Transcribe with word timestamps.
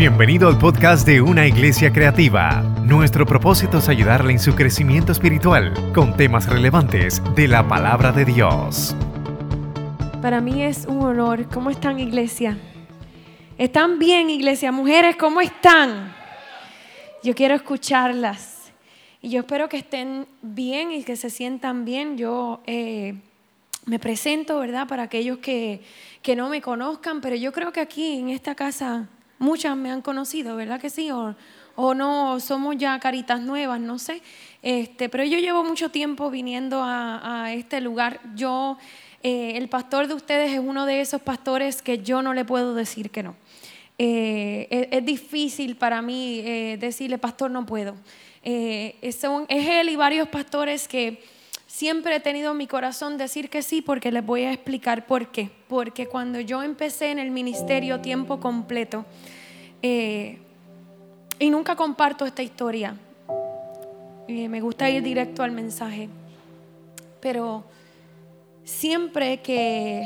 Bienvenido 0.00 0.48
al 0.48 0.56
podcast 0.56 1.06
de 1.06 1.20
Una 1.20 1.46
Iglesia 1.46 1.92
Creativa. 1.92 2.62
Nuestro 2.86 3.26
propósito 3.26 3.76
es 3.76 3.88
ayudarle 3.90 4.32
en 4.32 4.38
su 4.38 4.54
crecimiento 4.54 5.12
espiritual 5.12 5.74
con 5.92 6.16
temas 6.16 6.48
relevantes 6.48 7.22
de 7.36 7.46
la 7.46 7.68
palabra 7.68 8.10
de 8.10 8.24
Dios. 8.24 8.96
Para 10.22 10.40
mí 10.40 10.62
es 10.62 10.86
un 10.86 11.02
honor. 11.02 11.46
¿Cómo 11.50 11.68
están, 11.68 12.00
iglesia? 12.00 12.56
¿Están 13.58 13.98
bien, 13.98 14.30
iglesia? 14.30 14.72
Mujeres, 14.72 15.16
¿cómo 15.16 15.42
están? 15.42 16.14
Yo 17.22 17.34
quiero 17.34 17.54
escucharlas. 17.54 18.72
Y 19.20 19.28
yo 19.28 19.40
espero 19.40 19.68
que 19.68 19.76
estén 19.76 20.26
bien 20.40 20.92
y 20.92 21.02
que 21.02 21.16
se 21.16 21.28
sientan 21.28 21.84
bien. 21.84 22.16
Yo 22.16 22.62
eh, 22.66 23.16
me 23.84 23.98
presento, 23.98 24.60
¿verdad? 24.60 24.88
Para 24.88 25.02
aquellos 25.02 25.40
que, 25.40 25.82
que 26.22 26.36
no 26.36 26.48
me 26.48 26.62
conozcan, 26.62 27.20
pero 27.20 27.36
yo 27.36 27.52
creo 27.52 27.70
que 27.70 27.80
aquí 27.80 28.18
en 28.18 28.30
esta 28.30 28.54
casa 28.54 29.06
muchas 29.40 29.76
me 29.76 29.90
han 29.90 30.02
conocido, 30.02 30.54
¿verdad 30.54 30.80
que 30.80 30.90
sí? 30.90 31.10
O, 31.10 31.34
o 31.74 31.94
no, 31.94 32.38
somos 32.38 32.76
ya 32.76 33.00
caritas 33.00 33.40
nuevas, 33.40 33.80
no 33.80 33.98
sé. 33.98 34.22
Este, 34.62 35.08
pero 35.08 35.24
yo 35.24 35.38
llevo 35.38 35.64
mucho 35.64 35.90
tiempo 35.90 36.30
viniendo 36.30 36.82
a, 36.82 37.44
a 37.44 37.52
este 37.54 37.80
lugar. 37.80 38.20
Yo, 38.36 38.78
eh, 39.22 39.56
el 39.56 39.68
pastor 39.68 40.06
de 40.06 40.14
ustedes 40.14 40.52
es 40.52 40.60
uno 40.60 40.86
de 40.86 41.00
esos 41.00 41.22
pastores 41.22 41.82
que 41.82 41.98
yo 41.98 42.22
no 42.22 42.34
le 42.34 42.44
puedo 42.44 42.74
decir 42.74 43.10
que 43.10 43.22
no. 43.22 43.34
Eh, 43.98 44.68
es, 44.70 44.88
es, 44.90 45.04
difícil 45.04 45.76
para 45.76 46.00
mí 46.02 46.40
eh, 46.44 46.76
decirle, 46.78 47.18
pastor, 47.18 47.50
no 47.50 47.66
puedo. 47.66 47.94
Son, 49.18 49.46
es 49.48 49.68
él 49.68 49.88
y 49.88 49.96
varios 49.96 50.28
pastores 50.28 50.86
que 50.86 51.22
siempre 51.80 52.16
he 52.16 52.20
tenido 52.20 52.50
en 52.50 52.58
mi 52.58 52.66
corazón 52.66 53.16
decir 53.16 53.48
que 53.48 53.62
sí 53.62 53.80
porque 53.80 54.12
les 54.12 54.22
voy 54.22 54.42
a 54.42 54.52
explicar 54.52 55.06
por 55.06 55.28
qué. 55.28 55.50
Porque 55.66 56.06
cuando 56.06 56.38
yo 56.38 56.62
empecé 56.62 57.10
en 57.10 57.18
el 57.18 57.30
ministerio 57.30 58.02
tiempo 58.02 58.38
completo, 58.38 59.06
eh, 59.80 60.40
y 61.38 61.48
nunca 61.48 61.76
comparto 61.76 62.26
esta 62.26 62.42
historia, 62.42 62.96
me 64.28 64.60
gusta 64.60 64.90
ir 64.90 65.02
directo 65.02 65.42
al 65.42 65.52
mensaje, 65.52 66.10
pero 67.18 67.64
siempre 68.62 69.40
que, 69.40 70.02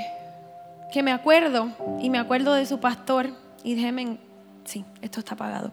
que 0.93 1.03
me 1.03 1.11
acuerdo, 1.11 1.71
y 2.01 2.09
me 2.09 2.19
acuerdo 2.19 2.55
de 2.55 2.67
su 2.67 2.79
pastor, 2.79 3.31
y 3.65 3.75
déjenme, 3.75 4.19
sí, 4.65 4.85
esto 5.03 5.19
está 5.19 5.35
apagado, 5.35 5.73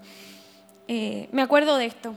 eh, 0.88 1.30
me 1.32 1.44
acuerdo 1.44 1.78
de 1.78 1.86
esto. 1.86 2.16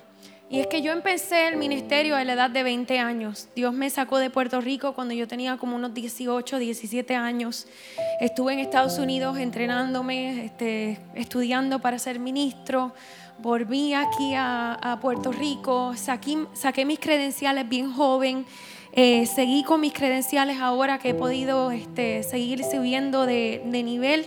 Y 0.51 0.61
es 0.61 0.67
que 0.67 0.83
yo 0.83 0.93
empecé 0.93 1.49
el 1.49 1.57
ministerio 1.57 2.17
a 2.17 2.23
la 2.23 2.35
edad 2.35 2.51
de 2.51 2.63
20 2.63 2.99
años. 2.99 3.49
Dios 3.57 3.73
me 3.73 3.89
sacó 3.89 4.19
de 4.19 4.29
Puerto 4.29 4.61
Rico 4.61 4.95
cuando 4.95 5.15
yo 5.15 5.27
tenía 5.27 5.57
como 5.57 5.75
unos 5.75 5.95
18, 5.95 6.59
17 6.59 7.15
años. 7.15 7.67
Estuve 8.21 8.53
en 8.53 8.59
Estados 8.59 8.99
Unidos 8.99 9.39
entrenándome, 9.39 10.45
este, 10.45 11.01
estudiando 11.15 11.81
para 11.81 11.99
ser 11.99 12.19
ministro. 12.19 12.95
Volví 13.39 13.95
aquí 13.95 14.35
a, 14.35 14.75
a 14.75 15.01
Puerto 15.01 15.33
Rico, 15.33 15.95
saqué, 15.97 16.47
saqué, 16.53 16.85
mis 16.85 17.01
credenciales 17.01 17.67
bien 17.69 17.91
joven. 17.91 18.45
Eh, 18.93 19.27
seguí 19.27 19.65
con 19.65 19.81
mis 19.81 19.93
credenciales 19.93 20.61
ahora 20.61 20.99
que 20.99 21.11
he 21.11 21.15
podido 21.15 21.73
este, 21.73 22.23
seguir 22.23 22.63
subiendo 22.65 23.27
de, 23.27 23.63
de 23.65 23.83
nivel. 23.83 24.27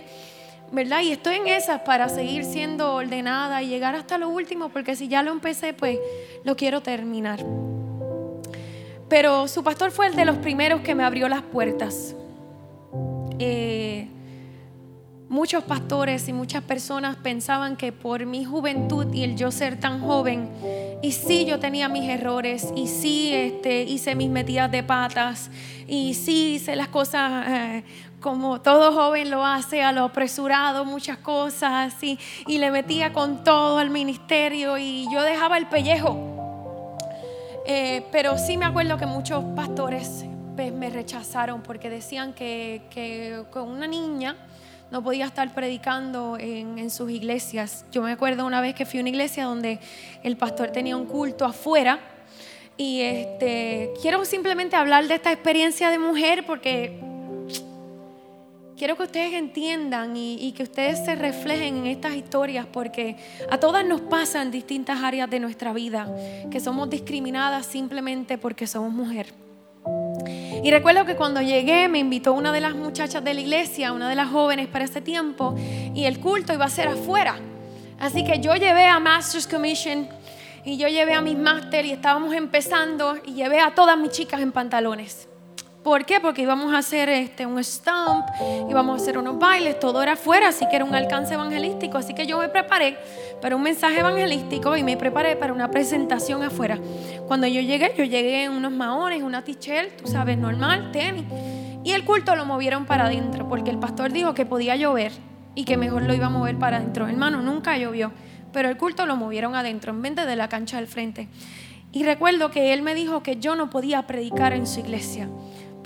¿Verdad? 0.72 1.00
Y 1.02 1.12
estoy 1.12 1.36
en 1.36 1.48
esas 1.48 1.80
para 1.82 2.08
seguir 2.08 2.44
siendo 2.44 2.94
ordenada 2.94 3.62
y 3.62 3.68
llegar 3.68 3.94
hasta 3.94 4.18
lo 4.18 4.28
último, 4.28 4.68
porque 4.68 4.96
si 4.96 5.08
ya 5.08 5.22
lo 5.22 5.32
empecé, 5.32 5.72
pues 5.72 5.98
lo 6.44 6.56
quiero 6.56 6.82
terminar. 6.82 7.44
Pero 9.08 9.48
su 9.48 9.64
pastor 9.64 9.90
fue 9.90 10.08
el 10.08 10.16
de 10.16 10.24
los 10.24 10.36
primeros 10.36 10.82
que 10.82 10.94
me 10.94 11.04
abrió 11.04 11.28
las 11.28 11.42
puertas. 11.42 12.14
Eh, 13.38 14.08
muchos 15.28 15.64
pastores 15.64 16.28
y 16.28 16.32
muchas 16.32 16.62
personas 16.62 17.16
pensaban 17.16 17.76
que 17.76 17.92
por 17.92 18.24
mi 18.26 18.44
juventud 18.44 19.12
y 19.12 19.24
el 19.24 19.36
yo 19.36 19.50
ser 19.50 19.78
tan 19.78 20.00
joven, 20.00 20.50
y 21.02 21.12
sí 21.12 21.44
yo 21.44 21.58
tenía 21.58 21.88
mis 21.88 22.08
errores, 22.08 22.72
y 22.74 22.88
sí 22.88 23.32
este, 23.32 23.82
hice 23.82 24.14
mis 24.14 24.30
metidas 24.30 24.70
de 24.70 24.82
patas, 24.82 25.50
y 25.86 26.14
sí 26.14 26.54
hice 26.54 26.76
las 26.76 26.88
cosas 26.88 27.46
eh, 27.48 27.84
como 28.20 28.60
todo 28.60 28.92
joven 28.92 29.30
lo 29.30 29.44
hace, 29.44 29.82
a 29.82 29.92
lo 29.92 30.04
apresurado, 30.04 30.84
muchas 30.84 31.18
cosas 31.18 31.94
así, 31.94 32.18
y 32.46 32.58
le 32.58 32.70
metía 32.70 33.12
con 33.12 33.44
todo 33.44 33.78
al 33.78 33.90
ministerio 33.90 34.78
y 34.78 35.06
yo 35.12 35.22
dejaba 35.22 35.58
el 35.58 35.66
pellejo. 35.66 36.16
Eh, 37.66 38.06
pero 38.10 38.38
sí 38.38 38.56
me 38.56 38.64
acuerdo 38.64 38.96
que 38.96 39.06
muchos 39.06 39.44
pastores 39.54 40.24
pues, 40.56 40.72
me 40.72 40.90
rechazaron 40.90 41.62
porque 41.62 41.90
decían 41.90 42.32
que, 42.32 42.82
que, 42.90 43.44
una 43.60 43.86
niña 43.86 44.36
no 44.90 45.02
podía 45.02 45.26
estar 45.26 45.52
predicando 45.52 46.38
en, 46.40 46.78
en, 46.78 46.90
sus 46.90 47.10
iglesias. 47.10 47.84
Yo 47.92 48.00
me 48.00 48.12
acuerdo 48.12 48.46
una 48.46 48.62
vez 48.62 48.74
que 48.74 48.86
fui 48.86 49.00
a 49.00 49.02
una 49.02 49.10
iglesia 49.10 49.44
donde 49.44 49.80
el 50.22 50.38
pastor 50.38 50.70
tenía 50.70 50.96
un 50.96 51.04
culto 51.04 51.44
afuera. 51.44 52.00
Y 52.78 53.02
este, 53.02 53.92
quiero 54.00 54.24
simplemente 54.24 54.76
hablar 54.76 55.06
de 55.06 55.16
esta 55.16 55.30
experiencia 55.30 55.90
de 55.90 55.98
mujer 55.98 56.46
porque 56.46 56.98
quiero 58.78 58.96
que 58.96 59.02
ustedes 59.02 59.34
entiendan 59.34 60.16
y, 60.16 60.52
que 60.52 60.62
ustedes 60.62 61.04
se 61.04 61.14
reflejen 61.16 61.78
en 61.78 61.86
estas 61.88 62.14
historias 62.14 62.64
porque 62.72 63.16
a 63.50 63.58
todas 63.58 63.84
nos 63.84 64.00
pasan 64.00 64.50
distintas 64.50 65.02
áreas 65.02 65.28
de 65.28 65.40
nuestra 65.40 65.72
vida, 65.72 66.08
que 66.50 66.60
somos 66.60 66.88
discriminadas 66.88 67.66
simplemente 67.66 68.38
porque 68.38 68.66
somos 68.66 68.92
mujer. 68.92 69.34
Y 70.62 70.70
recuerdo 70.70 71.04
que 71.04 71.16
cuando 71.16 71.42
llegué 71.42 71.88
me 71.88 71.98
invitó 71.98 72.32
una 72.32 72.52
de 72.52 72.60
las 72.60 72.74
muchachas 72.74 73.22
de 73.24 73.34
la 73.34 73.40
iglesia, 73.40 73.92
una 73.92 74.08
de 74.08 74.14
las 74.14 74.28
jóvenes 74.28 74.68
para 74.68 74.84
ese 74.84 75.00
tiempo, 75.00 75.54
y 75.94 76.04
el 76.04 76.20
culto 76.20 76.54
iba 76.54 76.64
a 76.64 76.70
ser 76.70 76.88
afuera. 76.88 77.36
Así 77.98 78.24
que 78.24 78.38
yo 78.38 78.54
llevé 78.54 78.86
a 78.86 79.00
Masters 79.00 79.46
Commission 79.46 80.08
y 80.64 80.76
yo 80.76 80.88
llevé 80.88 81.14
a 81.14 81.20
mis 81.20 81.36
máster 81.36 81.84
y 81.84 81.92
estábamos 81.92 82.34
empezando 82.34 83.16
y 83.24 83.34
llevé 83.34 83.60
a 83.60 83.74
todas 83.74 83.98
mis 83.98 84.12
chicas 84.12 84.40
en 84.40 84.52
pantalones. 84.52 85.28
¿Por 85.82 86.04
qué? 86.04 86.18
Porque 86.20 86.42
íbamos 86.42 86.74
a 86.74 86.78
hacer 86.78 87.08
este, 87.08 87.46
un 87.46 87.62
stomp, 87.62 88.26
íbamos 88.68 88.98
a 88.98 89.02
hacer 89.02 89.16
unos 89.16 89.38
bailes, 89.38 89.78
todo 89.78 90.02
era 90.02 90.12
afuera, 90.12 90.48
así 90.48 90.66
que 90.68 90.76
era 90.76 90.84
un 90.84 90.94
alcance 90.94 91.34
evangelístico. 91.34 91.98
Así 91.98 92.14
que 92.14 92.26
yo 92.26 92.38
me 92.38 92.48
preparé 92.48 92.98
para 93.40 93.54
un 93.54 93.62
mensaje 93.62 94.00
evangelístico 94.00 94.76
y 94.76 94.82
me 94.82 94.96
preparé 94.96 95.36
para 95.36 95.52
una 95.52 95.70
presentación 95.70 96.42
afuera. 96.42 96.78
Cuando 97.28 97.46
yo 97.46 97.60
llegué, 97.60 97.94
yo 97.96 98.04
llegué 98.04 98.44
en 98.44 98.52
unos 98.52 98.72
maones, 98.72 99.22
una 99.22 99.44
tichel, 99.44 99.90
tú 99.96 100.08
sabes, 100.08 100.36
normal, 100.36 100.90
tenis. 100.90 101.24
Y 101.84 101.92
el 101.92 102.04
culto 102.04 102.34
lo 102.34 102.44
movieron 102.44 102.84
para 102.84 103.06
adentro, 103.06 103.48
porque 103.48 103.70
el 103.70 103.78
pastor 103.78 104.12
dijo 104.12 104.34
que 104.34 104.44
podía 104.44 104.74
llover 104.74 105.12
y 105.54 105.64
que 105.64 105.76
mejor 105.76 106.02
lo 106.02 106.12
iba 106.12 106.26
a 106.26 106.30
mover 106.30 106.58
para 106.58 106.78
adentro. 106.78 107.06
Hermano, 107.06 107.40
nunca 107.40 107.78
llovió, 107.78 108.10
pero 108.52 108.68
el 108.68 108.76
culto 108.76 109.06
lo 109.06 109.16
movieron 109.16 109.54
adentro, 109.54 109.92
en 109.92 110.02
vez 110.02 110.16
de 110.16 110.36
la 110.36 110.48
cancha 110.48 110.78
del 110.78 110.88
frente. 110.88 111.28
Y 111.92 112.04
recuerdo 112.04 112.50
que 112.50 112.74
él 112.74 112.82
me 112.82 112.94
dijo 112.94 113.22
que 113.22 113.36
yo 113.36 113.54
no 113.54 113.70
podía 113.70 114.06
predicar 114.06 114.52
en 114.52 114.66
su 114.66 114.80
iglesia 114.80 115.28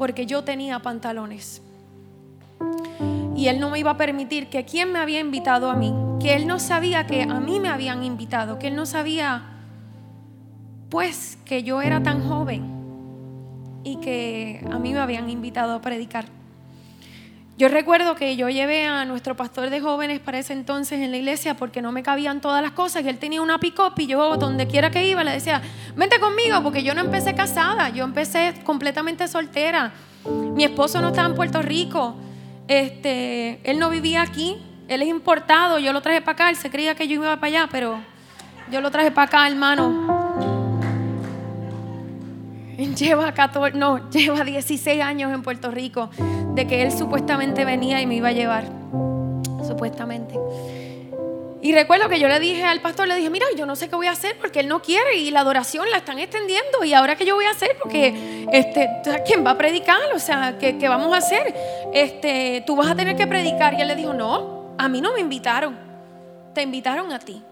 porque 0.03 0.27
yo 0.27 0.43
tenía 0.43 0.81
pantalones. 0.81 1.63
Y 3.37 3.47
él 3.47 3.61
no 3.61 3.71
me 3.71 3.79
iba 3.79 3.93
a 3.93 3.97
permitir 3.97 4.49
que 4.49 4.65
quien 4.65 4.91
me 4.91 4.99
había 4.99 5.21
invitado 5.21 5.71
a 5.71 5.77
mí, 5.77 5.95
que 6.19 6.35
él 6.35 6.49
no 6.49 6.59
sabía 6.59 7.07
que 7.07 7.23
a 7.23 7.39
mí 7.39 7.61
me 7.61 7.69
habían 7.69 8.03
invitado, 8.03 8.59
que 8.59 8.67
él 8.67 8.75
no 8.75 8.85
sabía 8.85 9.45
pues 10.89 11.39
que 11.45 11.63
yo 11.63 11.81
era 11.81 12.03
tan 12.03 12.29
joven 12.29 12.65
y 13.85 13.99
que 13.99 14.67
a 14.73 14.81
mí 14.81 14.93
me 14.93 14.99
habían 14.99 15.31
invitado 15.31 15.73
a 15.73 15.81
predicar. 15.81 16.25
Yo 17.63 17.69
recuerdo 17.69 18.17
que 18.17 18.35
yo 18.35 18.49
llevé 18.49 18.89
a 18.89 19.05
nuestro 19.05 19.37
pastor 19.37 19.71
de 19.71 19.81
jóvenes 19.81 20.19
para 20.19 20.41
ese 20.41 20.53
entonces 20.53 20.99
en 20.99 21.13
la 21.13 21.17
iglesia 21.17 21.55
porque 21.55 21.81
no 21.81 21.93
me 21.93 22.03
cabían 22.03 22.41
todas 22.41 22.61
las 22.61 22.73
cosas 22.73 23.05
y 23.05 23.09
él 23.09 23.19
tenía 23.19 23.41
una 23.41 23.59
pick 23.59 23.81
y 23.99 24.09
yo 24.09 24.37
donde 24.37 24.67
quiera 24.67 24.91
que 24.91 25.07
iba 25.07 25.23
le 25.23 25.31
decía, 25.31 25.63
vente 25.95 26.19
conmigo 26.19 26.61
porque 26.65 26.83
yo 26.83 26.93
no 26.93 27.03
empecé 27.03 27.37
casada, 27.37 27.91
yo 27.91 28.03
empecé 28.03 28.53
completamente 28.65 29.29
soltera. 29.29 29.93
Mi 30.27 30.65
esposo 30.65 31.01
no 31.01 31.11
estaba 31.11 31.29
en 31.29 31.37
Puerto 31.37 31.63
Rico, 31.63 32.17
este, 32.67 33.61
él 33.63 33.79
no 33.79 33.91
vivía 33.91 34.23
aquí, 34.23 34.57
él 34.89 35.01
es 35.01 35.09
importado, 35.09 35.79
yo 35.79 35.93
lo 35.93 36.03
traje 36.03 36.21
para 36.21 36.33
acá, 36.33 36.51
él 36.51 36.57
se 36.57 36.69
creía 36.69 36.97
que 36.97 37.07
yo 37.07 37.15
iba 37.15 37.37
para 37.37 37.47
allá, 37.47 37.69
pero 37.71 38.01
yo 38.73 38.81
lo 38.81 38.91
traje 38.91 39.13
para 39.13 39.27
acá, 39.29 39.47
hermano. 39.47 40.02
Lleva 42.99 43.33
14, 43.33 43.77
no, 43.77 44.11
lleva 44.11 44.45
16 44.45 45.03
años 45.03 45.33
en 45.33 45.43
Puerto 45.43 45.71
Rico 45.71 46.11
de 46.55 46.67
que 46.67 46.83
él 46.83 46.93
supuestamente 46.93 47.65
venía 47.65 48.01
y 48.01 48.07
me 48.07 48.17
iba 48.17 48.29
a 48.29 48.33
llevar. 48.33 48.65
Supuestamente. 49.67 50.39
Y 51.61 51.73
recuerdo 51.73 52.09
que 52.09 52.19
yo 52.19 52.27
le 52.27 52.41
dije 52.41 52.65
al 52.65 52.81
pastor, 52.81 53.07
le 53.07 53.15
dije, 53.15 53.31
mira, 53.31 53.47
yo 53.57 53.67
no 53.67 53.77
sé 53.77 53.89
qué 53.89 53.95
voy 53.95 54.09
a 54.09 54.11
hacer 54.11 54.37
porque 54.41 54.61
él 54.61 54.69
no 54.69 54.83
quiere 54.83 55.17
y 55.19 55.31
la 55.31 55.41
adoración 55.41 55.89
la 55.91 55.99
están 55.99 56.19
extendiendo 56.19 56.83
y 56.85 56.93
ahora 56.93 57.15
qué 57.15 57.25
yo 57.25 57.37
voy 57.37 57.45
a 57.45 57.51
hacer 57.51 57.77
porque, 57.81 58.49
este, 58.53 58.91
¿quién 59.25 59.47
va 59.47 59.53
a 59.53 59.59
predicar? 59.59 60.01
O 60.13 60.19
sea, 60.19 60.57
¿qué, 60.59 60.77
¿qué, 60.77 60.89
vamos 60.89 61.15
a 61.15 61.19
hacer? 61.19 61.55
Este, 61.95 62.65
tú 62.67 62.75
vas 62.75 62.91
a 62.91 62.97
tener 62.97 63.15
que 63.15 63.29
predicar. 63.29 63.75
Y 63.75 63.81
él 63.81 63.89
le 63.89 63.95
dijo, 63.95 64.13
no, 64.13 64.75
a 64.77 64.89
mí 64.89 65.01
no 65.01 65.13
me 65.13 65.21
invitaron, 65.21 65.79
te 66.53 66.63
invitaron 66.63 67.13
a 67.13 67.21
ti 67.21 67.43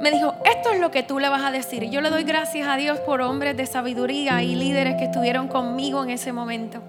me 0.00 0.10
dijo, 0.10 0.34
esto 0.44 0.72
es 0.72 0.80
lo 0.80 0.90
que 0.90 1.02
tú 1.02 1.18
le 1.18 1.28
vas 1.28 1.42
a 1.42 1.50
decir. 1.50 1.82
Y 1.82 1.90
yo 1.90 2.00
le 2.00 2.10
doy 2.10 2.24
gracias 2.24 2.68
a 2.68 2.76
Dios 2.76 2.98
por 3.00 3.20
hombres 3.20 3.56
de 3.56 3.66
sabiduría 3.66 4.42
y 4.42 4.54
líderes 4.54 4.96
que 4.96 5.04
estuvieron 5.04 5.48
conmigo 5.48 6.04
en 6.04 6.10
ese 6.10 6.32
momento. 6.32 6.82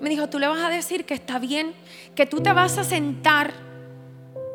Me 0.00 0.08
dijo, 0.08 0.28
tú 0.28 0.38
le 0.38 0.46
vas 0.46 0.60
a 0.60 0.68
decir 0.68 1.04
que 1.04 1.14
está 1.14 1.38
bien, 1.38 1.74
que 2.14 2.26
tú 2.26 2.40
te 2.40 2.52
vas 2.52 2.78
a 2.78 2.84
sentar 2.84 3.52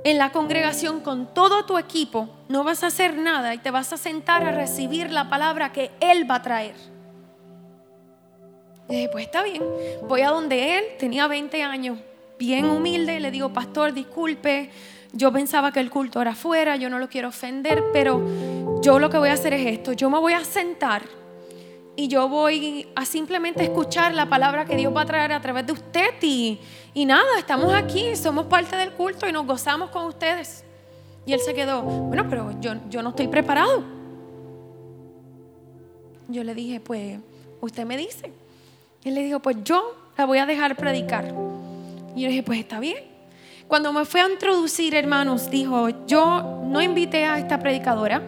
en 0.04 0.18
la 0.18 0.32
congregación 0.32 1.00
con 1.00 1.34
todo 1.34 1.66
tu 1.66 1.78
equipo, 1.78 2.30
no 2.50 2.64
vas 2.64 2.84
a 2.84 2.88
hacer 2.88 3.18
nada 3.18 3.54
y 3.54 3.58
te 3.60 3.72
vas 3.72 3.94
a 3.94 3.98
sentar 3.98 4.44
a 4.44 4.52
recibir 4.52 5.12
la 5.12 5.30
palabra 5.30 5.72
que 5.72 5.92
Él 6.02 6.30
va 6.30 6.36
a 6.36 6.42
traer. 6.42 6.76
Y 8.90 8.96
dije, 8.96 9.10
pues 9.10 9.26
está 9.26 9.44
bien, 9.44 9.64
voy 10.08 10.22
a 10.22 10.30
donde 10.30 10.78
Él, 10.78 10.84
tenía 11.00 11.28
20 11.28 11.64
años, 11.64 12.00
bien 12.38 12.66
humilde, 12.66 13.20
le 13.22 13.32
digo, 13.32 13.54
pastor, 13.54 13.94
disculpe, 13.94 14.72
yo 15.14 15.32
pensaba 15.32 15.72
que 15.72 15.80
el 15.80 15.90
culto 15.90 16.22
era 16.22 16.32
afuera, 16.32 16.76
yo 16.76 16.90
no 16.90 17.00
lo 17.00 17.08
quiero 17.08 17.30
ofender, 17.30 17.84
pero 17.94 18.22
yo 18.82 19.00
lo 19.00 19.10
que 19.10 19.18
voy 19.18 19.30
a 19.30 19.34
hacer 19.34 19.54
es 19.54 19.66
esto, 19.66 19.94
yo 19.94 20.10
me 20.10 20.20
voy 20.20 20.34
a 20.34 20.44
sentar 20.44 21.04
y 21.96 22.08
yo 22.08 22.28
voy 22.28 22.88
a 22.96 23.06
simplemente 23.06 23.64
escuchar 23.64 24.16
la 24.16 24.28
palabra 24.28 24.66
que 24.66 24.76
Dios 24.76 24.96
va 24.96 25.02
a 25.02 25.06
traer 25.06 25.32
a 25.32 25.40
través 25.40 25.68
de 25.68 25.74
usted 25.74 26.16
y, 26.22 26.60
y 26.96 27.06
nada, 27.06 27.38
estamos 27.38 27.72
aquí, 27.74 28.16
somos 28.16 28.48
parte 28.48 28.76
del 28.76 28.92
culto 28.94 29.30
y 29.30 29.32
nos 29.32 29.46
gozamos 29.46 29.92
con 29.92 30.06
ustedes. 30.06 30.64
Y 31.26 31.34
él 31.34 31.40
se 31.40 31.54
quedó, 31.54 31.84
bueno, 31.84 32.26
pero 32.28 32.60
yo, 32.60 32.74
yo 32.90 33.04
no 33.04 33.10
estoy 33.10 33.28
preparado. 33.28 33.84
Yo 36.28 36.44
le 36.44 36.56
dije, 36.56 36.80
pues 36.80 37.20
usted 37.62 37.86
me 37.86 37.96
dice. 37.96 38.34
Él 39.04 39.14
le 39.14 39.24
dijo, 39.24 39.40
pues 39.40 39.58
yo 39.64 39.96
la 40.18 40.26
voy 40.26 40.40
a 40.40 40.46
dejar 40.48 40.76
predicar. 40.76 41.26
Y 42.16 42.22
yo 42.22 42.28
le 42.28 42.30
dije, 42.30 42.44
pues 42.44 42.60
está 42.60 42.80
bien. 42.80 43.13
Cuando 43.74 43.92
me 43.92 44.06
fue 44.06 44.22
a 44.22 44.30
introducir, 44.30 44.94
hermanos, 44.94 45.50
dijo, 45.50 45.90
yo 46.06 46.62
no 46.64 46.80
invité 46.80 47.26
a 47.26 47.40
esta 47.40 47.58
predicadora 47.58 48.22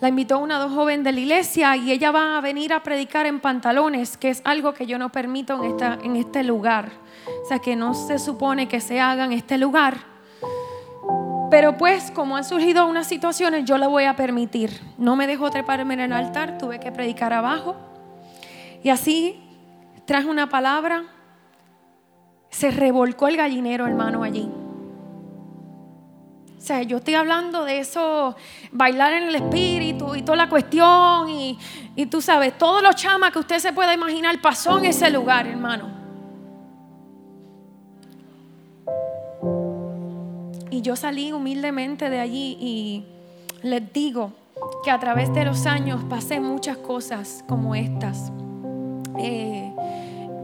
la 0.00 0.08
invitó 0.08 0.38
una 0.38 0.58
dos 0.58 0.72
joven 0.72 1.02
de 1.02 1.12
la 1.12 1.20
iglesia 1.20 1.76
y 1.76 1.92
ella 1.92 2.10
va 2.10 2.38
a 2.38 2.40
venir 2.40 2.72
a 2.72 2.82
predicar 2.82 3.26
en 3.26 3.38
pantalones, 3.38 4.16
que 4.16 4.30
es 4.30 4.40
algo 4.46 4.72
que 4.72 4.86
yo 4.86 4.98
no 4.98 5.12
permito 5.12 5.62
en, 5.62 5.72
esta, 5.72 5.98
en 6.02 6.16
este 6.16 6.42
lugar. 6.42 6.90
O 7.44 7.46
sea, 7.46 7.58
que 7.58 7.76
no 7.76 7.92
se 7.92 8.18
supone 8.18 8.66
que 8.66 8.80
se 8.80 8.98
haga 8.98 9.26
en 9.26 9.32
este 9.32 9.58
lugar. 9.58 9.98
Pero 11.50 11.76
pues 11.76 12.10
como 12.12 12.38
han 12.38 12.44
surgido 12.44 12.86
unas 12.86 13.06
situaciones, 13.06 13.66
yo 13.66 13.76
la 13.76 13.88
voy 13.88 14.04
a 14.04 14.16
permitir. 14.16 14.70
No 14.96 15.16
me 15.16 15.26
dejó 15.26 15.50
treparme 15.50 15.92
en 15.92 16.00
el 16.00 16.12
altar, 16.14 16.56
tuve 16.56 16.80
que 16.80 16.90
predicar 16.90 17.34
abajo. 17.34 17.76
Y 18.82 18.88
así 18.88 19.49
traje 20.10 20.26
una 20.26 20.48
palabra, 20.48 21.04
se 22.48 22.72
revolcó 22.72 23.28
el 23.28 23.36
gallinero, 23.36 23.86
hermano, 23.86 24.24
allí. 24.24 24.50
O 26.58 26.60
sea, 26.60 26.82
yo 26.82 26.96
estoy 26.96 27.14
hablando 27.14 27.64
de 27.64 27.78
eso, 27.78 28.34
bailar 28.72 29.12
en 29.12 29.28
el 29.28 29.36
espíritu 29.36 30.16
y 30.16 30.22
toda 30.22 30.34
la 30.34 30.48
cuestión. 30.48 31.30
Y, 31.30 31.56
y 31.94 32.06
tú 32.06 32.20
sabes, 32.20 32.58
todos 32.58 32.82
los 32.82 32.96
chamas 32.96 33.30
que 33.30 33.38
usted 33.38 33.60
se 33.60 33.72
pueda 33.72 33.94
imaginar 33.94 34.40
pasó 34.42 34.78
en 34.78 34.86
ese 34.86 35.10
lugar, 35.10 35.46
hermano. 35.46 35.88
Y 40.72 40.82
yo 40.82 40.96
salí 40.96 41.30
humildemente 41.30 42.10
de 42.10 42.18
allí 42.18 42.58
y 42.60 43.06
les 43.62 43.92
digo 43.92 44.32
que 44.82 44.90
a 44.90 44.98
través 44.98 45.32
de 45.32 45.44
los 45.44 45.66
años 45.66 46.02
pasé 46.10 46.40
muchas 46.40 46.78
cosas 46.78 47.44
como 47.46 47.76
estas. 47.76 48.32
Eh, 49.22 49.72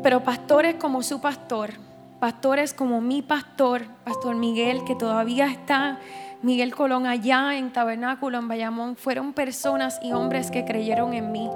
pero 0.03 0.23
pastores 0.23 0.77
como 0.77 1.03
su 1.03 1.21
pastor, 1.21 1.71
pastores 2.21 2.73
como 2.73 3.01
mi 3.01 3.23
pastor, 3.23 3.83
Pastor 4.05 4.37
Miguel, 4.37 4.85
que 4.85 4.95
todavía 4.95 5.47
está, 5.47 5.99
Miguel 6.43 6.75
Colón 6.75 7.07
allá 7.07 7.57
en 7.57 7.73
Tabernáculo, 7.73 8.39
en 8.39 8.49
Bayamón, 8.49 8.97
fueron 8.97 9.33
personas 9.33 9.99
y 10.03 10.13
hombres 10.13 10.51
que 10.51 10.65
creyeron 10.65 11.13
en 11.13 11.33
mí. 11.33 11.51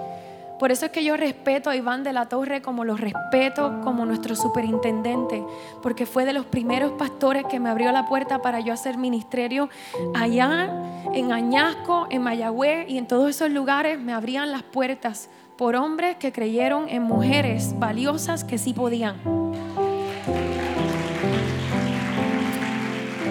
Por 0.59 0.73
eso 0.73 0.85
es 0.85 0.93
que 0.93 1.03
yo 1.03 1.17
respeto 1.17 1.71
a 1.71 1.77
Iván 1.77 2.05
de 2.05 2.13
la 2.13 2.27
Torre 2.27 2.61
como 2.61 2.85
lo 2.85 2.95
respeto 2.95 3.81
como 3.83 4.05
nuestro 4.05 4.37
superintendente, 4.37 5.43
porque 5.83 6.05
fue 6.05 6.27
de 6.27 6.35
los 6.35 6.45
primeros 6.45 6.93
pastores 6.93 7.47
que 7.47 7.59
me 7.59 7.71
abrió 7.71 7.93
la 7.93 8.07
puerta 8.07 8.43
para 8.43 8.61
yo 8.61 8.75
hacer 8.75 8.99
ministerio 8.99 9.71
allá 10.15 10.71
en 11.15 11.33
Añasco, 11.33 12.09
en 12.11 12.23
Mayagüez 12.23 12.91
y 12.91 12.99
en 12.99 13.07
todos 13.07 13.31
esos 13.31 13.51
lugares 13.51 13.99
me 13.99 14.13
abrían 14.13 14.51
las 14.53 14.63
puertas 14.63 15.31
por 15.61 15.77
hombres 15.77 16.17
que 16.17 16.33
creyeron 16.33 16.89
en 16.89 17.03
mujeres 17.03 17.79
valiosas 17.79 18.45
que 18.45 18.57
sí 18.57 18.73
podían. 18.73 19.17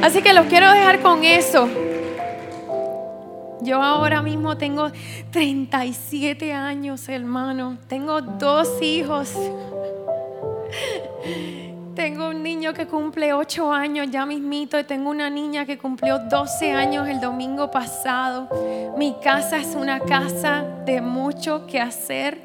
Así 0.04 0.22
que 0.22 0.32
los 0.34 0.46
quiero 0.46 0.72
dejar 0.72 1.00
con 1.02 1.24
eso. 1.24 1.68
Yo 3.62 3.82
ahora 3.82 4.22
mismo 4.22 4.58
tengo 4.58 4.92
37 5.32 6.54
años, 6.54 7.10
hermano. 7.10 7.80
Tengo 7.88 8.22
dos 8.22 8.80
hijos. 8.80 9.34
Tengo 12.00 12.30
un 12.30 12.44
niño 12.44 12.74
que 12.74 12.88
cumple 12.88 13.34
8 13.34 13.74
años 13.74 14.08
ya 14.10 14.26
mismito 14.26 14.80
y 14.80 14.86
tengo 14.86 15.10
una 15.10 15.30
niña 15.30 15.66
que 15.66 15.78
cumplió 15.78 16.18
12 16.18 16.72
años 16.72 17.10
el 17.10 17.20
domingo 17.20 17.72
pasado. 17.72 18.48
Mi 18.98 19.16
casa 19.22 19.58
es 19.58 19.76
una 19.76 20.00
casa 20.00 20.64
de 20.86 21.02
mucho 21.02 21.68
que 21.68 21.82
hacer 21.82 22.40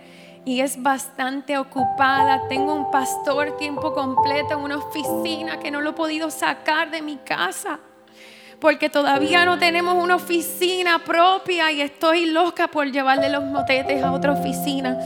y 0.45 0.59
es 0.59 0.83
bastante 0.83 1.57
ocupada. 1.57 2.49
Tengo 2.49 2.75
un 2.75 2.91
pastor 2.91 3.57
tiempo 3.57 3.95
completo 3.95 4.55
en 4.55 4.59
una 4.59 4.79
oficina 4.79 5.61
que 5.61 5.71
no 5.71 5.81
lo 5.81 5.91
he 5.91 5.93
podido 5.93 6.33
sacar 6.33 6.91
de 6.91 7.01
mi 7.01 7.19
casa 7.19 7.79
porque 8.59 8.91
todavía 8.91 9.45
no 9.45 9.61
tenemos 9.61 10.03
una 10.03 10.17
oficina 10.17 10.99
propia 11.05 11.71
y 11.71 11.81
estoy 11.81 12.27
loca 12.27 12.67
por 12.67 12.91
llevarle 12.91 13.29
los 13.29 13.45
motetes 13.45 14.03
a 14.03 14.11
otra 14.11 14.33
oficina. 14.33 14.99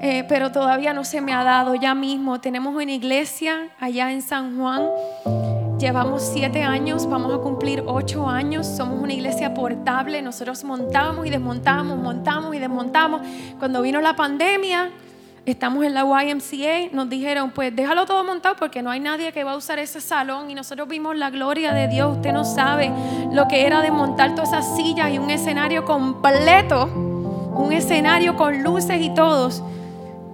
Eh, 0.00 0.24
pero 0.28 0.52
todavía 0.52 0.92
no 0.92 1.04
se 1.04 1.20
me 1.20 1.32
ha 1.32 1.42
dado. 1.44 1.74
Ya 1.74 1.94
mismo 1.94 2.40
tenemos 2.40 2.74
una 2.74 2.92
iglesia 2.92 3.68
allá 3.80 4.12
en 4.12 4.22
San 4.22 4.58
Juan. 4.58 4.82
Llevamos 5.78 6.22
siete 6.32 6.62
años, 6.62 7.06
vamos 7.08 7.34
a 7.34 7.38
cumplir 7.38 7.82
ocho 7.86 8.28
años. 8.28 8.66
Somos 8.66 9.02
una 9.02 9.12
iglesia 9.12 9.52
portable. 9.54 10.22
Nosotros 10.22 10.64
montamos 10.64 11.26
y 11.26 11.30
desmontamos, 11.30 11.98
montamos 11.98 12.54
y 12.54 12.58
desmontamos. 12.58 13.20
Cuando 13.58 13.82
vino 13.82 14.00
la 14.00 14.16
pandemia, 14.16 14.90
estamos 15.46 15.84
en 15.84 15.94
la 15.94 16.02
YMCA, 16.02 16.92
nos 16.92 17.08
dijeron, 17.08 17.52
pues 17.52 17.74
déjalo 17.74 18.04
todo 18.04 18.24
montado 18.24 18.56
porque 18.56 18.82
no 18.82 18.90
hay 18.90 18.98
nadie 18.98 19.32
que 19.32 19.44
va 19.44 19.52
a 19.52 19.56
usar 19.56 19.78
ese 19.78 20.00
salón 20.00 20.50
y 20.50 20.54
nosotros 20.54 20.88
vimos 20.88 21.16
la 21.16 21.30
gloria 21.30 21.72
de 21.72 21.86
Dios. 21.86 22.16
Usted 22.16 22.32
no 22.32 22.44
sabe 22.44 22.90
lo 23.32 23.46
que 23.46 23.64
era 23.64 23.80
desmontar 23.80 24.34
todas 24.34 24.48
esas 24.50 24.76
sillas 24.76 25.10
y 25.12 25.18
un 25.18 25.30
escenario 25.30 25.84
completo, 25.84 26.86
un 26.86 27.72
escenario 27.72 28.36
con 28.36 28.64
luces 28.64 29.00
y 29.00 29.14
todos, 29.14 29.62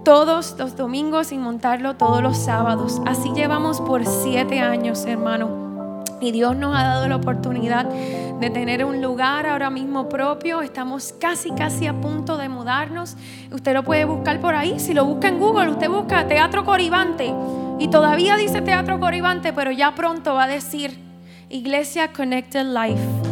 todos 0.03 0.55
los 0.57 0.75
domingos 0.75 1.31
y 1.31 1.37
montarlo 1.37 1.95
todos 1.95 2.21
los 2.21 2.37
sábados. 2.37 3.01
Así 3.05 3.31
llevamos 3.33 3.79
por 3.81 4.05
siete 4.05 4.59
años, 4.59 5.05
hermano. 5.05 6.03
Y 6.19 6.31
Dios 6.31 6.55
nos 6.55 6.75
ha 6.75 6.83
dado 6.83 7.07
la 7.07 7.17
oportunidad 7.17 7.85
de 7.85 8.49
tener 8.49 8.85
un 8.85 9.01
lugar 9.01 9.45
ahora 9.45 9.69
mismo 9.69 10.09
propio. 10.09 10.61
Estamos 10.61 11.13
casi, 11.19 11.51
casi 11.51 11.87
a 11.87 11.99
punto 11.99 12.37
de 12.37 12.49
mudarnos. 12.49 13.15
Usted 13.51 13.73
lo 13.73 13.83
puede 13.83 14.05
buscar 14.05 14.39
por 14.39 14.55
ahí. 14.55 14.79
Si 14.79 14.93
lo 14.93 15.05
busca 15.05 15.27
en 15.27 15.39
Google, 15.39 15.69
usted 15.71 15.89
busca 15.89 16.27
Teatro 16.27 16.63
Coribante. 16.63 17.33
Y 17.79 17.87
todavía 17.89 18.37
dice 18.37 18.61
Teatro 18.61 18.99
Coribante, 18.99 19.51
pero 19.53 19.71
ya 19.71 19.95
pronto 19.95 20.33
va 20.33 20.43
a 20.43 20.47
decir 20.47 20.97
Iglesia 21.49 22.11
Connected 22.13 22.65
Life. 22.65 23.22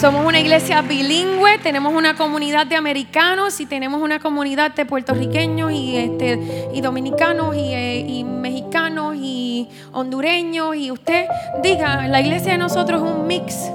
Somos 0.00 0.24
una 0.24 0.40
iglesia 0.40 0.80
bilingüe, 0.80 1.58
tenemos 1.58 1.92
una 1.92 2.16
comunidad 2.16 2.66
de 2.66 2.74
americanos 2.74 3.60
y 3.60 3.66
tenemos 3.66 4.00
una 4.00 4.18
comunidad 4.18 4.74
de 4.74 4.86
puertorriqueños 4.86 5.70
y, 5.72 5.94
este, 5.94 6.70
y 6.72 6.80
dominicanos 6.80 7.54
y, 7.54 7.74
eh, 7.74 8.24
mexicanos 8.24 9.14
y 9.20 9.68
hondureños. 9.92 10.74
Y 10.74 10.90
usted 10.90 11.26
diga, 11.62 12.08
la 12.08 12.18
iglesia 12.18 12.52
de 12.52 12.58
nosotros 12.58 13.02
es 13.02 13.14
un 13.14 13.26
mix 13.26 13.70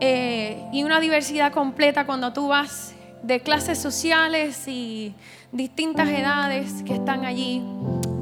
eh, 0.00 0.60
y 0.72 0.82
una 0.82 0.98
diversidad 0.98 1.52
completa 1.52 2.04
cuando 2.04 2.32
tú 2.32 2.48
vas 2.48 2.96
de 3.22 3.38
clases 3.38 3.78
sociales 3.78 4.66
y 4.66 5.14
distintas 5.52 6.08
edades 6.08 6.82
que 6.82 6.94
están 6.94 7.24
allí, 7.24 7.62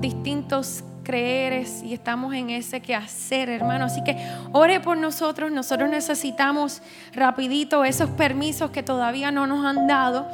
distintos 0.01 0.85
creeres 1.07 1.85
y 1.85 1.95
estamos 1.95 2.35
en 2.35 2.51
ese 2.51 2.81
que 2.81 2.93
hacer, 2.93 3.49
hermano. 3.49 3.85
Así 3.85 4.03
que 4.03 4.17
ore 4.53 4.81
por 4.81 4.97
nosotros. 4.97 5.53
Nosotros 5.53 5.89
necesitamos 5.89 6.83
rapidito 7.13 7.85
esos 7.85 8.11
permisos 8.11 8.73
que 8.73 8.83
todavía 8.83 9.31
no 9.31 9.47
nos 9.47 9.65
han 9.65 9.87
dado 9.87 10.27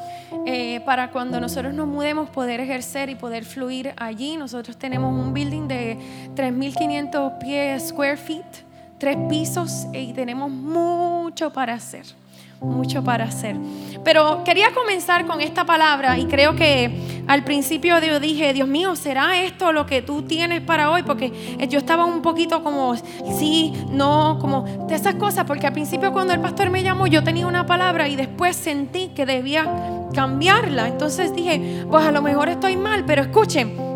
eh, 0.47 0.81
para 0.87 1.11
cuando 1.11 1.41
nosotros 1.41 1.75
nos 1.75 1.87
mudemos 1.87 2.31
poder 2.31 2.61
ejercer 2.61 3.11
y 3.11 3.14
poder 3.14 3.45
fluir 3.45 3.93
allí. 3.99 4.38
Nosotros 4.38 4.79
tenemos 4.79 5.12
un 5.12 5.35
building 5.35 5.69
de 5.69 5.99
3.500 6.35 7.38
pies 7.38 7.88
square 7.88 8.17
feet, 8.17 8.64
tres 8.99 9.19
pisos 9.29 9.87
y 9.93 10.14
tenemos 10.14 10.50
mucho 10.50 11.52
para 11.52 11.75
hacer 11.75 12.22
mucho 12.62 13.02
para 13.02 13.25
hacer. 13.25 13.57
Pero 14.04 14.42
quería 14.45 14.73
comenzar 14.73 15.26
con 15.26 15.40
esta 15.40 15.64
palabra 15.64 16.19
y 16.19 16.26
creo 16.26 16.57
que 16.57 17.23
al 17.26 17.45
principio 17.45 17.99
yo 18.00 18.19
dije, 18.19 18.52
Dios 18.52 18.66
mío, 18.66 18.97
¿será 18.97 19.42
esto 19.42 19.73
lo 19.73 19.87
que 19.87 20.02
tú 20.02 20.23
tienes 20.23 20.61
para 20.61 20.90
hoy? 20.90 21.02
Porque 21.02 21.33
yo 21.69 21.78
estaba 21.78 22.04
un 22.04 22.21
poquito 22.23 22.64
como, 22.64 22.97
sí, 23.38 23.73
no, 23.90 24.38
como 24.40 24.87
de 24.88 24.95
esas 24.95 25.14
cosas, 25.14 25.45
porque 25.45 25.66
al 25.66 25.73
principio 25.73 26.12
cuando 26.12 26.33
el 26.33 26.40
pastor 26.40 26.71
me 26.71 26.83
llamó 26.83 27.07
yo 27.07 27.23
tenía 27.23 27.47
una 27.47 27.66
palabra 27.66 28.09
y 28.09 28.16
después 28.16 28.57
sentí 28.57 29.09
que 29.09 29.26
debía 29.26 29.66
cambiarla. 30.14 30.88
Entonces 30.88 31.35
dije, 31.35 31.85
pues 31.90 32.04
a 32.04 32.11
lo 32.12 32.23
mejor 32.23 32.49
estoy 32.49 32.76
mal, 32.76 33.04
pero 33.04 33.23
escuchen 33.23 33.91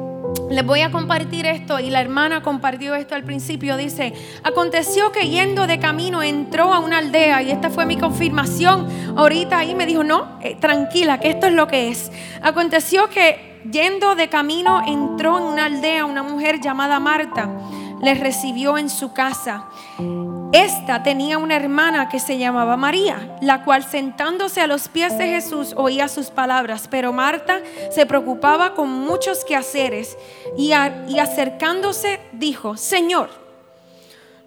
les 0.50 0.64
voy 0.64 0.80
a 0.80 0.90
compartir 0.90 1.46
esto 1.46 1.80
y 1.80 1.90
la 1.90 2.00
hermana 2.00 2.42
compartió 2.42 2.94
esto 2.94 3.14
al 3.14 3.24
principio. 3.24 3.76
Dice, 3.76 4.12
aconteció 4.42 5.12
que 5.12 5.28
yendo 5.28 5.66
de 5.66 5.78
camino 5.78 6.22
entró 6.22 6.72
a 6.72 6.78
una 6.78 6.98
aldea 6.98 7.42
y 7.42 7.50
esta 7.50 7.70
fue 7.70 7.86
mi 7.86 7.96
confirmación. 7.96 8.88
Ahorita 9.16 9.58
ahí 9.58 9.74
me 9.74 9.86
dijo, 9.86 10.04
no, 10.04 10.38
eh, 10.42 10.56
tranquila, 10.60 11.18
que 11.18 11.30
esto 11.30 11.46
es 11.46 11.52
lo 11.52 11.66
que 11.66 11.88
es. 11.88 12.10
Aconteció 12.42 13.08
que 13.08 13.60
yendo 13.70 14.14
de 14.14 14.28
camino 14.28 14.82
entró 14.86 15.38
en 15.38 15.44
una 15.44 15.64
aldea 15.66 16.04
una 16.04 16.22
mujer 16.22 16.60
llamada 16.60 17.00
Marta. 17.00 17.50
Le 18.00 18.14
recibió 18.14 18.78
en 18.78 18.90
su 18.90 19.12
casa. 19.12 19.66
Esta 20.56 21.02
tenía 21.02 21.36
una 21.36 21.54
hermana 21.54 22.08
que 22.08 22.18
se 22.18 22.38
llamaba 22.38 22.78
María, 22.78 23.36
la 23.42 23.62
cual 23.62 23.84
sentándose 23.84 24.62
a 24.62 24.66
los 24.66 24.88
pies 24.88 25.18
de 25.18 25.26
Jesús 25.26 25.74
oía 25.76 26.08
sus 26.08 26.30
palabras, 26.30 26.88
pero 26.90 27.12
Marta 27.12 27.60
se 27.90 28.06
preocupaba 28.06 28.72
con 28.72 28.90
muchos 28.90 29.44
quehaceres 29.44 30.16
y, 30.56 30.72
y 31.08 31.18
acercándose 31.18 32.20
dijo, 32.32 32.78
Señor, 32.78 33.28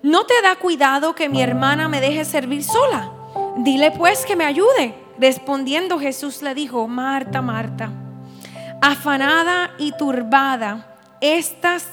¿no 0.01 0.25
te 0.25 0.33
da 0.41 0.55
cuidado 0.55 1.13
que 1.13 1.29
mi 1.29 1.43
hermana 1.43 1.87
me 1.87 2.01
deje 2.01 2.25
servir 2.25 2.63
sola? 2.63 3.11
Dile 3.57 3.91
pues 3.91 4.25
que 4.25 4.35
me 4.35 4.45
ayude. 4.45 4.95
Respondiendo 5.19 5.99
Jesús 5.99 6.41
le 6.41 6.55
dijo, 6.55 6.87
Marta, 6.87 7.43
Marta, 7.43 7.91
afanada 8.81 9.75
y 9.77 9.91
turbada, 9.91 10.87
estás, 11.21 11.85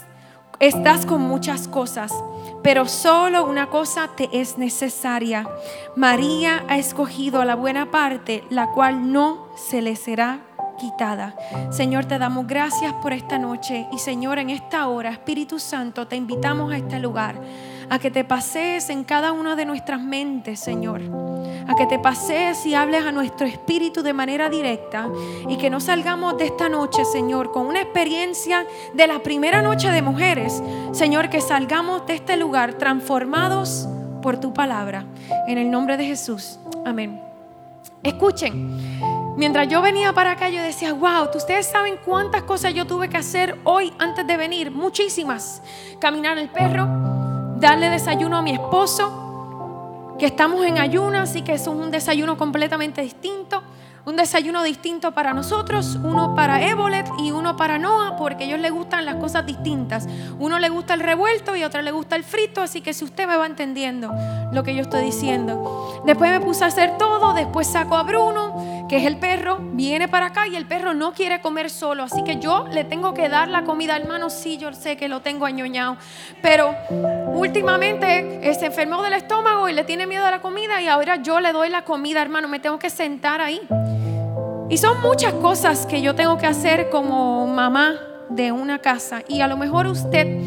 estás 0.59 1.05
con 1.05 1.21
muchas 1.21 1.69
cosas 1.69 2.15
pero 2.67 2.89
solo 2.89 3.45
una 3.45 3.69
cosa 3.69 4.09
te 4.17 4.29
es 4.33 4.59
necesaria. 4.59 5.49
María 5.95 6.65
ha 6.67 6.79
escogido 6.79 7.45
la 7.45 7.55
buena 7.55 7.93
parte, 7.93 8.43
la 8.51 8.73
cual 8.73 9.13
no 9.13 9.47
se 9.55 9.83
le 9.83 9.95
será 9.95 10.41
quitada. 10.77 11.37
Señor, 11.71 12.07
te 12.07 12.19
damos 12.19 12.49
gracias 12.49 12.93
por 12.95 13.13
esta 13.13 13.39
noche 13.39 13.87
y 13.93 13.99
Señor, 13.99 14.41
en 14.41 14.51
esta 14.51 14.89
hora, 14.89 15.11
Espíritu 15.11 15.61
Santo, 15.61 16.09
te 16.09 16.17
invitamos 16.17 16.73
a 16.73 16.79
este 16.79 16.99
lugar, 16.99 17.37
a 17.89 17.99
que 17.99 18.11
te 18.11 18.25
pasees 18.25 18.91
en 18.91 19.05
cada 19.05 19.33
una 19.33 19.57
de 19.57 19.65
nuestras 19.65 20.01
mentes, 20.01 20.61
Señor 20.61 21.03
a 21.69 21.75
que 21.75 21.87
te 21.87 21.99
pasees 21.99 22.65
y 22.67 22.75
hables 22.75 23.05
a 23.05 23.13
nuestro 23.13 23.47
espíritu 23.47 24.03
de 24.03 24.13
manera 24.13 24.49
directa 24.49 25.09
y 25.49 25.57
que 25.57 25.71
no 25.71 25.81
salgamos 25.81 26.39
de 26.39 26.47
esta 26.47 26.69
noche, 26.69 27.05
Señor, 27.05 27.53
con 27.53 27.67
una 27.67 27.81
experiencia 27.81 28.67
de 28.95 29.07
la 29.07 29.23
primera 29.23 29.63
noche 29.63 29.91
de 29.91 30.03
mujeres, 30.03 30.63
Señor, 30.93 31.29
que 31.29 31.41
salgamos 31.41 32.07
de 32.07 32.15
este 32.15 32.37
lugar 32.37 32.75
transformados 32.75 33.89
por 34.23 34.39
tu 34.39 34.55
palabra. 34.55 35.05
En 35.47 35.59
el 35.59 35.71
nombre 35.71 35.97
de 35.97 36.05
Jesús. 36.07 36.59
Amén. 36.85 37.21
Escuchen. 38.03 38.77
Mientras 39.37 39.69
yo 39.69 39.83
venía 39.83 40.15
para 40.15 40.33
acá, 40.33 40.49
yo 40.49 40.63
decía, 40.63 40.95
wow, 40.95 41.29
ustedes 41.35 41.67
saben 41.67 41.97
cuántas 42.03 42.45
cosas 42.45 42.73
yo 42.73 42.87
tuve 42.87 43.11
que 43.11 43.19
hacer 43.19 43.59
hoy 43.65 43.93
antes 43.99 44.27
de 44.27 44.37
venir. 44.37 44.71
Muchísimas. 44.71 45.63
Caminar 45.99 46.39
el 46.39 46.49
perro, 46.49 47.26
darle 47.59 47.91
desayuno 47.91 48.37
a 48.37 48.43
mi 48.43 48.53
esposo, 48.53 50.15
que 50.19 50.27
estamos 50.27 50.65
en 50.65 50.79
ayuno, 50.79 51.19
así 51.19 51.43
que 51.43 51.55
es 51.55 51.67
un 51.67 51.91
desayuno 51.91 52.37
completamente 52.37 53.03
distinto. 53.03 53.63
Un 54.07 54.15
desayuno 54.15 54.63
distinto 54.63 55.11
para 55.11 55.35
nosotros, 55.35 55.99
uno 56.01 56.37
para 56.37 56.63
Ebolet 56.63 57.11
y 57.19 57.33
uno 57.33 57.57
para 57.57 57.77
Noah, 57.77 58.15
porque 58.17 58.45
ellos 58.45 58.61
les 58.61 58.71
gustan 58.71 59.05
las 59.05 59.17
cosas 59.17 59.45
distintas. 59.45 60.07
Uno 60.39 60.61
le 60.61 60.69
gusta 60.69 60.95
el 60.95 61.01
revuelto 61.01 61.57
y 61.57 61.65
otro 61.65 61.83
le 61.83 61.91
gusta 61.91 62.15
el 62.15 62.23
frito, 62.23 62.63
así 62.63 62.83
que 62.83 62.95
si 62.95 63.05
usted 63.05 63.27
me 63.27 63.37
va 63.37 63.47
entendiendo 63.47 64.15
lo 64.53 64.63
que 64.63 64.77
yo 64.77 64.83
estoy 64.83 65.03
diciendo. 65.03 66.03
Después 66.07 66.31
me 66.31 66.39
puse 66.39 66.63
a 66.63 66.69
hacer 66.69 66.97
todo, 66.99 67.35
después 67.35 67.67
saco 67.67 67.97
a 67.97 68.05
Bruno, 68.05 68.87
que 68.89 68.99
es 68.99 69.07
el 69.07 69.19
perro, 69.19 69.59
viene 69.73 70.07
para 70.07 70.27
acá 70.27 70.47
y 70.47 70.55
el 70.55 70.67
perro 70.67 70.95
no 70.95 71.13
quiere 71.13 71.41
comer 71.41 71.69
solo, 71.69 72.05
así 72.05 72.23
que 72.23 72.39
yo 72.39 72.69
le 72.69 72.85
tengo 72.85 73.13
que 73.13 73.29
dar 73.29 73.49
la 73.49 73.65
comida, 73.65 73.97
hermano, 73.97 74.31
sí, 74.31 74.57
yo 74.57 74.73
sé 74.73 74.97
que 74.97 75.09
lo 75.09 75.23
tengo 75.23 75.47
añoñado, 75.47 75.97
pero 76.43 76.77
últimamente 77.35 78.55
se 78.55 78.67
enfermó 78.67 79.03
del 79.03 79.15
estómago 79.15 79.69
y 79.69 79.73
le 79.73 79.83
tiene 79.83 80.07
miedo 80.07 80.25
a 80.25 80.31
la 80.31 80.41
comida 80.41 80.81
y 80.81 80.87
ahora 80.87 81.17
yo 81.17 81.41
le 81.41 81.51
doy 81.51 81.71
la 81.71 81.83
comida, 81.83 82.23
hermano, 82.23 82.47
me 82.47 82.61
tengo 82.61 82.79
que 82.79 82.89
sentar 82.89 83.41
ahí. 83.41 83.61
Y 84.69 84.79
son 84.79 85.01
muchas 85.01 85.33
cosas 85.35 85.87
que 85.87 86.03
yo 86.03 86.15
tengo 86.15 86.39
que 86.39 86.47
hacer 86.47 86.91
como 86.91 87.47
mamá 87.47 88.01
de 88.29 88.51
una 88.51 88.81
casa. 88.81 89.23
Y 89.29 89.41
a 89.41 89.47
lo 89.47 89.57
mejor 89.57 89.87
usted, 89.87 90.41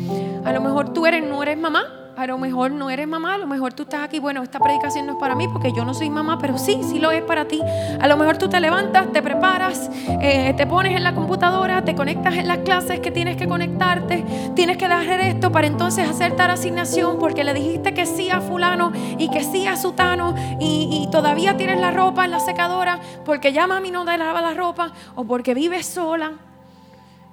a 0.44 0.52
lo 0.52 0.62
mejor 0.62 0.92
tú 0.94 1.06
eres, 1.06 1.24
no 1.24 1.42
eres 1.42 1.58
mamá, 1.58 1.99
a 2.20 2.28
lo 2.28 2.38
mejor 2.38 2.72
no 2.72 2.90
eres 2.90 3.08
mamá, 3.08 3.36
a 3.36 3.38
lo 3.38 3.48
mejor 3.48 3.74
tú 3.74 3.84
estás 3.84 4.02
aquí, 4.02 4.20
bueno, 4.20 4.44
esta 4.44 4.60
predicación 4.60 5.08
no 5.08 5.14
es 5.14 5.20
para 5.20 5.36
mí 5.36 5.48
porque 5.48 5.72
yo 5.72 5.86
no 5.86 5.94
soy 5.94 6.10
mamá, 6.10 6.38
pero 6.38 6.58
sí, 6.58 6.82
sí 6.84 7.00
lo 7.00 7.12
es 7.12 7.22
para 7.22 7.46
ti. 7.46 7.62
A 7.98 8.08
lo 8.08 8.18
mejor 8.18 8.38
tú 8.38 8.50
te 8.50 8.60
levantas, 8.60 9.10
te 9.14 9.22
preparas, 9.22 9.90
eh, 10.22 10.54
te 10.58 10.68
pones 10.68 10.98
en 10.98 11.04
la 11.06 11.16
computadora, 11.16 11.86
te 11.86 11.96
conectas 11.96 12.36
en 12.36 12.50
las 12.50 12.58
clases 12.60 13.00
que 13.00 13.10
tienes 13.10 13.38
que 13.38 13.48
conectarte, 13.48 14.26
tienes 14.54 14.76
que 14.76 14.90
dejar 14.90 15.22
esto 15.22 15.50
para 15.54 15.68
entonces 15.68 16.10
hacer 16.10 16.36
tal 16.36 16.52
asignación 16.52 17.20
porque 17.20 17.46
le 17.46 17.54
dijiste 17.54 17.94
que 17.94 18.06
sí 18.06 18.30
a 18.30 18.42
fulano 18.42 18.92
y 19.18 19.30
que 19.30 19.42
sí 19.46 19.66
a 19.66 19.78
sutano 19.78 20.36
y, 20.60 21.06
y 21.06 21.12
todavía 21.12 21.56
tienes 21.56 21.80
la 21.80 21.92
ropa 21.92 22.26
en 22.26 22.32
la 22.32 22.42
secadora 22.42 23.00
porque 23.24 23.54
ya 23.54 23.66
mami 23.66 23.92
no 23.92 24.04
te 24.04 24.18
lava 24.18 24.42
la 24.42 24.54
ropa 24.54 24.92
o 25.16 25.24
porque 25.24 25.54
vives 25.54 25.86
sola. 25.86 26.34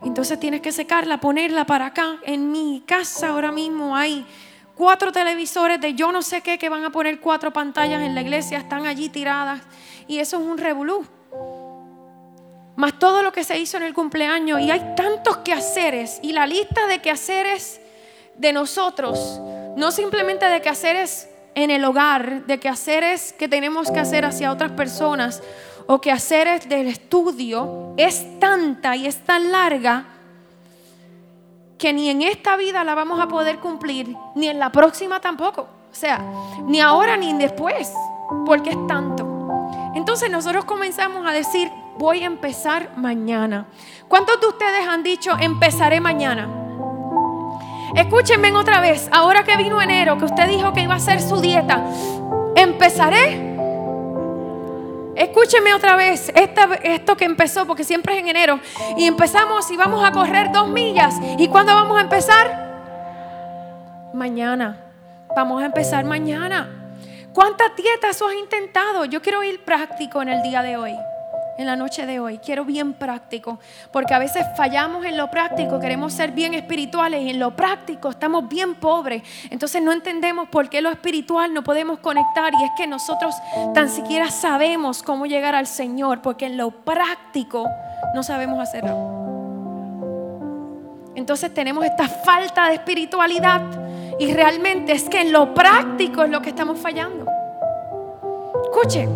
Entonces 0.04 0.38
tienes 0.38 0.60
que 0.60 0.70
secarla, 0.70 1.18
ponerla 1.18 1.64
para 1.64 1.86
acá. 1.86 2.18
En 2.22 2.52
mi 2.52 2.84
casa 2.86 3.30
ahora 3.30 3.50
mismo 3.50 3.96
hay 3.96 4.24
cuatro 4.76 5.10
televisores 5.10 5.80
de 5.80 5.94
yo 5.94 6.12
no 6.12 6.22
sé 6.22 6.42
qué 6.42 6.58
que 6.58 6.68
van 6.68 6.84
a 6.84 6.90
poner 6.90 7.18
cuatro 7.18 7.52
pantallas 7.52 8.02
en 8.02 8.14
la 8.14 8.20
iglesia, 8.20 8.58
están 8.58 8.86
allí 8.86 9.08
tiradas 9.08 9.62
y 10.06 10.18
eso 10.18 10.36
es 10.36 10.42
un 10.42 10.58
revolú. 10.58 11.04
Más 12.76 12.98
todo 12.98 13.22
lo 13.22 13.32
que 13.32 13.42
se 13.42 13.58
hizo 13.58 13.78
en 13.78 13.84
el 13.84 13.94
cumpleaños 13.94 14.60
y 14.60 14.70
hay 14.70 14.94
tantos 14.94 15.38
quehaceres 15.38 16.20
y 16.22 16.32
la 16.32 16.46
lista 16.46 16.86
de 16.86 17.00
quehaceres 17.00 17.80
de 18.36 18.52
nosotros, 18.52 19.40
no 19.76 19.90
simplemente 19.90 20.44
de 20.44 20.60
quehaceres 20.60 21.30
en 21.54 21.70
el 21.70 21.82
hogar, 21.86 22.44
de 22.44 22.60
quehaceres 22.60 23.32
que 23.32 23.48
tenemos 23.48 23.90
que 23.90 23.98
hacer 23.98 24.26
hacia 24.26 24.52
otras 24.52 24.72
personas 24.72 25.42
o 25.86 26.02
quehaceres 26.02 26.68
del 26.68 26.88
estudio, 26.88 27.94
es 27.96 28.38
tanta 28.38 28.94
y 28.94 29.06
es 29.06 29.24
tan 29.24 29.50
larga 29.50 30.15
que 31.78 31.92
ni 31.92 32.08
en 32.08 32.22
esta 32.22 32.56
vida 32.56 32.84
la 32.84 32.94
vamos 32.94 33.20
a 33.20 33.28
poder 33.28 33.58
cumplir, 33.58 34.16
ni 34.34 34.48
en 34.48 34.58
la 34.58 34.70
próxima 34.70 35.20
tampoco. 35.20 35.62
O 35.62 35.94
sea, 35.94 36.22
ni 36.66 36.80
ahora 36.80 37.16
ni 37.16 37.32
después, 37.34 37.92
porque 38.44 38.70
es 38.70 38.86
tanto. 38.86 39.26
Entonces 39.94 40.30
nosotros 40.30 40.64
comenzamos 40.64 41.26
a 41.26 41.32
decir, 41.32 41.70
voy 41.98 42.22
a 42.22 42.26
empezar 42.26 42.90
mañana. 42.96 43.66
¿Cuántos 44.08 44.40
de 44.40 44.46
ustedes 44.48 44.86
han 44.86 45.02
dicho, 45.02 45.36
empezaré 45.40 46.00
mañana? 46.00 46.48
Escúchenme 47.94 48.52
otra 48.52 48.80
vez, 48.80 49.08
ahora 49.12 49.44
que 49.44 49.56
vino 49.56 49.80
enero, 49.80 50.18
que 50.18 50.26
usted 50.26 50.48
dijo 50.48 50.72
que 50.72 50.82
iba 50.82 50.94
a 50.94 50.98
hacer 50.98 51.20
su 51.20 51.40
dieta, 51.40 51.82
empezaré 52.54 53.55
Escúcheme 55.16 55.74
otra 55.74 55.96
vez 55.96 56.32
esto 56.34 57.16
que 57.16 57.24
empezó, 57.24 57.66
porque 57.66 57.84
siempre 57.84 58.14
es 58.14 58.20
en 58.20 58.28
enero. 58.28 58.60
Y 58.96 59.06
empezamos 59.06 59.70
y 59.70 59.76
vamos 59.76 60.04
a 60.04 60.12
correr 60.12 60.52
dos 60.52 60.68
millas. 60.68 61.14
¿Y 61.38 61.48
cuándo 61.48 61.74
vamos 61.74 61.98
a 61.98 62.02
empezar? 62.02 62.66
Mañana. 64.14 64.78
Vamos 65.34 65.62
a 65.62 65.66
empezar 65.66 66.04
mañana. 66.04 66.68
¿Cuántas 67.32 67.74
dietas 67.76 68.22
has 68.22 68.34
intentado? 68.34 69.04
Yo 69.04 69.20
quiero 69.20 69.42
ir 69.42 69.62
práctico 69.64 70.22
en 70.22 70.28
el 70.28 70.42
día 70.42 70.62
de 70.62 70.76
hoy 70.76 70.94
en 71.58 71.66
la 71.66 71.76
noche 71.76 72.06
de 72.06 72.20
hoy. 72.20 72.38
Quiero 72.38 72.64
bien 72.64 72.92
práctico, 72.94 73.58
porque 73.92 74.14
a 74.14 74.18
veces 74.18 74.44
fallamos 74.56 75.04
en 75.04 75.16
lo 75.16 75.30
práctico, 75.30 75.80
queremos 75.80 76.12
ser 76.12 76.32
bien 76.32 76.54
espirituales 76.54 77.22
y 77.22 77.30
en 77.30 77.38
lo 77.38 77.54
práctico 77.56 78.10
estamos 78.10 78.48
bien 78.48 78.74
pobres. 78.74 79.22
Entonces 79.50 79.82
no 79.82 79.92
entendemos 79.92 80.48
por 80.48 80.68
qué 80.68 80.80
lo 80.82 80.90
espiritual 80.90 81.52
no 81.52 81.62
podemos 81.62 81.98
conectar 82.00 82.52
y 82.54 82.64
es 82.64 82.70
que 82.76 82.86
nosotros 82.86 83.34
tan 83.74 83.88
siquiera 83.88 84.30
sabemos 84.30 85.02
cómo 85.02 85.26
llegar 85.26 85.54
al 85.54 85.66
Señor, 85.66 86.22
porque 86.22 86.46
en 86.46 86.56
lo 86.56 86.70
práctico 86.70 87.68
no 88.14 88.22
sabemos 88.22 88.60
hacerlo. 88.60 89.24
Entonces 91.14 91.52
tenemos 91.52 91.84
esta 91.84 92.08
falta 92.08 92.68
de 92.68 92.74
espiritualidad 92.74 93.62
y 94.18 94.32
realmente 94.32 94.92
es 94.92 95.08
que 95.08 95.22
en 95.22 95.32
lo 95.32 95.54
práctico 95.54 96.22
es 96.22 96.30
lo 96.30 96.42
que 96.42 96.50
estamos 96.50 96.78
fallando. 96.78 97.26
Escuche, 98.64 99.08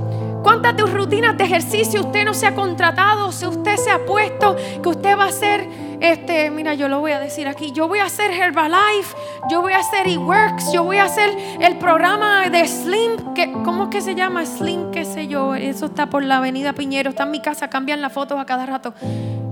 ¿Cuántas 0.43 0.77
de 0.77 0.85
rutinas 0.85 1.37
de 1.37 1.45
ejercicio 1.45 2.01
usted 2.01 2.25
no 2.25 2.35
se 2.35 2.47
ha 2.47 2.55
contratado? 2.55 3.31
Si 3.33 3.47
usted 3.47 3.77
se 3.77 3.91
ha 3.91 4.05
puesto 4.05 4.57
que 4.83 4.89
usted 4.89 5.17
va 5.17 5.25
a 5.25 5.29
hacer, 5.29 5.69
este, 6.01 6.51
mira, 6.51 6.75
yo 6.75 6.89
lo 6.89 7.01
voy 7.01 7.13
a 7.13 7.21
decir 7.21 7.47
aquí, 7.47 7.73
yo 7.73 7.89
voy 7.89 7.99
a 7.99 8.05
hacer 8.05 8.31
Herbalife, 8.31 9.15
yo 9.51 9.61
voy 9.61 9.75
a 9.75 9.79
hacer 9.79 10.09
eWorks, 10.09 10.73
yo 10.73 10.85
voy 10.85 10.97
a 10.97 11.05
hacer 11.05 11.37
el 11.61 11.77
programa 11.77 12.49
de 12.49 12.67
Slim, 12.67 13.35
que, 13.35 13.53
¿cómo 13.53 13.85
es 13.85 13.91
que 13.91 14.01
se 14.01 14.15
llama? 14.15 14.47
Slim, 14.47 14.91
qué 14.91 15.05
sé 15.05 15.29
yo, 15.29 15.55
eso 15.55 15.87
está 15.87 16.07
por 16.07 16.25
la 16.25 16.39
avenida 16.39 16.73
Piñero, 16.73 17.11
está 17.11 17.25
en 17.25 17.33
mi 17.33 17.43
casa, 17.43 17.69
cambian 17.69 18.01
las 18.01 18.13
fotos 18.13 18.39
a 18.39 18.47
cada 18.47 18.65
rato. 18.65 18.95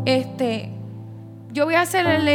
este, 0.07 0.71
yo 1.53 1.65
voy 1.65 1.75
a 1.75 1.83
hacer 1.83 2.07
el, 2.07 2.29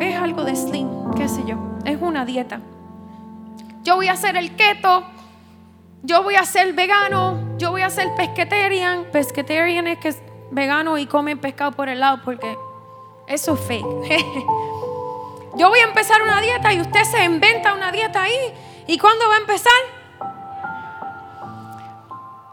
es 0.00 0.16
algo 0.16 0.44
de 0.44 0.54
slim, 0.54 0.88
qué 1.16 1.28
sé 1.28 1.42
yo, 1.46 1.56
es 1.84 2.00
una 2.00 2.24
dieta. 2.24 2.60
Yo 3.82 3.96
voy 3.96 4.08
a 4.08 4.12
hacer 4.12 4.36
el 4.36 4.56
keto, 4.56 5.04
yo 6.02 6.22
voy 6.22 6.34
a 6.36 6.44
ser 6.44 6.72
vegano, 6.72 7.38
yo 7.58 7.70
voy 7.70 7.82
a 7.82 7.90
ser 7.90 8.14
pescatarian. 8.16 9.06
Pescatarian 9.12 9.86
es 9.86 9.98
que 9.98 10.08
es 10.08 10.22
vegano 10.50 10.98
y 10.98 11.06
come 11.06 11.36
pescado 11.36 11.72
por 11.72 11.88
el 11.88 12.00
lado 12.00 12.20
porque 12.24 12.56
eso 13.26 13.54
es 13.54 13.60
fake. 13.60 13.84
yo 15.56 15.68
voy 15.68 15.80
a 15.80 15.84
empezar 15.84 16.22
una 16.22 16.40
dieta 16.40 16.72
y 16.72 16.80
usted 16.80 17.04
se 17.04 17.24
inventa 17.24 17.74
una 17.74 17.92
dieta 17.92 18.22
ahí. 18.22 18.54
¿Y 18.86 18.98
cuándo 18.98 19.28
va 19.28 19.36
a 19.36 19.38
empezar? 19.38 19.99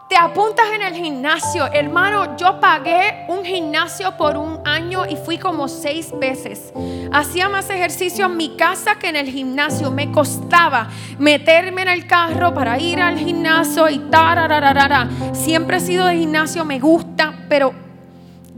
Te 0.08 0.16
apuntas 0.16 0.64
en 0.74 0.80
el 0.80 0.94
gimnasio. 0.94 1.66
Hermano, 1.66 2.34
yo 2.38 2.58
pagué 2.60 3.26
un 3.28 3.44
gimnasio 3.44 4.16
por 4.16 4.38
un 4.38 4.58
año 4.66 5.04
y 5.04 5.16
fui 5.16 5.36
como 5.36 5.68
seis 5.68 6.18
veces. 6.18 6.72
Hacía 7.12 7.50
más 7.50 7.68
ejercicio 7.68 8.24
en 8.24 8.38
mi 8.38 8.56
casa 8.56 8.94
que 8.94 9.10
en 9.10 9.16
el 9.16 9.28
gimnasio. 9.28 9.90
Me 9.90 10.10
costaba 10.10 10.88
meterme 11.18 11.82
en 11.82 11.88
el 11.88 12.06
carro 12.06 12.54
para 12.54 12.78
ir 12.78 13.02
al 13.02 13.18
gimnasio 13.18 13.90
y 13.90 13.98
tarararara. 13.98 15.10
Siempre 15.34 15.76
he 15.76 15.80
sido 15.80 16.06
de 16.06 16.16
gimnasio, 16.16 16.64
me 16.64 16.78
gusta, 16.80 17.44
pero 17.50 17.74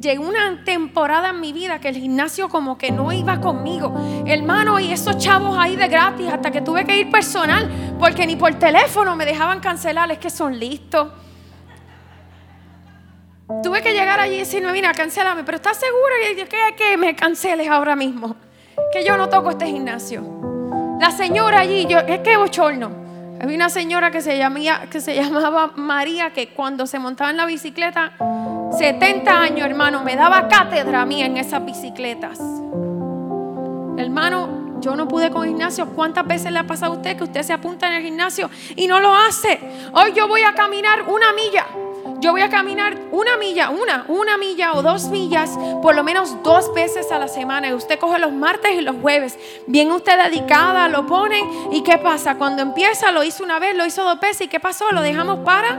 llegó 0.01 0.29
una 0.29 0.63
temporada 0.65 1.31
en 1.31 1.41
mi 1.41 1.53
vida 1.53 1.81
que 1.81 1.89
el 1.89 1.97
gimnasio 1.97 2.49
como 2.49 2.79
que 2.79 2.93
no 2.93 3.11
iba 3.11 3.41
conmigo. 3.41 3.93
Hermano, 4.25 4.79
y 4.79 4.93
esos 4.93 5.19
chavos 5.19 5.59
ahí 5.59 5.75
de 5.75 5.89
gratis 5.89 6.29
hasta 6.29 6.53
que 6.53 6.61
tuve 6.61 6.85
que 6.85 6.97
ir 6.97 7.11
personal 7.11 7.97
porque 7.99 8.25
ni 8.25 8.37
por 8.37 8.55
teléfono 8.55 9.17
me 9.17 9.27
dejaban 9.27 9.59
cancelar, 9.59 10.13
es 10.13 10.19
que 10.19 10.31
son 10.31 10.57
listos. 10.57 11.09
Tuve 13.63 13.83
que 13.83 13.93
llegar 13.93 14.21
allí 14.21 14.37
y 14.37 14.39
decirme, 14.39 14.73
mira, 14.73 14.93
cancélame, 14.93 15.45
pero 15.45 15.57
¿estás 15.57 15.77
segura 15.77 16.15
que, 16.23 16.47
que, 16.47 16.75
que 16.77 16.97
me 16.97 17.15
canceles 17.15 17.69
ahora 17.69 17.97
mismo? 17.97 18.37
Que 18.93 19.05
yo 19.05 19.17
no 19.17 19.29
toco 19.29 19.51
este 19.51 19.67
gimnasio. 19.67 20.23
La 21.01 21.11
señora 21.11 21.61
allí, 21.61 21.87
yo, 21.87 21.99
es 21.99 22.21
que 22.21 22.37
bochorno. 22.37 22.91
Había 23.41 23.57
una 23.57 23.71
señora 23.71 24.11
que 24.11 24.21
se, 24.21 24.37
llamía, 24.37 24.89
que 24.91 25.01
se 25.01 25.15
llamaba 25.21 25.73
María 25.75 26.33
que 26.33 26.51
cuando 26.51 26.87
se 26.87 26.99
montaba 26.99 27.31
en 27.31 27.39
la 27.39 27.47
bicicleta, 27.47 28.13
70 28.79 29.41
años, 29.41 29.67
hermano, 29.67 30.05
me 30.05 30.15
daba 30.15 30.47
cátedra 30.49 31.03
a 31.03 31.07
mí 31.07 31.23
en 31.23 31.37
esas 31.37 31.65
bicicletas. 31.65 32.39
Hermano, 33.97 34.79
yo 34.81 34.97
no 34.97 35.09
pude 35.09 35.31
con 35.31 35.47
gimnasio. 35.47 35.87
¿Cuántas 35.95 36.27
veces 36.27 36.53
le 36.53 36.59
ha 36.59 36.67
pasado 36.67 36.93
a 36.93 36.97
usted 36.97 37.17
que 37.17 37.25
usted 37.25 37.43
se 37.43 37.53
apunta 37.53 37.89
en 37.89 37.95
el 37.95 38.03
gimnasio 38.03 38.51
y 38.77 38.87
no 38.87 39.01
lo 39.01 39.15
hace? 39.15 39.61
Hoy 39.93 40.13
yo 40.15 40.29
voy 40.29 40.43
a 40.43 40.55
caminar 40.55 41.03
una 41.09 41.33
milla. 41.33 41.67
Yo 42.21 42.33
voy 42.33 42.43
a 42.43 42.51
caminar 42.51 42.99
una 43.13 43.39
milla, 43.39 43.71
una, 43.71 44.05
una 44.09 44.37
milla 44.37 44.75
o 44.75 44.83
dos 44.83 45.09
millas, 45.09 45.59
por 45.81 45.95
lo 45.95 46.05
menos 46.05 46.43
dos 46.43 46.73
veces 46.75 47.11
a 47.11 47.19
la 47.19 47.29
semana. 47.29 47.69
Y 47.69 47.73
usted 47.73 47.99
coge 47.99 48.19
los 48.19 48.33
martes 48.33 48.73
y 48.75 48.83
los 48.83 48.97
jueves. 49.01 49.39
Bien 49.67 49.91
usted 49.91 50.23
dedicada, 50.23 50.87
lo 50.89 51.07
pone. 51.07 51.43
¿Y 51.73 51.83
qué 51.83 51.97
pasa? 51.97 52.37
Cuando 52.37 52.61
empieza, 52.61 53.11
lo 53.11 53.25
hizo 53.25 53.43
una 53.43 53.59
vez, 53.59 53.75
lo 53.75 53.87
hizo 53.87 54.05
dos 54.05 54.21
veces. 54.21 54.43
¿Y 54.43 54.49
qué 54.49 54.61
pasó? 54.61 54.91
Lo 54.93 55.01
dejamos 55.01 55.39
para 55.39 55.77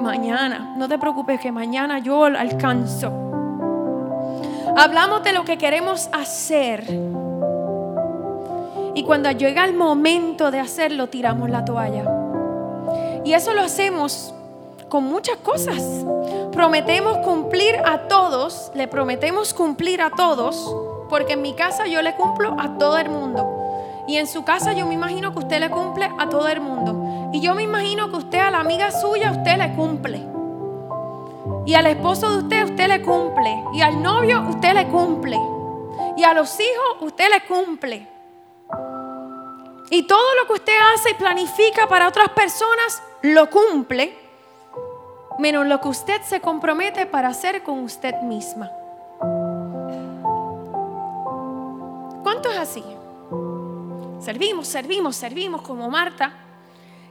mañana. 0.00 0.74
No 0.78 0.88
te 0.88 0.98
preocupes 0.98 1.40
que 1.40 1.52
mañana 1.52 1.98
yo 1.98 2.24
alcanzo. 2.24 3.12
Hablamos 4.78 5.22
de 5.24 5.32
lo 5.34 5.44
que 5.44 5.58
queremos 5.58 6.08
hacer. 6.12 6.84
Y 8.94 9.02
cuando 9.02 9.30
llega 9.30 9.66
el 9.66 9.74
momento 9.74 10.50
de 10.50 10.60
hacerlo, 10.60 11.08
tiramos 11.08 11.50
la 11.50 11.66
toalla. 11.66 12.04
Y 13.26 13.34
eso 13.34 13.52
lo 13.52 13.60
hacemos 13.60 14.32
con 14.88 15.04
muchas 15.04 15.36
cosas. 15.38 15.82
Prometemos 16.52 17.18
cumplir 17.18 17.76
a 17.84 18.08
todos, 18.08 18.70
le 18.74 18.88
prometemos 18.88 19.52
cumplir 19.52 20.00
a 20.00 20.10
todos, 20.10 20.74
porque 21.08 21.34
en 21.34 21.42
mi 21.42 21.54
casa 21.54 21.86
yo 21.86 22.02
le 22.02 22.14
cumplo 22.16 22.56
a 22.58 22.78
todo 22.78 22.98
el 22.98 23.10
mundo. 23.10 24.04
Y 24.08 24.18
en 24.18 24.26
su 24.26 24.44
casa 24.44 24.72
yo 24.72 24.86
me 24.86 24.94
imagino 24.94 25.32
que 25.32 25.40
usted 25.40 25.60
le 25.60 25.70
cumple 25.70 26.08
a 26.18 26.28
todo 26.28 26.48
el 26.48 26.60
mundo. 26.60 27.30
Y 27.32 27.40
yo 27.40 27.54
me 27.54 27.64
imagino 27.64 28.10
que 28.10 28.16
usted 28.16 28.38
a 28.38 28.50
la 28.50 28.60
amiga 28.60 28.90
suya 28.92 29.32
usted 29.32 29.56
le 29.58 29.74
cumple. 29.74 30.22
Y 31.66 31.74
al 31.74 31.86
esposo 31.86 32.30
de 32.30 32.38
usted 32.38 32.64
usted 32.64 32.86
le 32.86 33.02
cumple. 33.02 33.64
Y 33.74 33.82
al 33.82 34.00
novio 34.00 34.42
usted 34.48 34.74
le 34.74 34.86
cumple. 34.86 35.36
Y 36.16 36.22
a 36.22 36.32
los 36.32 36.58
hijos 36.60 36.96
usted 37.00 37.28
le 37.28 37.44
cumple. 37.46 38.08
Y 39.90 40.04
todo 40.04 40.34
lo 40.40 40.46
que 40.46 40.52
usted 40.54 40.72
hace 40.94 41.10
y 41.10 41.14
planifica 41.14 41.88
para 41.88 42.08
otras 42.08 42.28
personas 42.30 43.02
lo 43.22 43.50
cumple 43.50 44.25
menos 45.38 45.66
lo 45.66 45.80
que 45.80 45.88
usted 45.88 46.22
se 46.22 46.40
compromete 46.40 47.06
para 47.06 47.28
hacer 47.28 47.62
con 47.62 47.80
usted 47.80 48.14
misma. 48.22 48.70
¿Cuánto 52.22 52.50
es 52.50 52.58
así? 52.58 52.84
Servimos, 54.20 54.66
servimos, 54.66 55.16
servimos 55.16 55.62
como 55.62 55.88
Marta. 55.88 56.32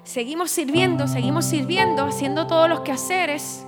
Seguimos 0.03 0.51
sirviendo, 0.51 1.07
seguimos 1.07 1.45
sirviendo, 1.45 2.03
haciendo 2.05 2.45
todos 2.45 2.69
los 2.69 2.81
quehaceres, 2.81 3.65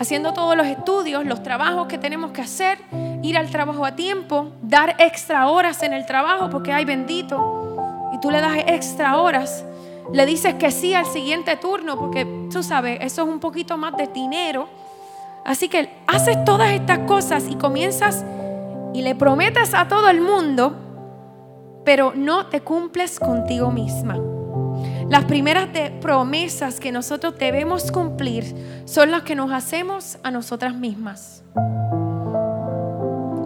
haciendo 0.00 0.32
todos 0.32 0.56
los 0.56 0.66
estudios, 0.66 1.24
los 1.24 1.42
trabajos 1.42 1.86
que 1.86 1.98
tenemos 1.98 2.32
que 2.32 2.40
hacer, 2.40 2.78
ir 3.22 3.36
al 3.36 3.50
trabajo 3.50 3.84
a 3.84 3.94
tiempo, 3.94 4.50
dar 4.62 4.96
extra 4.98 5.48
horas 5.48 5.82
en 5.82 5.92
el 5.92 6.06
trabajo 6.06 6.50
porque 6.50 6.72
hay 6.72 6.84
bendito. 6.84 8.10
Y 8.12 8.20
tú 8.20 8.30
le 8.30 8.40
das 8.40 8.56
extra 8.66 9.18
horas 9.18 9.64
le 10.12 10.26
dices 10.26 10.54
que 10.54 10.70
sí 10.70 10.94
al 10.94 11.06
siguiente 11.06 11.56
turno, 11.56 11.98
porque 11.98 12.26
tú 12.50 12.62
sabes, 12.62 12.98
eso 13.02 13.22
es 13.22 13.28
un 13.28 13.40
poquito 13.40 13.76
más 13.76 13.96
de 13.96 14.06
dinero. 14.06 14.68
Así 15.44 15.68
que 15.68 15.90
haces 16.06 16.44
todas 16.44 16.72
estas 16.72 17.00
cosas 17.00 17.46
y 17.48 17.56
comienzas 17.56 18.24
y 18.94 19.02
le 19.02 19.14
prometes 19.14 19.74
a 19.74 19.88
todo 19.88 20.08
el 20.08 20.20
mundo, 20.20 20.74
pero 21.84 22.12
no 22.14 22.46
te 22.46 22.60
cumples 22.60 23.18
contigo 23.18 23.70
misma. 23.70 24.18
Las 25.08 25.24
primeras 25.24 25.68
promesas 26.00 26.80
que 26.80 26.92
nosotros 26.92 27.38
debemos 27.38 27.90
cumplir 27.90 28.82
son 28.84 29.10
las 29.10 29.22
que 29.22 29.34
nos 29.34 29.50
hacemos 29.52 30.18
a 30.22 30.30
nosotras 30.30 30.74
mismas. 30.74 31.42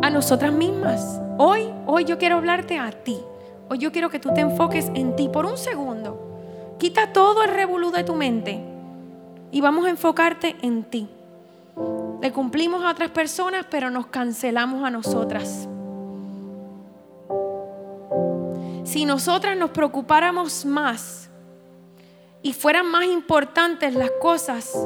A 0.03 0.11
nosotras 0.11 0.53
mismas. 0.53 1.20
Hoy, 1.38 1.68
hoy 1.87 2.05
yo 2.05 2.18
quiero 2.18 2.37
hablarte 2.37 2.79
a 2.79 2.90
ti. 2.90 3.18
Hoy 3.68 3.79
yo 3.79 3.92
quiero 3.92 4.11
que 4.11 4.18
tú 4.18 4.35
te 4.35 4.40
enfoques 4.40 4.90
en 4.94 5.14
ti 5.14 5.29
por 5.29 5.46
un 5.46 5.57
segundo. 5.57 6.21
Quita 6.82 7.12
todo 7.12 7.44
el 7.44 7.50
revolú 7.50 7.92
de 7.92 8.02
tu 8.02 8.16
mente 8.16 8.60
y 9.52 9.60
vamos 9.60 9.86
a 9.86 9.90
enfocarte 9.90 10.56
en 10.62 10.82
ti. 10.82 11.08
Le 12.20 12.32
cumplimos 12.32 12.82
a 12.82 12.90
otras 12.90 13.12
personas, 13.12 13.66
pero 13.70 13.88
nos 13.88 14.08
cancelamos 14.08 14.82
a 14.82 14.90
nosotras. 14.90 15.68
Si 18.82 19.04
nosotras 19.04 19.56
nos 19.56 19.70
preocupáramos 19.70 20.64
más 20.64 21.30
y 22.42 22.52
fueran 22.52 22.90
más 22.90 23.04
importantes 23.04 23.94
las 23.94 24.10
cosas 24.20 24.76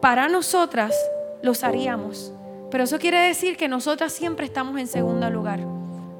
para 0.00 0.30
nosotras, 0.30 0.94
los 1.42 1.64
haríamos. 1.64 2.32
Pero 2.70 2.84
eso 2.84 2.98
quiere 2.98 3.18
decir 3.18 3.58
que 3.58 3.68
nosotras 3.68 4.10
siempre 4.10 4.46
estamos 4.46 4.80
en 4.80 4.86
segundo 4.86 5.28
lugar. 5.28 5.60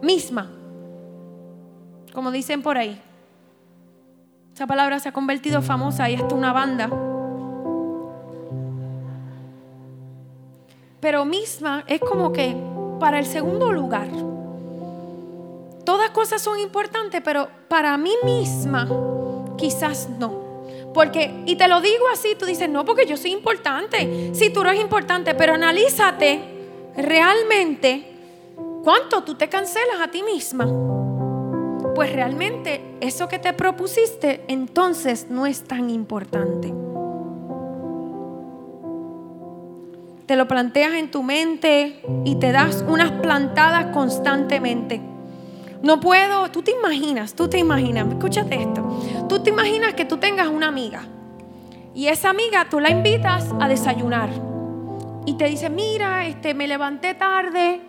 Misma. 0.03 0.51
Como 2.13 2.31
dicen 2.31 2.61
por 2.61 2.77
ahí. 2.77 3.01
Esa 4.55 4.69
palabra 4.69 5.01
se 5.01 5.09
ha 5.09 5.13
convertido 5.13 5.63
famosa 5.63 6.09
y 6.09 6.15
hasta 6.15 6.33
una 6.33 6.53
banda. 6.53 6.89
Pero 11.01 11.25
misma 11.25 11.83
es 11.89 11.99
como 11.99 12.33
que 12.33 12.57
para 13.01 13.19
el 13.19 13.27
segundo 13.27 13.73
lugar. 13.73 14.07
Todas 15.85 16.11
cosas 16.11 16.41
son 16.41 16.61
importantes, 16.61 17.21
pero 17.25 17.49
para 17.67 17.99
mí 17.99 18.13
misma 18.23 18.89
quizás 19.59 20.09
no. 20.21 20.33
Porque, 20.95 21.43
y 21.47 21.57
te 21.57 21.67
lo 21.67 21.81
digo 21.81 22.05
así, 22.13 22.37
tú 22.39 22.47
dices, 22.47 22.69
no, 22.69 22.85
porque 22.85 23.07
yo 23.07 23.17
soy 23.17 23.33
importante. 23.33 24.31
Sí, 24.35 24.51
tú 24.51 24.61
eres 24.61 24.81
importante, 24.81 25.35
pero 25.35 25.55
analízate 25.55 26.41
realmente 26.97 28.07
cuánto 28.85 29.25
tú 29.25 29.35
te 29.35 29.49
cancelas 29.49 30.01
a 30.01 30.07
ti 30.07 30.23
misma 30.23 30.94
pues 31.95 32.13
realmente 32.13 32.81
eso 33.01 33.29
que 33.29 33.39
te 33.39 33.53
propusiste 33.53 34.45
entonces 34.49 35.29
no 35.31 35.47
es 35.47 35.65
tan 35.65 35.91
importante. 35.91 36.73
Te 40.27 40.37
lo 40.37 40.49
planteas 40.49 40.95
en 40.95 41.11
tu 41.11 41.23
mente 41.23 42.03
y 42.25 42.37
te 42.37 42.51
das 42.51 42.85
unas 42.89 43.11
plantadas 43.13 43.87
constantemente. 43.87 45.01
No 45.83 46.01
puedo, 46.01 46.51
tú 46.51 46.63
te 46.63 46.71
imaginas, 46.71 47.35
tú 47.35 47.49
te 47.49 47.59
imaginas, 47.59 48.09
escúchate 48.09 48.63
esto, 48.63 48.83
tú 49.29 49.43
te 49.43 49.51
imaginas 49.51 49.93
que 49.93 50.07
tú 50.07 50.17
tengas 50.17 50.49
una 50.49 50.69
amiga 50.69 51.03
y 51.95 52.09
esa 52.09 52.31
amiga 52.31 52.67
tú 52.71 52.81
la 52.81 52.91
invitas 52.91 53.51
a 53.61 53.69
desayunar 53.69 54.31
y 55.27 55.35
te 55.35 55.45
dice, 55.45 55.69
mira, 55.69 56.27
este, 56.27 56.55
me 56.55 56.67
levanté 56.67 57.15
tarde 57.15 57.83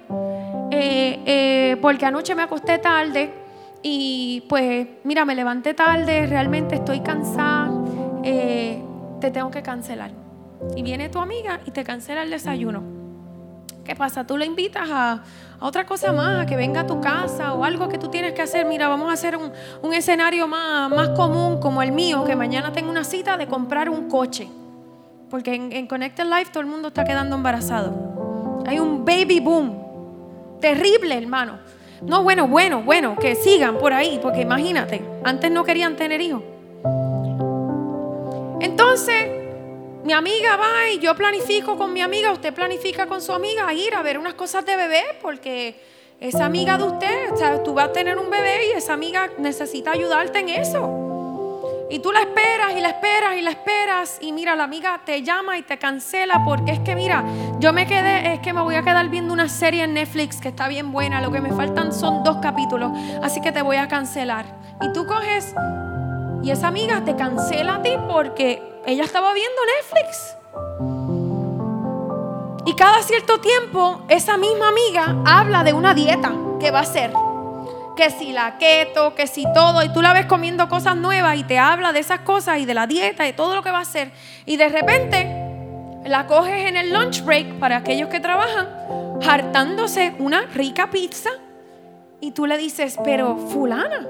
eh, 0.72 1.20
eh, 1.26 1.78
porque 1.82 2.06
anoche 2.06 2.36
me 2.36 2.44
acosté 2.44 2.78
tarde 2.80 3.45
y 3.88 4.42
pues, 4.50 4.88
mira, 5.04 5.26
me 5.26 5.36
levanté 5.36 5.76
tarde, 5.76 6.26
realmente 6.26 6.74
estoy 6.74 7.02
cansada, 7.02 7.70
eh, 8.24 8.84
te 9.22 9.30
tengo 9.30 9.52
que 9.52 9.62
cancelar. 9.62 10.10
Y 10.76 10.82
viene 10.82 11.08
tu 11.10 11.20
amiga 11.20 11.60
y 11.68 11.70
te 11.70 11.84
cancela 11.84 12.24
el 12.24 12.32
desayuno. 12.32 12.82
¿Qué 13.84 13.96
pasa? 13.96 14.26
Tú 14.26 14.38
le 14.38 14.48
invitas 14.48 14.90
a, 14.92 15.22
otra 15.60 15.86
cosa 15.86 16.12
más, 16.12 16.42
a 16.42 16.46
que 16.48 16.56
venga 16.56 16.82
a 16.82 16.88
tu 16.88 17.00
casa 17.00 17.54
o 17.54 17.64
algo 17.64 17.88
que 17.88 18.00
tú 18.00 18.08
tienes 18.08 18.34
que 18.34 18.42
hacer. 18.42 18.66
Mira, 18.66 18.88
vamos 18.88 19.08
a 19.12 19.14
hacer 19.14 19.38
un, 19.38 19.94
escenario 19.94 20.48
más, 20.48 20.90
más 20.90 21.10
común 21.10 21.60
como 21.60 21.84
el 21.84 21.92
mío, 21.92 22.26
que 22.26 22.36
mañana 22.36 22.74
tengo 22.74 22.90
una 22.90 23.04
cita 23.04 23.38
de 23.38 23.46
comprar 23.46 23.92
un 23.92 24.10
coche. 24.10 24.50
Porque 25.30 25.54
en, 25.54 25.72
en 25.72 25.86
Connected 25.86 26.26
Life 26.26 26.50
todo 26.52 26.62
el 26.62 26.68
mundo 26.68 26.88
está 26.88 27.04
quedando 27.04 27.36
embarazado. 27.36 28.64
Hay 28.66 28.80
un 28.80 29.06
baby 29.06 29.40
boom. 29.42 30.60
Terrible, 30.60 31.16
hermano. 31.16 31.60
No, 32.08 32.22
bueno, 32.24 32.48
bueno, 32.48 32.84
bueno, 32.84 33.16
que 33.20 33.36
sigan 33.36 33.78
por 33.80 33.92
ahí, 33.92 34.20
porque 34.22 34.42
imagínate, 34.42 35.02
antes 35.24 35.50
no 35.50 35.64
querían 35.64 35.96
tener 35.96 36.22
hijos. 36.22 36.44
Entonces, 38.62 39.28
mi 40.04 40.14
amiga 40.14 40.56
va 40.56 40.90
y 40.94 41.00
yo 41.00 41.16
planifico 41.16 41.78
con 41.78 41.92
mi 41.94 42.02
amiga, 42.02 42.32
usted 42.32 42.54
planifica 42.54 43.08
con 43.08 43.22
su 43.22 43.32
amiga 43.32 43.74
ir 43.74 43.96
a 43.96 44.04
ver 44.04 44.20
unas 44.20 44.36
cosas 44.36 44.66
de 44.66 44.76
bebé, 44.76 45.04
porque 45.22 45.76
esa 46.20 46.46
amiga 46.46 46.78
de 46.78 46.84
usted, 46.84 47.32
o 47.34 47.38
sea, 47.38 47.64
tú 47.64 47.74
vas 47.74 47.90
a 47.90 47.92
tener 47.92 48.18
un 48.20 48.30
bebé 48.30 48.68
y 48.68 48.78
esa 48.78 48.94
amiga 48.94 49.32
necesita 49.40 49.92
ayudarte 49.92 50.40
en 50.40 50.50
eso. 50.50 51.05
Y 51.90 52.00
tú 52.00 52.12
la 52.12 52.22
esperas 52.22 52.74
y 52.76 52.82
la 52.82 52.90
esperas 52.90 53.36
y 53.38 53.42
la 53.42 53.52
esperas 53.52 54.18
y 54.20 54.32
mira, 54.32 54.56
la 54.56 54.64
amiga 54.64 55.02
te 55.06 55.22
llama 55.22 55.58
y 55.58 55.62
te 55.62 55.78
cancela 55.78 56.44
porque 56.44 56.72
es 56.72 56.80
que 56.80 56.96
mira, 56.96 57.24
yo 57.60 57.74
me 57.74 57.86
quedé, 57.86 58.34
es 58.34 58.40
que 58.40 58.54
me 58.54 58.62
voy 58.62 58.74
a 58.74 58.82
quedar 58.82 59.08
viendo 59.10 59.32
una 59.32 59.48
serie 59.48 59.84
en 59.84 59.94
Netflix 59.94 60.42
que 60.42 60.50
está 60.50 60.68
bien 60.68 60.92
buena, 60.92 61.22
lo 61.22 61.32
que 61.32 61.42
me 61.42 61.52
faltan 61.52 61.94
son 61.94 62.24
dos 62.24 62.38
capítulos, 62.38 62.92
así 63.22 63.40
que 63.40 63.52
te 63.52 63.62
voy 63.62 63.78
a 63.78 63.88
cancelar. 63.88 64.46
Y 64.82 64.92
tú 64.94 65.06
coges 65.06 65.54
y 66.42 66.50
esa 66.50 66.70
amiga 66.70 67.02
te 67.06 67.16
cancela 67.16 67.76
a 67.76 67.82
ti 67.84 67.92
porque 68.08 68.62
ella 68.88 69.04
estaba 69.04 69.34
viendo 69.34 69.62
Netflix. 69.78 70.36
Y 72.66 72.74
cada 72.74 73.04
cierto 73.04 73.40
tiempo 73.40 74.02
esa 74.10 74.38
misma 74.38 74.70
amiga 74.70 75.16
habla 75.24 75.64
de 75.64 75.74
una 75.74 75.94
dieta 75.94 76.34
que 76.60 76.72
va 76.72 76.80
a 76.80 76.82
hacer 76.82 77.14
que 77.96 78.10
si 78.10 78.32
la 78.32 78.58
keto, 78.58 79.16
que 79.16 79.28
si 79.28 79.46
todo, 79.54 79.84
y 79.84 79.90
tú 79.90 80.02
la 80.02 80.14
ves 80.14 80.26
comiendo 80.26 80.68
cosas 80.70 80.96
nuevas 80.96 81.38
y 81.38 81.44
te 81.44 81.58
habla 81.58 81.94
de 81.94 82.00
esas 82.00 82.20
cosas 82.20 82.60
y 82.60 82.66
de 82.66 82.74
la 82.74 82.88
dieta 82.88 83.28
y 83.28 83.34
todo 83.34 83.56
lo 83.56 83.64
que 83.64 83.72
va 83.72 83.80
a 83.80 83.82
hacer, 83.82 84.12
y 84.46 84.58
de 84.58 84.70
repente 84.70 85.46
la 86.06 86.28
coges 86.28 86.68
en 86.68 86.78
el 86.78 86.94
lunch 86.94 87.24
break 87.24 87.60
para 87.60 87.78
aquellos 87.78 88.10
que 88.10 88.20
trabajan, 88.20 88.68
hartándose 89.28 90.14
una 90.20 90.42
rica 90.48 90.90
pizza, 90.92 91.30
y 92.20 92.32
tú 92.32 92.46
le 92.46 92.58
dices, 92.58 92.98
pero 93.04 93.38
fulana, 93.38 94.08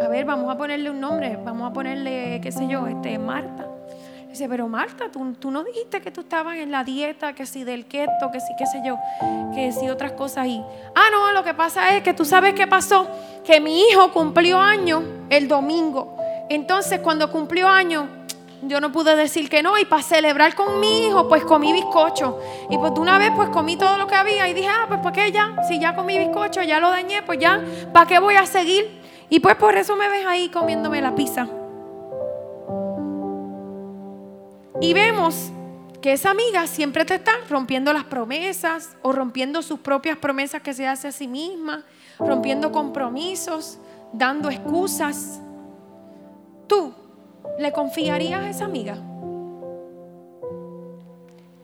a 0.00 0.08
ver, 0.08 0.24
vamos 0.24 0.50
a 0.50 0.56
ponerle 0.56 0.90
un 0.90 1.00
nombre, 1.00 1.38
vamos 1.44 1.70
a 1.70 1.72
ponerle, 1.72 2.40
qué 2.40 2.52
sé 2.52 2.66
yo, 2.68 2.86
este, 2.86 3.18
Marta. 3.18 3.67
Dice, 4.38 4.48
pero 4.48 4.68
Marta, 4.68 5.10
¿tú, 5.10 5.32
tú, 5.32 5.50
no 5.50 5.64
dijiste 5.64 6.00
que 6.00 6.12
tú 6.12 6.20
estabas 6.20 6.58
en 6.58 6.70
la 6.70 6.84
dieta, 6.84 7.32
que 7.32 7.44
si 7.44 7.64
del 7.64 7.86
keto, 7.86 8.30
que 8.30 8.38
si 8.38 8.54
qué 8.56 8.66
sé 8.66 8.80
yo, 8.86 8.96
que 9.52 9.72
si 9.72 9.90
otras 9.90 10.12
cosas 10.12 10.46
y 10.46 10.62
Ah, 10.94 11.08
no, 11.10 11.32
lo 11.32 11.42
que 11.42 11.54
pasa 11.54 11.96
es 11.96 12.04
que 12.04 12.14
tú 12.14 12.24
sabes 12.24 12.54
qué 12.54 12.68
pasó, 12.68 13.08
que 13.44 13.60
mi 13.60 13.80
hijo 13.80 14.12
cumplió 14.12 14.60
año 14.60 15.02
el 15.28 15.48
domingo. 15.48 16.16
Entonces, 16.48 17.00
cuando 17.00 17.32
cumplió 17.32 17.66
año, 17.66 18.06
yo 18.62 18.80
no 18.80 18.92
pude 18.92 19.16
decir 19.16 19.50
que 19.50 19.60
no 19.60 19.76
y 19.76 19.84
para 19.86 20.04
celebrar 20.04 20.54
con 20.54 20.78
mi 20.78 21.06
hijo, 21.06 21.28
pues 21.28 21.44
comí 21.44 21.72
bizcocho. 21.72 22.38
Y 22.70 22.78
pues 22.78 22.94
de 22.94 23.00
una 23.00 23.18
vez 23.18 23.32
pues 23.34 23.48
comí 23.48 23.76
todo 23.76 23.98
lo 23.98 24.06
que 24.06 24.14
había 24.14 24.48
y 24.48 24.54
dije, 24.54 24.68
ah, 24.68 24.84
pues 24.86 25.00
¿para 25.00 25.14
qué 25.14 25.32
ya? 25.32 25.56
Si 25.66 25.80
ya 25.80 25.96
comí 25.96 26.16
bizcocho, 26.16 26.62
ya 26.62 26.78
lo 26.78 26.90
dañé, 26.90 27.24
pues 27.24 27.40
ya, 27.40 27.60
¿para 27.92 28.06
qué 28.06 28.20
voy 28.20 28.36
a 28.36 28.46
seguir? 28.46 29.00
Y 29.30 29.40
pues 29.40 29.56
por 29.56 29.76
eso 29.76 29.96
me 29.96 30.08
ves 30.08 30.24
ahí 30.24 30.48
comiéndome 30.48 31.00
la 31.00 31.12
pizza. 31.16 31.48
Y 34.80 34.94
vemos 34.94 35.50
que 36.00 36.12
esa 36.12 36.30
amiga 36.30 36.66
siempre 36.68 37.04
te 37.04 37.16
está 37.16 37.32
rompiendo 37.48 37.92
las 37.92 38.04
promesas 38.04 38.96
o 39.02 39.10
rompiendo 39.10 39.62
sus 39.62 39.80
propias 39.80 40.16
promesas 40.16 40.62
que 40.62 40.72
se 40.72 40.86
hace 40.86 41.08
a 41.08 41.12
sí 41.12 41.26
misma, 41.26 41.84
rompiendo 42.20 42.70
compromisos, 42.70 43.78
dando 44.12 44.50
excusas. 44.50 45.40
¿Tú 46.68 46.94
le 47.58 47.72
confiarías 47.72 48.40
a 48.40 48.50
esa 48.50 48.64
amiga? 48.66 48.96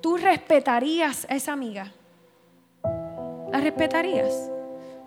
¿Tú 0.01 0.17
respetarías 0.17 1.27
a 1.31 1.37
esa 1.37 1.53
amiga? 1.53 1.93
¿La 3.53 3.61
respetarías? 3.61 4.51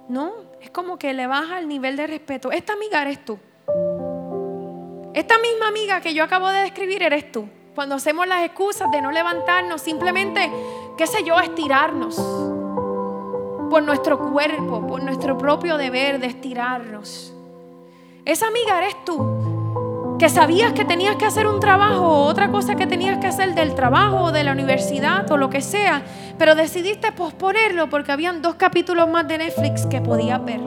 No, 0.08 0.32
es 0.62 0.72
como 0.72 0.98
que 0.98 1.14
le 1.14 1.28
baja 1.28 1.60
el 1.60 1.68
nivel 1.68 1.98
de 1.98 2.08
respeto. 2.08 2.54
Esta 2.54 2.72
amiga 2.74 3.02
eres 3.02 3.26
tú. 3.26 3.38
Esta 5.14 5.38
misma 5.40 5.68
amiga 5.68 6.00
que 6.00 6.14
yo 6.14 6.24
acabo 6.24 6.48
de 6.48 6.62
describir 6.62 7.04
eres 7.04 7.30
tú. 7.32 7.50
Cuando 7.78 7.94
hacemos 7.94 8.26
las 8.26 8.44
excusas 8.44 8.90
de 8.90 9.04
no 9.04 9.12
levantarnos, 9.12 9.84
simplemente, 9.84 10.52
qué 10.98 11.06
sé 11.06 11.24
yo, 11.24 11.40
estirarnos 11.40 12.16
por 13.70 13.84
nuestro 13.84 14.18
cuerpo, 14.32 14.88
por 14.88 15.04
nuestro 15.04 15.38
propio 15.38 15.78
deber 15.78 16.20
de 16.20 16.26
estirarnos. 16.26 17.32
Esa 18.26 18.48
amiga 18.48 18.80
eres 18.80 18.96
tú, 19.06 20.18
que 20.18 20.28
sabías 20.28 20.74
que 20.74 20.86
tenías 20.86 21.18
que 21.18 21.26
hacer 21.26 21.46
un 21.46 21.60
trabajo 21.60 22.02
o 22.02 22.24
otra 22.24 22.50
cosa 22.50 22.74
que 22.74 22.88
tenías 22.88 23.20
que 23.20 23.28
hacer 23.28 23.54
del 23.54 23.76
trabajo 23.76 24.24
o 24.24 24.32
de 24.32 24.44
la 24.44 24.54
universidad 24.54 25.32
o 25.32 25.38
lo 25.38 25.52
que 25.52 25.62
sea, 25.62 26.02
pero 26.40 26.56
decidiste 26.56 27.12
posponerlo 27.12 27.92
porque 27.92 28.12
habían 28.12 28.42
dos 28.42 28.56
capítulos 28.56 29.08
más 29.08 29.28
de 29.28 29.38
Netflix 29.38 29.86
que 29.86 30.02
podías 30.02 30.44
ver. 30.44 30.62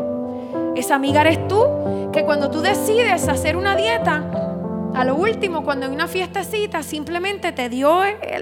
Esa 0.77 0.95
amiga 0.95 1.23
eres 1.23 1.49
tú, 1.49 1.67
que 2.13 2.25
cuando 2.25 2.53
tú 2.53 2.61
decides 2.61 3.27
hacer 3.27 3.57
una 3.57 3.75
dieta, 3.75 4.50
a 4.95 5.05
lo 5.05 5.15
último, 5.15 5.63
cuando 5.65 5.87
en 5.87 5.93
una 5.93 6.09
fiestecita 6.09 6.83
simplemente 6.83 7.53
te 7.53 7.69
dio 7.69 8.01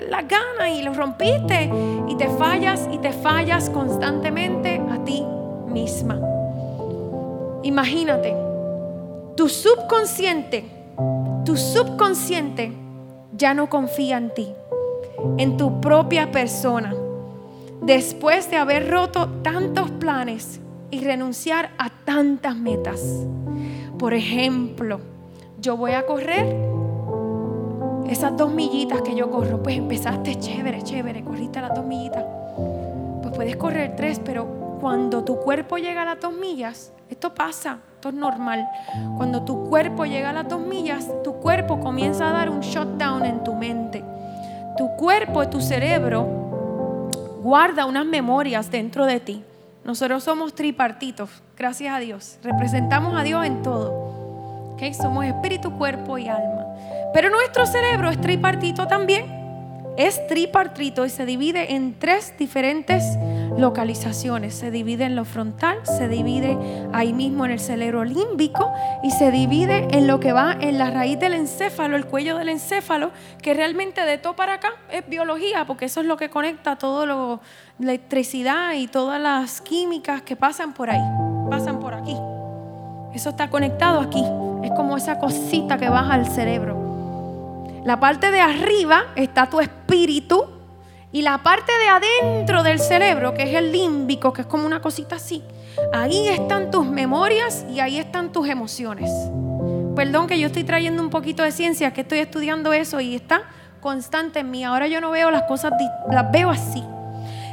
la 0.08 0.22
gana 0.22 0.70
y 0.70 0.82
lo 0.82 0.94
rompiste 0.94 1.70
y 2.08 2.14
te 2.16 2.28
fallas 2.28 2.88
y 2.92 2.98
te 2.98 3.12
fallas 3.12 3.70
constantemente 3.70 4.80
a 4.90 5.04
ti 5.04 5.22
misma. 5.66 6.18
Imagínate, 7.62 8.34
tu 9.37 9.48
subconsciente, 9.48 10.64
tu 11.44 11.56
subconsciente 11.56 12.72
ya 13.37 13.54
no 13.54 13.68
confía 13.68 14.16
en 14.16 14.34
ti, 14.34 14.48
en 15.37 15.56
tu 15.56 15.80
propia 15.80 16.32
persona, 16.32 16.94
después 17.82 18.50
de 18.50 18.56
haber 18.56 18.90
roto 18.90 19.28
tantos 19.42 19.90
planes 19.92 20.61
y 20.90 21.00
renunciar 21.00 21.70
a 21.78 21.90
tantas 21.90 22.56
metas. 22.56 23.26
Por 23.98 24.14
ejemplo, 24.14 25.00
yo 25.60 25.76
voy 25.76 25.92
a 25.92 26.06
correr 26.06 26.56
esas 28.08 28.36
dos 28.36 28.52
millitas 28.52 29.02
que 29.02 29.14
yo 29.14 29.30
corro. 29.30 29.62
Pues 29.62 29.76
empezaste 29.76 30.36
chévere, 30.36 30.82
chévere, 30.82 31.22
corriste 31.24 31.60
las 31.60 31.74
dos 31.74 31.84
millitas. 31.84 32.24
Pues 33.22 33.34
puedes 33.34 33.56
correr 33.56 33.94
tres, 33.96 34.20
pero 34.24 34.78
cuando 34.80 35.24
tu 35.24 35.36
cuerpo 35.36 35.76
llega 35.76 36.02
a 36.02 36.04
las 36.04 36.20
dos 36.20 36.32
millas, 36.32 36.92
esto 37.10 37.34
pasa, 37.34 37.78
esto 37.94 38.10
es 38.10 38.14
normal. 38.14 38.68
Cuando 39.16 39.42
tu 39.42 39.68
cuerpo 39.68 40.04
llega 40.04 40.30
a 40.30 40.32
las 40.32 40.48
dos 40.48 40.60
millas, 40.60 41.08
tu 41.24 41.34
cuerpo 41.34 41.80
comienza 41.80 42.28
a 42.28 42.32
dar 42.32 42.50
un 42.50 42.60
shutdown 42.60 43.24
en 43.24 43.44
tu 43.44 43.54
mente. 43.54 44.04
Tu 44.76 44.88
cuerpo, 44.96 45.48
tu 45.48 45.60
cerebro, 45.60 47.08
guarda 47.42 47.86
unas 47.86 48.06
memorias 48.06 48.70
dentro 48.70 49.06
de 49.06 49.20
ti. 49.20 49.44
Nosotros 49.84 50.22
somos 50.22 50.54
tripartitos, 50.54 51.30
gracias 51.56 51.94
a 51.94 51.98
Dios. 51.98 52.38
Representamos 52.42 53.18
a 53.18 53.22
Dios 53.22 53.44
en 53.44 53.62
todo. 53.62 54.07
Somos 54.94 55.24
espíritu, 55.24 55.76
cuerpo 55.76 56.18
y 56.18 56.28
alma. 56.28 56.66
Pero 57.12 57.30
nuestro 57.30 57.66
cerebro 57.66 58.10
es 58.10 58.20
tripartito 58.20 58.86
también. 58.86 59.36
Es 59.96 60.24
tripartito 60.28 61.04
y 61.04 61.10
se 61.10 61.26
divide 61.26 61.74
en 61.74 61.98
tres 61.98 62.32
diferentes 62.38 63.18
localizaciones. 63.58 64.54
Se 64.54 64.70
divide 64.70 65.04
en 65.04 65.16
lo 65.16 65.24
frontal, 65.24 65.78
se 65.84 66.06
divide 66.06 66.56
ahí 66.92 67.12
mismo 67.12 67.44
en 67.44 67.50
el 67.50 67.58
cerebro 67.58 68.04
límbico 68.04 68.72
y 69.02 69.10
se 69.10 69.32
divide 69.32 69.88
en 69.90 70.06
lo 70.06 70.20
que 70.20 70.32
va 70.32 70.56
en 70.60 70.78
la 70.78 70.90
raíz 70.90 71.18
del 71.18 71.34
encéfalo, 71.34 71.96
el 71.96 72.06
cuello 72.06 72.38
del 72.38 72.48
encéfalo, 72.48 73.10
que 73.42 73.54
realmente 73.54 74.02
de 74.02 74.18
todo 74.18 74.36
para 74.36 74.54
acá 74.54 74.74
es 74.92 75.04
biología, 75.08 75.66
porque 75.66 75.86
eso 75.86 76.00
es 76.00 76.06
lo 76.06 76.16
que 76.16 76.30
conecta 76.30 76.76
todo 76.76 77.04
lo 77.04 77.40
electricidad 77.80 78.74
y 78.74 78.86
todas 78.86 79.20
las 79.20 79.60
químicas 79.60 80.22
que 80.22 80.36
pasan 80.36 80.74
por 80.74 80.90
ahí, 80.90 81.02
pasan 81.50 81.80
por 81.80 81.94
aquí. 81.94 82.14
Eso 83.14 83.30
está 83.30 83.50
conectado 83.50 84.00
aquí. 84.00 84.24
Es 84.62 84.72
como 84.72 84.96
esa 84.96 85.18
cosita 85.18 85.78
que 85.78 85.88
baja 85.88 86.14
al 86.14 86.26
cerebro. 86.26 86.76
La 87.84 88.00
parte 88.00 88.30
de 88.30 88.40
arriba 88.40 89.04
está 89.16 89.48
tu 89.48 89.60
espíritu 89.60 90.46
y 91.10 91.22
la 91.22 91.42
parte 91.42 91.72
de 91.78 91.88
adentro 91.88 92.62
del 92.62 92.80
cerebro, 92.80 93.32
que 93.32 93.44
es 93.44 93.54
el 93.54 93.72
límbico, 93.72 94.32
que 94.32 94.42
es 94.42 94.46
como 94.46 94.66
una 94.66 94.82
cosita 94.82 95.16
así. 95.16 95.42
Ahí 95.92 96.28
están 96.28 96.70
tus 96.70 96.84
memorias 96.84 97.64
y 97.70 97.80
ahí 97.80 97.98
están 97.98 98.30
tus 98.30 98.48
emociones. 98.48 99.10
Perdón 99.96 100.26
que 100.26 100.38
yo 100.38 100.48
estoy 100.48 100.64
trayendo 100.64 101.02
un 101.02 101.10
poquito 101.10 101.42
de 101.42 101.50
ciencia, 101.50 101.92
que 101.92 102.02
estoy 102.02 102.18
estudiando 102.18 102.72
eso 102.72 103.00
y 103.00 103.14
está 103.14 103.42
constante 103.80 104.40
en 104.40 104.50
mí. 104.50 104.64
Ahora 104.64 104.86
yo 104.86 105.00
no 105.00 105.10
veo 105.10 105.30
las 105.30 105.44
cosas, 105.44 105.72
las 106.10 106.30
veo 106.30 106.50
así. 106.50 106.84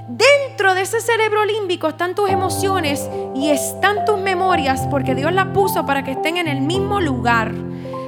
Dentro 0.07 0.75
de 0.75 0.81
ese 0.81 1.01
cerebro 1.01 1.45
límbico 1.45 1.87
están 1.87 2.13
tus 2.13 2.29
emociones 2.29 3.09
y 3.33 3.49
están 3.49 4.05
tus 4.05 4.19
memorias 4.19 4.87
porque 4.91 5.15
Dios 5.15 5.33
las 5.33 5.47
puso 5.47 5.83
para 5.85 6.03
que 6.03 6.11
estén 6.11 6.37
en 6.37 6.47
el 6.47 6.61
mismo 6.61 7.01
lugar. 7.01 7.53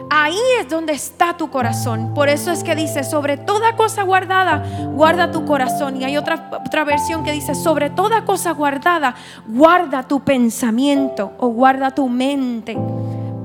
ahí 0.10 0.39
es 0.60 0.69
donde 0.69 0.93
está 0.93 1.36
tu 1.36 1.49
corazón. 1.49 2.13
Por 2.13 2.29
eso 2.29 2.51
es 2.51 2.63
que 2.63 2.75
dice, 2.75 3.03
sobre 3.03 3.36
toda 3.36 3.75
cosa 3.75 4.03
guardada, 4.03 4.63
guarda 4.93 5.31
tu 5.31 5.45
corazón. 5.45 5.99
Y 5.99 6.05
hay 6.05 6.17
otra, 6.17 6.49
otra 6.65 6.83
versión 6.86 7.23
que 7.23 7.31
dice, 7.31 7.55
sobre 7.55 7.89
toda 7.89 8.23
cosa 8.23 8.51
guardada, 8.51 9.15
guarda 9.47 10.03
tu 10.03 10.21
pensamiento 10.21 11.33
o 11.39 11.47
guarda 11.47 11.91
tu 11.91 12.07
mente, 12.07 12.77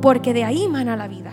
porque 0.00 0.32
de 0.32 0.44
ahí 0.44 0.68
mana 0.68 0.94
la 0.94 1.08
vida. 1.08 1.32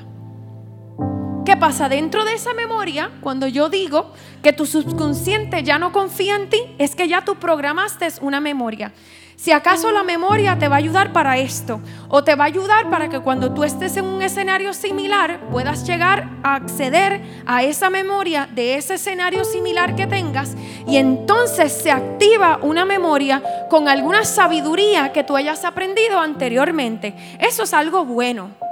¿Qué 1.45 1.57
pasa 1.57 1.89
dentro 1.89 2.25
de 2.25 2.33
esa 2.33 2.53
memoria? 2.53 3.11
Cuando 3.21 3.47
yo 3.47 3.69
digo 3.69 4.11
que 4.43 4.53
tu 4.53 4.65
subconsciente 4.65 5.63
ya 5.63 5.79
no 5.79 5.91
confía 5.91 6.35
en 6.35 6.49
ti, 6.49 6.59
es 6.77 6.95
que 6.95 7.07
ya 7.07 7.25
tú 7.25 7.35
programaste 7.35 8.07
una 8.21 8.39
memoria. 8.39 8.91
Si 9.35 9.53
acaso 9.53 9.91
la 9.91 10.03
memoria 10.03 10.59
te 10.59 10.67
va 10.67 10.75
a 10.75 10.79
ayudar 10.79 11.13
para 11.13 11.37
esto, 11.37 11.79
o 12.09 12.25
te 12.25 12.35
va 12.35 12.43
a 12.43 12.47
ayudar 12.47 12.89
para 12.89 13.07
que 13.07 13.21
cuando 13.21 13.53
tú 13.53 13.63
estés 13.63 13.95
en 13.95 14.03
un 14.03 14.21
escenario 14.21 14.73
similar 14.73 15.39
puedas 15.49 15.87
llegar 15.87 16.27
a 16.43 16.55
acceder 16.55 17.21
a 17.45 17.63
esa 17.63 17.89
memoria 17.89 18.49
de 18.53 18.75
ese 18.75 18.95
escenario 18.95 19.45
similar 19.45 19.95
que 19.95 20.07
tengas, 20.07 20.55
y 20.85 20.97
entonces 20.97 21.71
se 21.71 21.89
activa 21.89 22.59
una 22.61 22.83
memoria 22.83 23.41
con 23.69 23.87
alguna 23.87 24.25
sabiduría 24.25 25.13
que 25.13 25.23
tú 25.23 25.37
hayas 25.37 25.63
aprendido 25.63 26.19
anteriormente. 26.19 27.15
Eso 27.39 27.63
es 27.63 27.73
algo 27.73 28.03
bueno. 28.03 28.68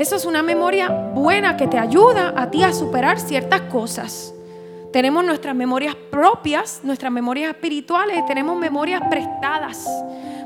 Eso 0.00 0.16
es 0.16 0.24
una 0.24 0.42
memoria 0.42 0.88
buena 0.88 1.58
que 1.58 1.66
te 1.66 1.78
ayuda 1.78 2.32
a 2.34 2.50
ti 2.50 2.62
a 2.62 2.72
superar 2.72 3.20
ciertas 3.20 3.60
cosas. 3.70 4.32
Tenemos 4.94 5.22
nuestras 5.26 5.54
memorias 5.54 5.94
propias, 5.94 6.80
nuestras 6.82 7.12
memorias 7.12 7.50
espirituales, 7.50 8.24
tenemos 8.24 8.56
memorias 8.56 9.02
prestadas. 9.10 9.86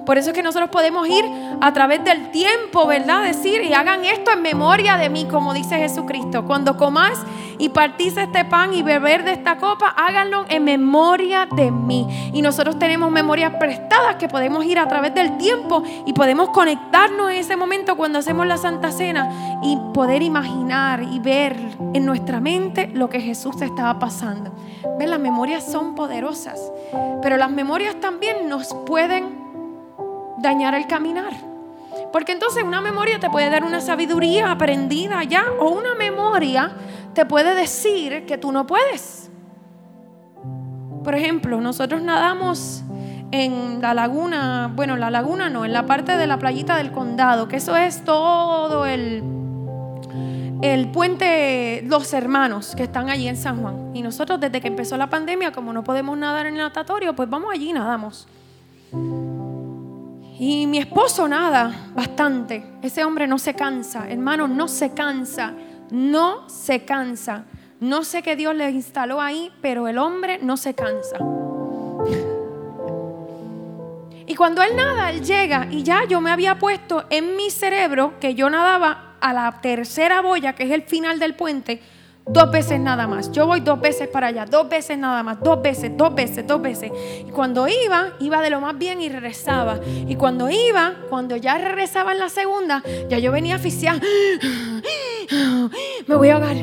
Por 0.05 0.19
eso 0.19 0.31
es 0.31 0.35
que 0.35 0.43
nosotros 0.43 0.71
podemos 0.71 1.09
ir 1.09 1.25
a 1.61 1.73
través 1.73 2.05
del 2.05 2.31
tiempo, 2.31 2.87
¿verdad? 2.87 3.25
Decir, 3.25 3.63
y 3.63 3.73
hagan 3.73 4.05
esto 4.05 4.33
en 4.33 4.43
memoria 4.43 4.97
de 4.97 5.09
mí, 5.09 5.27
como 5.27 5.55
dice 5.55 5.77
Jesucristo. 5.77 6.45
Cuando 6.45 6.77
comáis 6.77 7.19
y 7.59 7.71
partís 7.71 8.17
este 8.17 8.45
pan 8.45 8.75
y 8.75 8.83
beber 8.83 9.25
de 9.25 9.33
esta 9.33 9.57
copa, 9.57 9.89
háganlo 9.89 10.45
en 10.49 10.65
memoria 10.65 11.47
de 11.51 11.71
mí. 11.71 12.31
Y 12.33 12.43
nosotros 12.43 12.79
tenemos 12.79 13.11
memorias 13.11 13.55
prestadas 13.59 14.17
que 14.17 14.29
podemos 14.29 14.65
ir 14.65 14.79
a 14.79 14.89
través 14.89 15.15
del 15.15 15.39
tiempo 15.39 15.83
y 16.07 16.13
podemos 16.13 16.51
conectarnos 16.51 17.31
en 17.31 17.39
ese 17.39 17.57
momento 17.57 17.97
cuando 17.97 18.19
hacemos 18.19 18.47
la 18.47 18.59
Santa 18.59 18.93
Cena 18.93 19.61
y 19.63 19.79
poder 19.95 20.23
imaginar 20.23 21.03
y 21.03 21.19
ver 21.19 21.57
en 21.95 22.05
nuestra 22.05 22.41
mente 22.41 22.89
lo 22.89 23.09
que 23.09 23.21
Jesús 23.21 23.61
estaba 23.63 23.99
pasando. 23.99 24.53
¿Ven? 24.99 25.11
Las 25.11 25.21
memorias 25.21 25.65
son 25.65 25.95
poderosas, 25.95 26.73
pero 27.23 27.37
las 27.37 27.51
memorias 27.51 28.01
también 28.01 28.49
nos 28.49 28.75
pueden 28.87 29.44
dañar 30.45 30.75
el 30.75 30.87
caminar. 30.87 31.33
Porque 32.13 32.33
entonces 32.33 32.63
una 32.63 32.81
memoria 32.81 33.19
te 33.19 33.29
puede 33.29 33.51
dar 33.51 33.65
una 33.65 33.81
sabiduría 33.81 34.53
aprendida 34.53 35.25
ya 35.25 35.47
o 35.59 35.71
una 35.71 35.95
memoria 35.95 36.71
te 37.13 37.27
puede 37.27 37.55
decir 37.55 38.27
que 38.27 38.39
tú 38.39 38.53
no 38.53 38.67
puedes. 38.67 39.31
Por 41.03 41.15
ejemplo, 41.15 41.61
nosotros 41.61 42.03
nadamos 42.03 42.83
en 43.31 43.81
la 43.81 43.95
laguna, 43.95 44.71
bueno, 44.75 44.97
la 44.97 45.11
laguna 45.11 45.51
no, 45.51 45.65
en 45.65 45.73
la 45.73 45.87
parte 45.87 46.17
de 46.17 46.27
la 46.27 46.39
playita 46.39 46.77
del 46.77 46.93
condado, 46.93 47.49
que 47.49 47.57
eso 47.57 47.77
es 47.77 48.05
todo 48.05 48.87
el, 48.87 49.23
el 50.63 50.89
puente 50.91 51.83
Los 51.87 52.13
Hermanos 52.13 52.75
que 52.77 52.85
están 52.85 53.11
allí 53.11 53.29
en 53.29 53.37
San 53.37 53.61
Juan. 53.61 53.91
Y 53.93 54.03
nosotros 54.03 54.41
desde 54.41 54.61
que 54.61 54.69
empezó 54.69 54.97
la 54.97 55.09
pandemia, 55.09 55.53
como 55.53 55.73
no 55.73 55.85
podemos 55.85 56.17
nadar 56.17 56.47
en 56.47 56.55
el 56.55 56.61
natatorio, 56.61 57.15
pues 57.15 57.29
vamos 57.29 57.51
allí 57.53 57.71
y 57.71 57.73
nadamos. 57.73 58.27
Y 60.39 60.67
mi 60.67 60.79
esposo 60.79 61.29
nada 61.29 61.91
bastante. 61.95 62.65
Ese 62.83 63.05
hombre 63.05 63.27
no 63.27 63.39
se 63.39 63.55
cansa, 63.55 64.09
hermano, 64.11 64.49
no 64.49 64.67
se 64.67 64.93
cansa, 64.93 65.55
no 65.91 66.49
se 66.49 66.85
cansa. 66.85 67.45
No 67.81 68.03
sé 68.03 68.23
qué 68.23 68.35
Dios 68.35 68.55
le 68.55 68.71
instaló 68.71 69.21
ahí, 69.21 69.53
pero 69.61 69.87
el 69.87 69.99
hombre 69.99 70.39
no 70.43 70.57
se 70.57 70.75
cansa. 70.75 71.19
Y 74.27 74.35
cuando 74.35 74.63
él 74.63 74.75
nada, 74.75 75.11
él 75.11 75.23
llega 75.25 75.69
y 75.71 75.83
ya 75.83 76.05
yo 76.09 76.21
me 76.21 76.31
había 76.31 76.59
puesto 76.59 77.05
en 77.11 77.37
mi 77.37 77.51
cerebro 77.51 78.15
que 78.21 78.35
yo 78.35 78.51
nadaba 78.51 79.17
a 79.21 79.33
la 79.33 79.61
tercera 79.61 80.21
boya, 80.21 80.55
que 80.55 80.65
es 80.65 80.71
el 80.71 80.83
final 80.83 81.19
del 81.19 81.35
puente, 81.35 81.81
Dos 82.27 82.51
veces 82.51 82.81
nada 82.81 83.07
más. 83.07 83.31
Yo 83.33 83.47
voy 83.47 83.61
dos 83.61 83.79
veces 83.81 84.09
para 84.09 84.29
allá, 84.29 84.47
dos 84.47 84.67
veces 84.69 84.97
nada 84.97 85.23
más, 85.23 85.41
dos 85.41 85.61
veces, 85.61 85.95
dos 85.95 86.15
veces, 86.15 86.47
dos 86.47 86.63
veces. 86.63 86.91
Y 87.27 87.31
cuando 87.31 87.69
iba, 87.69 88.15
iba 88.19 88.41
de 88.41 88.49
lo 88.49 88.61
más 88.61 88.79
bien 88.79 89.03
y 89.03 89.11
regresaba. 89.11 89.79
Y 90.07 90.17
cuando 90.17 90.49
iba, 90.49 90.95
cuando 91.11 91.37
ya 91.37 91.59
regresaba 91.59 92.13
en 92.13 92.21
la 92.21 92.31
segunda, 92.31 92.83
ya 93.11 93.19
yo 93.19 93.31
venía 93.31 93.57
a 93.57 93.59
Me 96.09 96.17
voy 96.17 96.31
a 96.31 96.35
ahogar. 96.37 96.57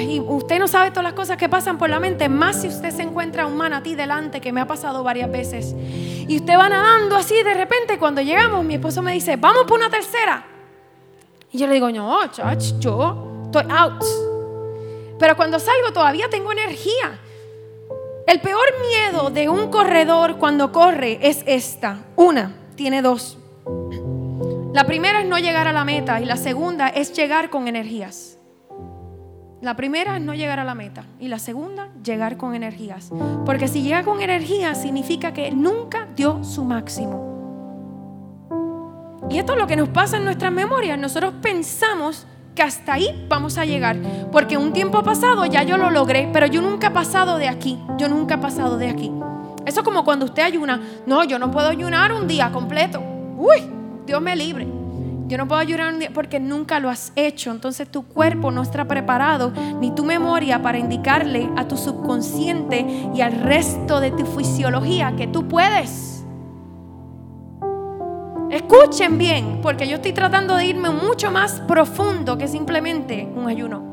y 0.00 0.20
usted 0.20 0.58
no 0.58 0.68
sabe 0.68 0.90
todas 0.90 1.04
las 1.04 1.14
cosas 1.14 1.38
que 1.38 1.48
pasan 1.48 1.78
por 1.78 1.88
la 1.88 1.98
mente, 1.98 2.28
más 2.28 2.60
si 2.60 2.68
usted 2.68 2.90
se 2.90 3.02
encuentra 3.02 3.46
un 3.46 3.56
manatí 3.56 3.94
delante, 3.94 4.40
que 4.40 4.52
me 4.52 4.60
ha 4.60 4.66
pasado 4.66 5.02
varias 5.02 5.30
veces. 5.30 5.74
Y 6.28 6.36
usted 6.36 6.58
va 6.58 6.68
nadando 6.68 7.16
así, 7.16 7.42
de 7.42 7.54
repente, 7.54 7.98
cuando 7.98 8.20
llegamos, 8.20 8.64
mi 8.64 8.74
esposo 8.74 9.00
me 9.00 9.14
dice, 9.14 9.36
vamos 9.36 9.64
por 9.64 9.78
una 9.78 9.88
tercera. 9.88 10.44
Y 11.52 11.58
yo 11.58 11.66
le 11.66 11.74
digo, 11.74 11.90
no, 11.90 12.30
chach, 12.30 12.78
yo 12.78 13.44
estoy 13.46 13.64
out. 13.70 14.29
Pero 15.20 15.36
cuando 15.36 15.60
salgo 15.60 15.92
todavía 15.92 16.28
tengo 16.30 16.50
energía. 16.50 17.20
El 18.26 18.40
peor 18.40 18.64
miedo 18.80 19.28
de 19.28 19.50
un 19.50 19.70
corredor 19.70 20.38
cuando 20.38 20.72
corre 20.72 21.18
es 21.20 21.44
esta. 21.46 21.98
Una, 22.16 22.54
tiene 22.74 23.02
dos. 23.02 23.36
La 24.72 24.84
primera 24.84 25.20
es 25.20 25.26
no 25.26 25.38
llegar 25.38 25.68
a 25.68 25.72
la 25.74 25.84
meta 25.84 26.20
y 26.22 26.24
la 26.24 26.38
segunda 26.38 26.88
es 26.88 27.12
llegar 27.12 27.50
con 27.50 27.68
energías. 27.68 28.38
La 29.60 29.76
primera 29.76 30.16
es 30.16 30.22
no 30.22 30.32
llegar 30.32 30.58
a 30.58 30.64
la 30.64 30.74
meta 30.74 31.04
y 31.18 31.28
la 31.28 31.38
segunda, 31.38 31.90
llegar 32.02 32.38
con 32.38 32.54
energías. 32.54 33.10
Porque 33.44 33.68
si 33.68 33.82
llega 33.82 34.04
con 34.04 34.22
energías 34.22 34.80
significa 34.80 35.34
que 35.34 35.50
nunca 35.50 36.08
dio 36.16 36.42
su 36.42 36.64
máximo. 36.64 37.28
Y 39.28 39.38
esto 39.38 39.52
es 39.52 39.58
lo 39.58 39.66
que 39.66 39.76
nos 39.76 39.90
pasa 39.90 40.16
en 40.16 40.24
nuestras 40.24 40.50
memorias. 40.50 40.98
Nosotros 40.98 41.34
pensamos 41.42 42.26
hasta 42.62 42.94
ahí 42.94 43.26
vamos 43.28 43.58
a 43.58 43.64
llegar. 43.64 43.96
Porque 44.32 44.56
un 44.56 44.72
tiempo 44.72 45.02
pasado 45.02 45.44
ya 45.46 45.62
yo 45.62 45.76
lo 45.76 45.90
logré, 45.90 46.28
pero 46.32 46.46
yo 46.46 46.60
nunca 46.62 46.88
he 46.88 46.90
pasado 46.90 47.38
de 47.38 47.48
aquí. 47.48 47.78
Yo 47.98 48.08
nunca 48.08 48.34
he 48.34 48.38
pasado 48.38 48.76
de 48.76 48.88
aquí. 48.88 49.10
Eso 49.66 49.80
es 49.80 49.84
como 49.84 50.04
cuando 50.04 50.24
usted 50.24 50.42
ayuna. 50.42 50.80
No, 51.06 51.24
yo 51.24 51.38
no 51.38 51.50
puedo 51.50 51.68
ayunar 51.68 52.12
un 52.12 52.26
día 52.26 52.50
completo. 52.50 53.02
Uy, 53.36 53.62
Dios 54.06 54.20
me 54.20 54.34
libre. 54.34 54.66
Yo 55.28 55.38
no 55.38 55.46
puedo 55.46 55.60
ayunar 55.60 55.92
un 55.92 56.00
día 56.00 56.10
porque 56.12 56.40
nunca 56.40 56.80
lo 56.80 56.90
has 56.90 57.12
hecho. 57.14 57.52
Entonces 57.52 57.88
tu 57.88 58.04
cuerpo 58.04 58.50
no 58.50 58.62
está 58.62 58.84
preparado, 58.86 59.52
ni 59.80 59.94
tu 59.94 60.04
memoria 60.04 60.60
para 60.60 60.78
indicarle 60.78 61.48
a 61.56 61.68
tu 61.68 61.76
subconsciente 61.76 62.84
y 63.14 63.20
al 63.20 63.32
resto 63.32 64.00
de 64.00 64.10
tu 64.10 64.26
fisiología 64.26 65.14
que 65.16 65.28
tú 65.28 65.46
puedes. 65.46 66.09
Escuchen 68.50 69.16
bien, 69.16 69.60
porque 69.62 69.86
yo 69.86 69.96
estoy 69.96 70.12
tratando 70.12 70.56
de 70.56 70.66
irme 70.66 70.90
mucho 70.90 71.30
más 71.30 71.60
profundo 71.68 72.36
que 72.36 72.48
simplemente 72.48 73.28
un 73.32 73.48
ayuno. 73.48 73.90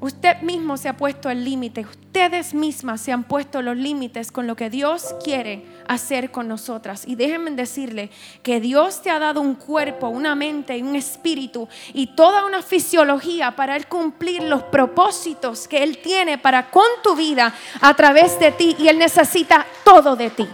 Usted 0.00 0.40
mismo 0.42 0.76
se 0.76 0.88
ha 0.88 0.96
puesto 0.96 1.28
el 1.28 1.44
límite, 1.44 1.80
ustedes 1.80 2.54
mismas 2.54 3.00
se 3.00 3.10
han 3.10 3.24
puesto 3.24 3.62
los 3.62 3.76
límites 3.76 4.30
con 4.30 4.46
lo 4.46 4.54
que 4.54 4.70
Dios 4.70 5.14
quiere 5.24 5.66
hacer 5.88 6.30
con 6.30 6.46
nosotras. 6.46 7.02
Y 7.04 7.16
déjenme 7.16 7.50
decirle 7.50 8.10
que 8.44 8.60
Dios 8.60 9.02
te 9.02 9.10
ha 9.10 9.18
dado 9.18 9.40
un 9.40 9.56
cuerpo, 9.56 10.08
una 10.08 10.36
mente 10.36 10.78
y 10.78 10.82
un 10.82 10.94
espíritu 10.94 11.68
y 11.92 12.14
toda 12.14 12.46
una 12.46 12.62
fisiología 12.62 13.56
para 13.56 13.74
Él 13.74 13.88
cumplir 13.88 14.44
los 14.44 14.62
propósitos 14.62 15.66
que 15.66 15.82
Él 15.82 15.98
tiene 15.98 16.38
para 16.38 16.70
con 16.70 16.86
tu 17.02 17.16
vida 17.16 17.52
a 17.80 17.94
través 17.94 18.38
de 18.38 18.52
ti 18.52 18.76
y 18.78 18.86
Él 18.86 18.98
necesita 18.98 19.66
todo 19.84 20.14
de 20.14 20.30
ti. 20.30 20.46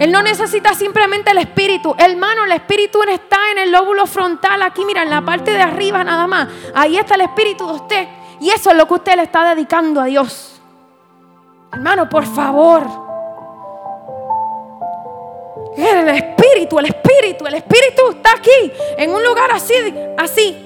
Él 0.00 0.10
no 0.10 0.22
necesita 0.22 0.72
simplemente 0.72 1.30
el 1.30 1.36
espíritu. 1.36 1.94
Hermano, 1.98 2.46
el 2.46 2.52
espíritu 2.52 3.02
está 3.02 3.36
en 3.52 3.58
el 3.58 3.70
lóbulo 3.70 4.06
frontal, 4.06 4.62
aquí, 4.62 4.82
mira, 4.86 5.02
en 5.02 5.10
la 5.10 5.20
parte 5.20 5.50
de 5.50 5.60
arriba 5.60 6.02
nada 6.02 6.26
más. 6.26 6.48
Ahí 6.74 6.96
está 6.96 7.16
el 7.16 7.20
espíritu 7.20 7.66
de 7.66 7.72
usted. 7.74 8.08
Y 8.40 8.48
eso 8.48 8.70
es 8.70 8.78
lo 8.78 8.88
que 8.88 8.94
usted 8.94 9.16
le 9.16 9.24
está 9.24 9.54
dedicando 9.54 10.00
a 10.00 10.06
Dios. 10.06 10.58
Hermano, 11.70 12.08
por 12.08 12.24
favor. 12.24 12.82
El 15.76 16.08
espíritu, 16.08 16.78
el 16.78 16.86
espíritu, 16.86 17.46
el 17.46 17.54
espíritu 17.56 18.10
está 18.12 18.32
aquí, 18.32 18.72
en 18.96 19.14
un 19.14 19.22
lugar 19.22 19.50
así, 19.52 19.74
así. 20.16 20.56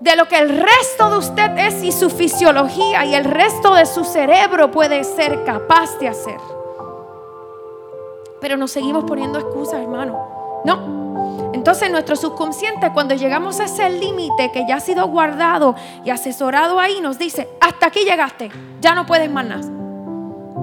De 0.00 0.16
lo 0.16 0.26
que 0.28 0.38
el 0.38 0.48
resto 0.48 1.10
de 1.10 1.18
usted 1.18 1.58
es 1.58 1.82
y 1.82 1.92
su 1.92 2.08
fisiología 2.08 3.04
y 3.04 3.14
el 3.14 3.24
resto 3.24 3.74
de 3.74 3.84
su 3.84 4.02
cerebro 4.02 4.70
puede 4.70 5.04
ser 5.04 5.44
capaz 5.44 5.98
de 5.98 6.08
hacer. 6.08 6.55
Pero 8.46 8.56
nos 8.56 8.70
seguimos 8.70 9.02
poniendo 9.02 9.40
excusas, 9.40 9.80
hermano. 9.82 10.62
No. 10.64 11.50
Entonces 11.52 11.90
nuestro 11.90 12.14
subconsciente, 12.14 12.92
cuando 12.94 13.16
llegamos 13.16 13.58
a 13.58 13.64
ese 13.64 13.90
límite 13.90 14.52
que 14.52 14.64
ya 14.68 14.76
ha 14.76 14.80
sido 14.80 15.08
guardado 15.08 15.74
y 16.04 16.10
asesorado 16.10 16.78
ahí, 16.78 17.00
nos 17.00 17.18
dice, 17.18 17.48
hasta 17.60 17.88
aquí 17.88 18.04
llegaste, 18.04 18.52
ya 18.80 18.94
no 18.94 19.04
puedes 19.04 19.28
más 19.28 19.46
nada. 19.46 19.68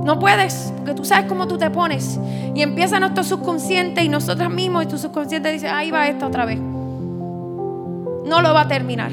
No 0.01 0.17
puedes, 0.17 0.71
porque 0.77 0.93
tú 0.93 1.03
sabes 1.03 1.25
cómo 1.25 1.45
tú 1.45 1.57
te 1.57 1.69
pones. 1.71 2.17
Y 2.55 2.61
empieza 2.61 3.01
nuestro 3.01 3.21
subconsciente 3.25 4.01
y 4.01 4.07
nosotros 4.07 4.49
mismos 4.49 4.85
y 4.85 4.87
tu 4.87 4.97
subconsciente 4.97 5.51
dice, 5.51 5.67
ahí 5.67 5.91
va 5.91 6.07
esto 6.07 6.27
otra 6.27 6.45
vez. 6.45 6.59
no 6.59 8.41
lo 8.41 8.53
va 8.53 8.61
a 8.61 8.67
terminar. 8.69 9.11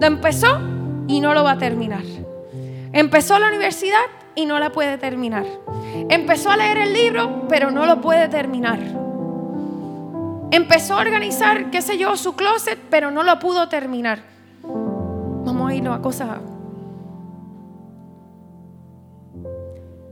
Lo 0.00 0.04
empezó 0.04 0.58
y 1.06 1.20
no 1.20 1.32
lo 1.32 1.44
va 1.44 1.52
a 1.52 1.58
terminar. 1.58 2.02
Empezó 2.92 3.38
la 3.38 3.46
universidad 3.46 4.02
y 4.34 4.46
no 4.46 4.58
la 4.58 4.72
puede 4.72 4.98
terminar. 4.98 5.44
Empezó 6.08 6.50
a 6.50 6.56
leer 6.56 6.78
el 6.78 6.92
libro, 6.92 7.46
pero 7.48 7.70
no 7.70 7.86
lo 7.86 8.00
puede 8.00 8.28
terminar. 8.28 8.78
Empezó 10.50 10.94
a 10.94 11.00
organizar, 11.00 11.70
qué 11.70 11.80
sé 11.80 11.96
yo, 11.96 12.16
su 12.16 12.36
closet, 12.36 12.78
pero 12.90 13.10
no 13.10 13.22
lo 13.22 13.38
pudo 13.38 13.68
terminar. 13.68 14.20
Vamos 14.62 15.70
a 15.70 15.74
irnos 15.74 15.98
a 15.98 16.02
cosas. 16.02 16.28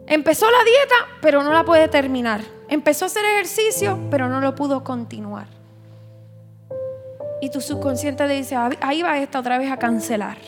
Empezó 0.07 0.51
la 0.51 0.65
dieta, 0.65 0.95
pero 1.21 1.43
no 1.43 1.53
la 1.53 1.65
puede 1.65 1.89
terminar. 1.89 2.41
Empezó 2.69 3.05
a 3.05 3.07
hacer 3.07 3.25
ejercicio, 3.25 3.99
pero 4.11 4.29
no 4.29 4.41
lo 4.41 4.55
pudo 4.55 4.83
continuar. 4.83 5.47
Y 7.41 7.51
tu 7.51 7.61
subconsciente 7.61 8.27
le 8.27 8.35
dice, 8.37 8.57
ahí 8.81 9.03
va 9.03 9.19
esta 9.19 9.39
otra 9.41 9.57
vez 9.57 9.71
a 9.71 9.77
cancelar. 9.77 10.39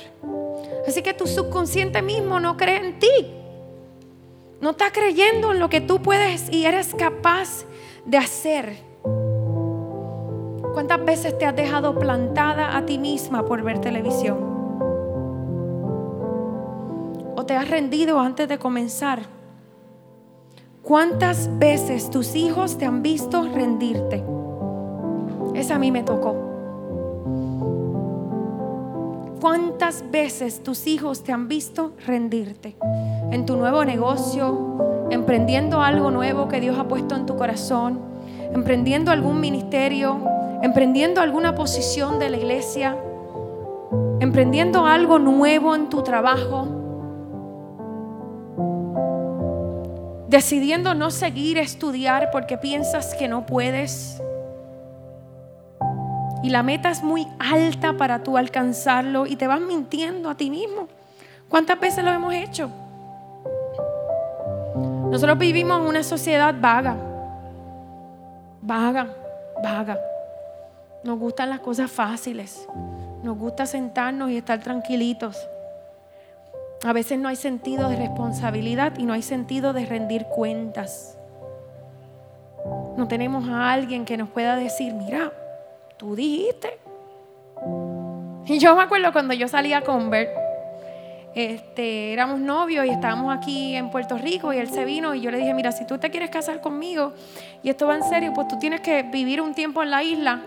Así 0.86 1.02
que 1.02 1.14
tu 1.14 1.26
subconsciente 1.26 2.02
mismo 2.02 2.40
no 2.40 2.56
cree 2.56 2.78
en 2.78 2.98
ti. 2.98 3.41
No 4.62 4.70
está 4.70 4.92
creyendo 4.92 5.50
en 5.50 5.58
lo 5.58 5.68
que 5.68 5.80
tú 5.80 6.00
puedes 6.00 6.48
y 6.48 6.66
eres 6.66 6.94
capaz 6.94 7.64
de 8.06 8.16
hacer. 8.16 8.76
¿Cuántas 10.72 11.04
veces 11.04 11.36
te 11.36 11.46
has 11.46 11.56
dejado 11.56 11.98
plantada 11.98 12.76
a 12.76 12.86
ti 12.86 12.96
misma 12.96 13.44
por 13.44 13.64
ver 13.64 13.80
televisión? 13.80 14.38
¿O 17.34 17.44
te 17.44 17.56
has 17.56 17.68
rendido 17.68 18.20
antes 18.20 18.46
de 18.46 18.58
comenzar? 18.58 19.22
¿Cuántas 20.84 21.58
veces 21.58 22.08
tus 22.08 22.36
hijos 22.36 22.78
te 22.78 22.86
han 22.86 23.02
visto 23.02 23.42
rendirte? 23.42 24.22
Esa 25.56 25.74
a 25.74 25.78
mí 25.80 25.90
me 25.90 26.04
tocó. 26.04 26.51
¿Cuántas 29.42 30.08
veces 30.10 30.62
tus 30.62 30.86
hijos 30.86 31.24
te 31.24 31.32
han 31.32 31.48
visto 31.48 31.92
rendirte? 32.06 32.76
en 33.32 33.46
tu 33.46 33.56
nuevo 33.56 33.84
negocio, 33.84 35.08
emprendiendo 35.10 35.80
algo 35.80 36.10
nuevo 36.10 36.48
que 36.48 36.60
Dios 36.60 36.78
ha 36.78 36.86
puesto 36.86 37.16
en 37.16 37.24
tu 37.24 37.34
corazón, 37.36 37.98
emprendiendo 38.54 39.10
algún 39.10 39.40
ministerio, 39.40 40.20
emprendiendo 40.62 41.22
alguna 41.22 41.54
posición 41.54 42.18
de 42.18 42.28
la 42.28 42.36
iglesia, 42.36 42.96
emprendiendo 44.20 44.86
algo 44.86 45.18
nuevo 45.18 45.74
en 45.74 45.88
tu 45.88 46.02
trabajo, 46.02 46.68
decidiendo 50.28 50.94
no 50.94 51.10
seguir 51.10 51.56
estudiar 51.56 52.30
porque 52.30 52.58
piensas 52.58 53.14
que 53.14 53.28
no 53.28 53.46
puedes. 53.46 54.22
Y 56.42 56.50
la 56.50 56.62
meta 56.62 56.90
es 56.90 57.02
muy 57.02 57.28
alta 57.38 57.96
para 57.96 58.22
tú 58.22 58.36
alcanzarlo 58.36 59.26
y 59.26 59.36
te 59.36 59.46
vas 59.46 59.60
mintiendo 59.60 60.28
a 60.28 60.36
ti 60.36 60.50
mismo. 60.50 60.88
¿Cuántas 61.48 61.78
veces 61.78 62.04
lo 62.04 62.10
hemos 62.10 62.34
hecho? 62.34 62.70
Nosotros 65.10 65.38
vivimos 65.38 65.80
en 65.80 65.86
una 65.86 66.02
sociedad 66.02 66.54
vaga, 66.58 66.96
vaga, 68.62 69.08
vaga. 69.62 69.98
Nos 71.04 71.18
gustan 71.18 71.50
las 71.50 71.60
cosas 71.60 71.90
fáciles. 71.90 72.66
Nos 73.22 73.36
gusta 73.38 73.66
sentarnos 73.66 74.30
y 74.30 74.36
estar 74.36 74.60
tranquilitos. 74.60 75.36
A 76.84 76.92
veces 76.92 77.18
no 77.18 77.28
hay 77.28 77.36
sentido 77.36 77.88
de 77.88 77.96
responsabilidad 77.96 78.98
y 78.98 79.04
no 79.04 79.12
hay 79.12 79.22
sentido 79.22 79.72
de 79.72 79.86
rendir 79.86 80.24
cuentas. 80.24 81.16
No 82.96 83.06
tenemos 83.06 83.48
a 83.48 83.72
alguien 83.72 84.04
que 84.04 84.16
nos 84.16 84.28
pueda 84.28 84.56
decir, 84.56 84.92
mira, 84.94 85.32
tú 86.02 86.16
dijiste. 86.16 86.78
Y 88.46 88.58
yo 88.58 88.74
me 88.74 88.82
acuerdo 88.82 89.12
cuando 89.12 89.34
yo 89.34 89.46
salía 89.46 89.82
con 89.82 90.10
Bert, 90.10 90.30
este, 91.32 92.12
éramos 92.12 92.40
novios 92.40 92.84
y 92.86 92.90
estábamos 92.90 93.34
aquí 93.34 93.76
en 93.76 93.88
Puerto 93.88 94.18
Rico 94.18 94.52
y 94.52 94.58
él 94.58 94.68
se 94.68 94.84
vino 94.84 95.14
y 95.14 95.20
yo 95.20 95.30
le 95.30 95.38
dije, 95.38 95.54
mira, 95.54 95.70
si 95.70 95.86
tú 95.86 95.98
te 95.98 96.10
quieres 96.10 96.28
casar 96.28 96.60
conmigo 96.60 97.12
y 97.62 97.70
esto 97.70 97.86
va 97.86 97.94
en 97.94 98.02
serio, 98.02 98.32
pues 98.34 98.48
tú 98.48 98.58
tienes 98.58 98.80
que 98.80 99.04
vivir 99.04 99.40
un 99.40 99.54
tiempo 99.54 99.80
en 99.80 99.90
la 99.90 100.02
isla. 100.02 100.40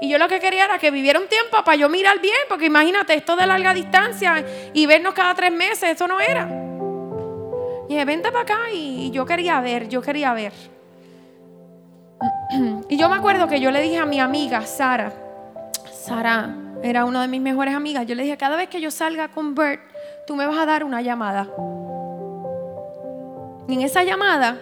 Y 0.00 0.08
yo 0.08 0.18
lo 0.18 0.28
que 0.28 0.38
quería 0.38 0.66
era 0.66 0.78
que 0.78 0.92
viviera 0.92 1.18
un 1.18 1.26
tiempo 1.26 1.56
para 1.64 1.76
yo 1.76 1.88
mirar 1.88 2.20
bien, 2.20 2.38
porque 2.48 2.66
imagínate, 2.66 3.14
esto 3.14 3.34
de 3.34 3.44
larga 3.44 3.74
distancia 3.74 4.44
y 4.72 4.86
vernos 4.86 5.14
cada 5.14 5.34
tres 5.34 5.50
meses, 5.50 5.90
eso 5.90 6.06
no 6.06 6.20
era. 6.20 6.48
Y 7.88 7.94
dije, 7.94 8.04
vente 8.04 8.30
para 8.30 8.42
acá 8.42 8.58
y, 8.72 9.06
y 9.06 9.10
yo 9.10 9.26
quería 9.26 9.60
ver, 9.60 9.88
yo 9.88 10.00
quería 10.00 10.32
ver. 10.32 10.52
Y 12.92 12.98
yo 12.98 13.08
me 13.08 13.16
acuerdo 13.16 13.48
que 13.48 13.58
yo 13.58 13.70
le 13.70 13.80
dije 13.80 13.96
a 13.96 14.04
mi 14.04 14.20
amiga 14.20 14.66
Sara, 14.66 15.14
Sara 15.94 16.54
era 16.82 17.06
una 17.06 17.22
de 17.22 17.28
mis 17.28 17.40
mejores 17.40 17.74
amigas, 17.74 18.06
yo 18.06 18.14
le 18.14 18.24
dije, 18.24 18.36
cada 18.36 18.54
vez 18.54 18.68
que 18.68 18.82
yo 18.82 18.90
salga 18.90 19.28
con 19.28 19.54
Bert, 19.54 19.80
tú 20.26 20.36
me 20.36 20.44
vas 20.44 20.58
a 20.58 20.66
dar 20.66 20.84
una 20.84 21.00
llamada. 21.00 21.48
Y 23.66 23.72
en 23.72 23.80
esa 23.80 24.04
llamada, 24.04 24.58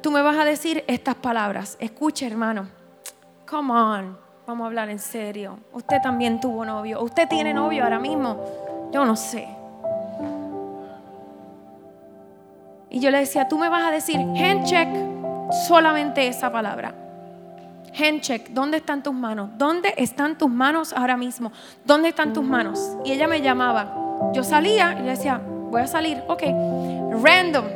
tú 0.00 0.12
me 0.12 0.22
vas 0.22 0.38
a 0.38 0.44
decir 0.44 0.84
estas 0.86 1.16
palabras. 1.16 1.76
Escuche, 1.80 2.24
hermano. 2.24 2.68
Come 3.50 3.72
on. 3.72 4.16
Vamos 4.46 4.62
a 4.62 4.66
hablar 4.68 4.88
en 4.88 5.00
serio. 5.00 5.58
Usted 5.72 6.00
también 6.00 6.38
tuvo 6.40 6.64
novio. 6.64 7.02
Usted 7.02 7.26
tiene 7.26 7.52
novio 7.52 7.82
ahora 7.82 7.98
mismo. 7.98 8.90
Yo 8.92 9.04
no 9.04 9.16
sé. 9.16 9.48
Y 12.90 13.00
yo 13.00 13.10
le 13.10 13.18
decía, 13.18 13.48
tú 13.48 13.58
me 13.58 13.68
vas 13.68 13.82
a 13.82 13.90
decir 13.90 14.20
handcheck, 14.20 14.88
solamente 15.66 16.28
esa 16.28 16.52
palabra. 16.52 17.02
Handcheck, 17.98 18.48
¿dónde 18.50 18.78
están 18.78 19.02
tus 19.02 19.12
manos? 19.12 19.50
¿Dónde 19.56 19.94
están 19.96 20.38
tus 20.38 20.50
manos 20.50 20.92
ahora 20.92 21.16
mismo? 21.16 21.52
¿Dónde 21.84 22.08
están 22.08 22.32
tus 22.32 22.44
manos? 22.44 22.96
Y 23.04 23.12
ella 23.12 23.26
me 23.26 23.42
llamaba. 23.42 23.94
Yo 24.32 24.42
salía 24.42 24.96
y 24.98 25.02
le 25.02 25.10
decía, 25.10 25.40
voy 25.44 25.82
a 25.82 25.86
salir, 25.86 26.22
ok. 26.26 26.42
Random. 27.22 27.66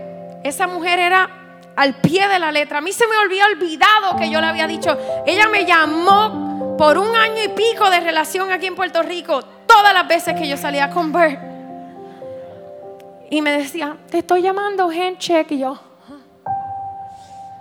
Esa 0.43 0.67
mujer 0.67 0.99
era 0.99 1.29
al 1.77 1.97
pie 1.97 2.27
de 2.29 2.39
la 2.39 2.51
letra. 2.51 2.79
A 2.79 2.81
mí 2.81 2.93
se 2.93 3.07
me 3.07 3.17
había 3.17 3.45
olvidado 3.47 4.17
que 4.17 4.31
yo 4.31 4.41
le 4.41 4.47
había 4.47 4.67
dicho. 4.67 4.97
Ella 5.27 5.49
me 5.49 5.67
llamó 5.67 6.77
por 6.79 6.99
un 6.99 7.15
año 7.15 7.43
y 7.45 7.49
pico 7.49 7.91
de 7.91 8.01
relación 8.01 8.51
aquí 8.53 8.67
en 8.67 8.75
Puerto 8.75 9.03
Rico, 9.03 9.43
todas 9.67 9.93
las 9.93 10.07
veces 10.09 10.35
que 10.35 10.49
yo 10.49 10.57
salía 10.57 10.91
con 10.91 11.13
Bert. 11.13 11.41
Y 13.31 13.43
me 13.43 13.51
decía, 13.51 13.97
te 14.11 14.19
estoy 14.19 14.43
llamando, 14.43 14.89
handcheck. 14.89 15.51
Y 15.51 15.59
yo, 15.59 15.79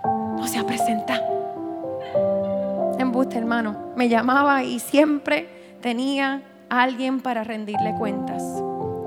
no 0.04 0.46
se 0.46 0.62
presenta. 0.64 1.25
Buste, 3.16 3.38
hermano. 3.38 3.94
Me 3.96 4.10
llamaba 4.10 4.62
y 4.62 4.78
siempre 4.78 5.48
tenía 5.80 6.42
alguien 6.68 7.22
para 7.22 7.44
rendirle 7.44 7.94
cuentas. 7.94 8.42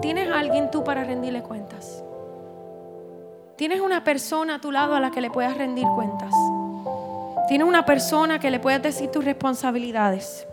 ¿Tienes 0.02 0.32
alguien 0.32 0.72
tú 0.72 0.84
para 0.84 1.04
rendirle 1.04 1.44
cuentas? 1.44 2.04
¿Tienes 3.56 3.82
una 3.82 4.04
persona 4.04 4.56
a 4.56 4.62
tu 4.62 4.72
lado 4.72 4.96
a 4.96 5.00
la 5.00 5.12
que 5.12 5.22
le 5.22 5.30
puedas 5.30 5.56
rendir 5.56 5.86
cuentas? 5.94 6.34
¿Tienes 7.48 7.68
una 7.68 7.86
persona 7.86 8.40
que 8.40 8.50
le 8.50 8.60
puedas 8.60 8.82
decir 8.82 9.12
tus 9.12 9.24
responsabilidades? 9.24 10.48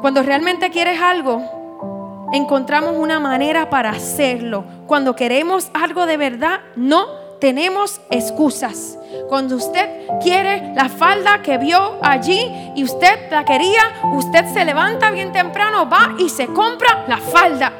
Cuando 0.00 0.24
realmente 0.24 0.70
quieres 0.70 1.00
algo, 1.00 2.28
encontramos 2.32 2.96
una 2.98 3.20
manera 3.20 3.70
para 3.70 3.90
hacerlo. 3.90 4.64
Cuando 4.88 5.14
queremos 5.14 5.70
algo 5.72 6.06
de 6.06 6.16
verdad, 6.16 6.62
no 6.74 7.06
tenemos 7.40 8.00
excusas. 8.10 8.98
Cuando 9.28 9.56
usted 9.56 9.88
quiere 10.22 10.72
la 10.74 10.88
falda 10.88 11.42
que 11.42 11.58
vio 11.58 11.98
allí 12.02 12.72
y 12.74 12.84
usted 12.84 13.30
la 13.30 13.44
quería, 13.44 13.82
usted 14.14 14.46
se 14.52 14.64
levanta 14.64 15.10
bien 15.10 15.32
temprano, 15.32 15.88
va 15.88 16.14
y 16.18 16.28
se 16.28 16.46
compra 16.46 17.04
la 17.08 17.18
falda. 17.18 17.72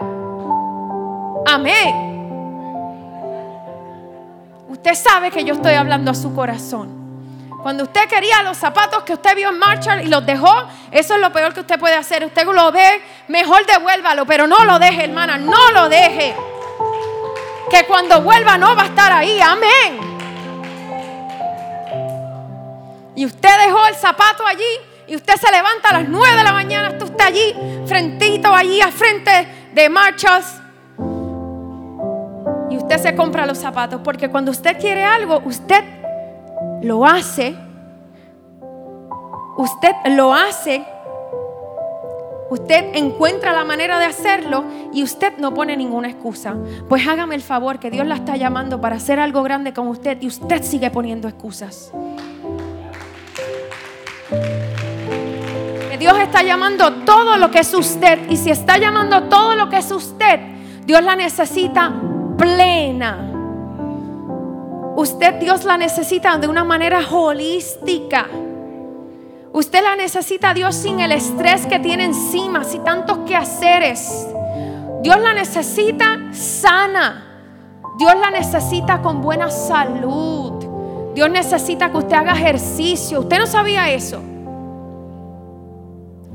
Amén. 1.47 2.03
Usted 4.69 4.95
sabe 4.95 5.31
que 5.31 5.45
yo 5.45 5.55
estoy 5.55 5.75
hablando 5.75 6.11
a 6.11 6.15
su 6.15 6.35
corazón. 6.35 6.95
Cuando 7.63 7.85
usted 7.85 8.09
quería 8.09 8.43
los 8.43 8.57
zapatos 8.57 9.03
que 9.03 9.15
usted 9.15 9.35
vio 9.35 9.49
en 9.49 9.59
Marshall 9.59 10.03
y 10.03 10.09
los 10.09 10.25
dejó, 10.25 10.53
eso 10.93 11.15
es 11.15 11.21
lo 11.21 11.33
peor 11.33 11.53
que 11.53 11.61
usted 11.61 11.79
puede 11.81 11.97
hacer. 11.97 12.25
Usted 12.25 12.45
lo 12.47 12.71
ve, 12.71 13.03
mejor 13.29 13.67
devuélvalo, 13.67 14.25
pero 14.25 14.47
no 14.47 14.65
lo 14.65 14.79
deje, 14.79 15.05
hermana, 15.05 15.37
no 15.37 15.71
lo 15.73 15.89
deje 15.89 16.37
que 17.71 17.87
cuando 17.87 18.21
vuelva 18.23 18.57
no 18.59 18.75
va 18.77 18.83
a 18.83 18.87
estar 18.87 19.13
ahí. 19.13 19.41
Amén. 19.41 20.17
Y 23.15 23.25
usted 23.25 23.49
dejó 23.67 23.87
el 23.87 23.95
zapato 23.95 24.47
allí 24.47 24.65
y 25.07 25.17
usted 25.17 25.35
se 25.37 25.51
levanta 25.51 25.91
a 25.91 26.01
las 26.01 26.09
9 26.09 26.37
de 26.37 26.45
la 26.45 26.53
mañana, 26.53 26.91
usted 26.91 27.11
está 27.11 27.27
allí, 27.27 27.55
frentito 27.87 28.53
allí, 28.53 28.81
al 28.81 28.93
frente 28.93 29.71
de 29.73 29.89
marchas. 29.89 30.61
Y 32.71 32.77
usted 32.77 32.99
se 32.99 33.15
compra 33.15 33.47
los 33.47 33.59
zapatos, 33.59 34.01
porque 34.03 34.29
cuando 34.29 34.51
usted 34.51 34.79
quiere 34.79 35.05
algo, 35.05 35.41
usted 35.45 35.83
lo 36.83 37.07
hace. 37.07 37.57
Usted 39.57 39.93
lo 40.11 40.35
hace 40.35 40.85
Usted 42.49 42.95
encuentra 42.95 43.53
la 43.53 43.65
manera 43.65 43.99
de 43.99 44.05
hacerlo 44.05 44.65
y 44.93 45.03
usted 45.03 45.37
no 45.39 45.53
pone 45.53 45.77
ninguna 45.77 46.09
excusa. 46.09 46.55
Pues 46.89 47.07
hágame 47.07 47.35
el 47.35 47.43
favor 47.43 47.79
que 47.79 47.91
Dios 47.91 48.07
la 48.07 48.17
está 48.17 48.37
llamando 48.37 48.81
para 48.81 48.97
hacer 48.97 49.19
algo 49.19 49.43
grande 49.43 49.73
con 49.73 49.89
usted 49.89 50.19
y 50.21 50.29
usted 50.29 50.63
sigue 50.63 50.91
poniendo 50.91 51.29
excusas. 51.29 51.93
que 55.91 55.99
Dios 55.99 56.19
está 56.19 56.43
llamando 56.43 56.93
todo 57.05 57.37
lo 57.37 57.51
que 57.51 57.61
es 57.61 57.73
usted. 57.75 58.31
Y 58.31 58.37
si 58.37 58.51
está 58.51 58.79
llamando 58.79 59.25
todo 59.25 59.57
lo 59.57 59.69
que 59.69 59.79
es 59.79 59.91
usted, 59.91 60.41
Dios 60.85 61.03
la 61.03 61.17
necesita 61.17 61.93
plena. 62.37 63.33
Usted 64.97 65.35
Dios 65.35 65.65
la 65.65 65.77
necesita 65.77 66.37
de 66.39 66.49
una 66.49 66.65
manera 66.65 67.01
holística. 67.11 68.27
Usted 69.57 69.83
la 69.83 69.97
necesita 69.97 70.53
Dios 70.53 70.75
sin 70.75 71.01
el 71.01 71.13
estrés 71.13 71.65
que 71.67 71.79
tiene 71.79 72.05
encima, 72.05 72.63
sin 72.63 72.85
tantos 72.85 73.21
quehaceres. 73.21 74.29
Dios 75.03 75.19
la 75.19 75.33
necesita 75.33 76.19
sana. 76.33 77.25
Dios 77.99 78.13
la 78.21 78.31
necesita 78.31 79.01
con 79.01 79.23
buena 79.23 79.51
salud. 79.51 81.15
Dios 81.15 81.31
necesita 81.31 81.91
que 81.91 81.97
usted 81.97 82.17
haga 82.17 82.33
ejercicio. 82.33 83.21
Usted 83.21 83.39
no 83.39 83.47
sabía 83.47 83.91
eso. 83.91 84.21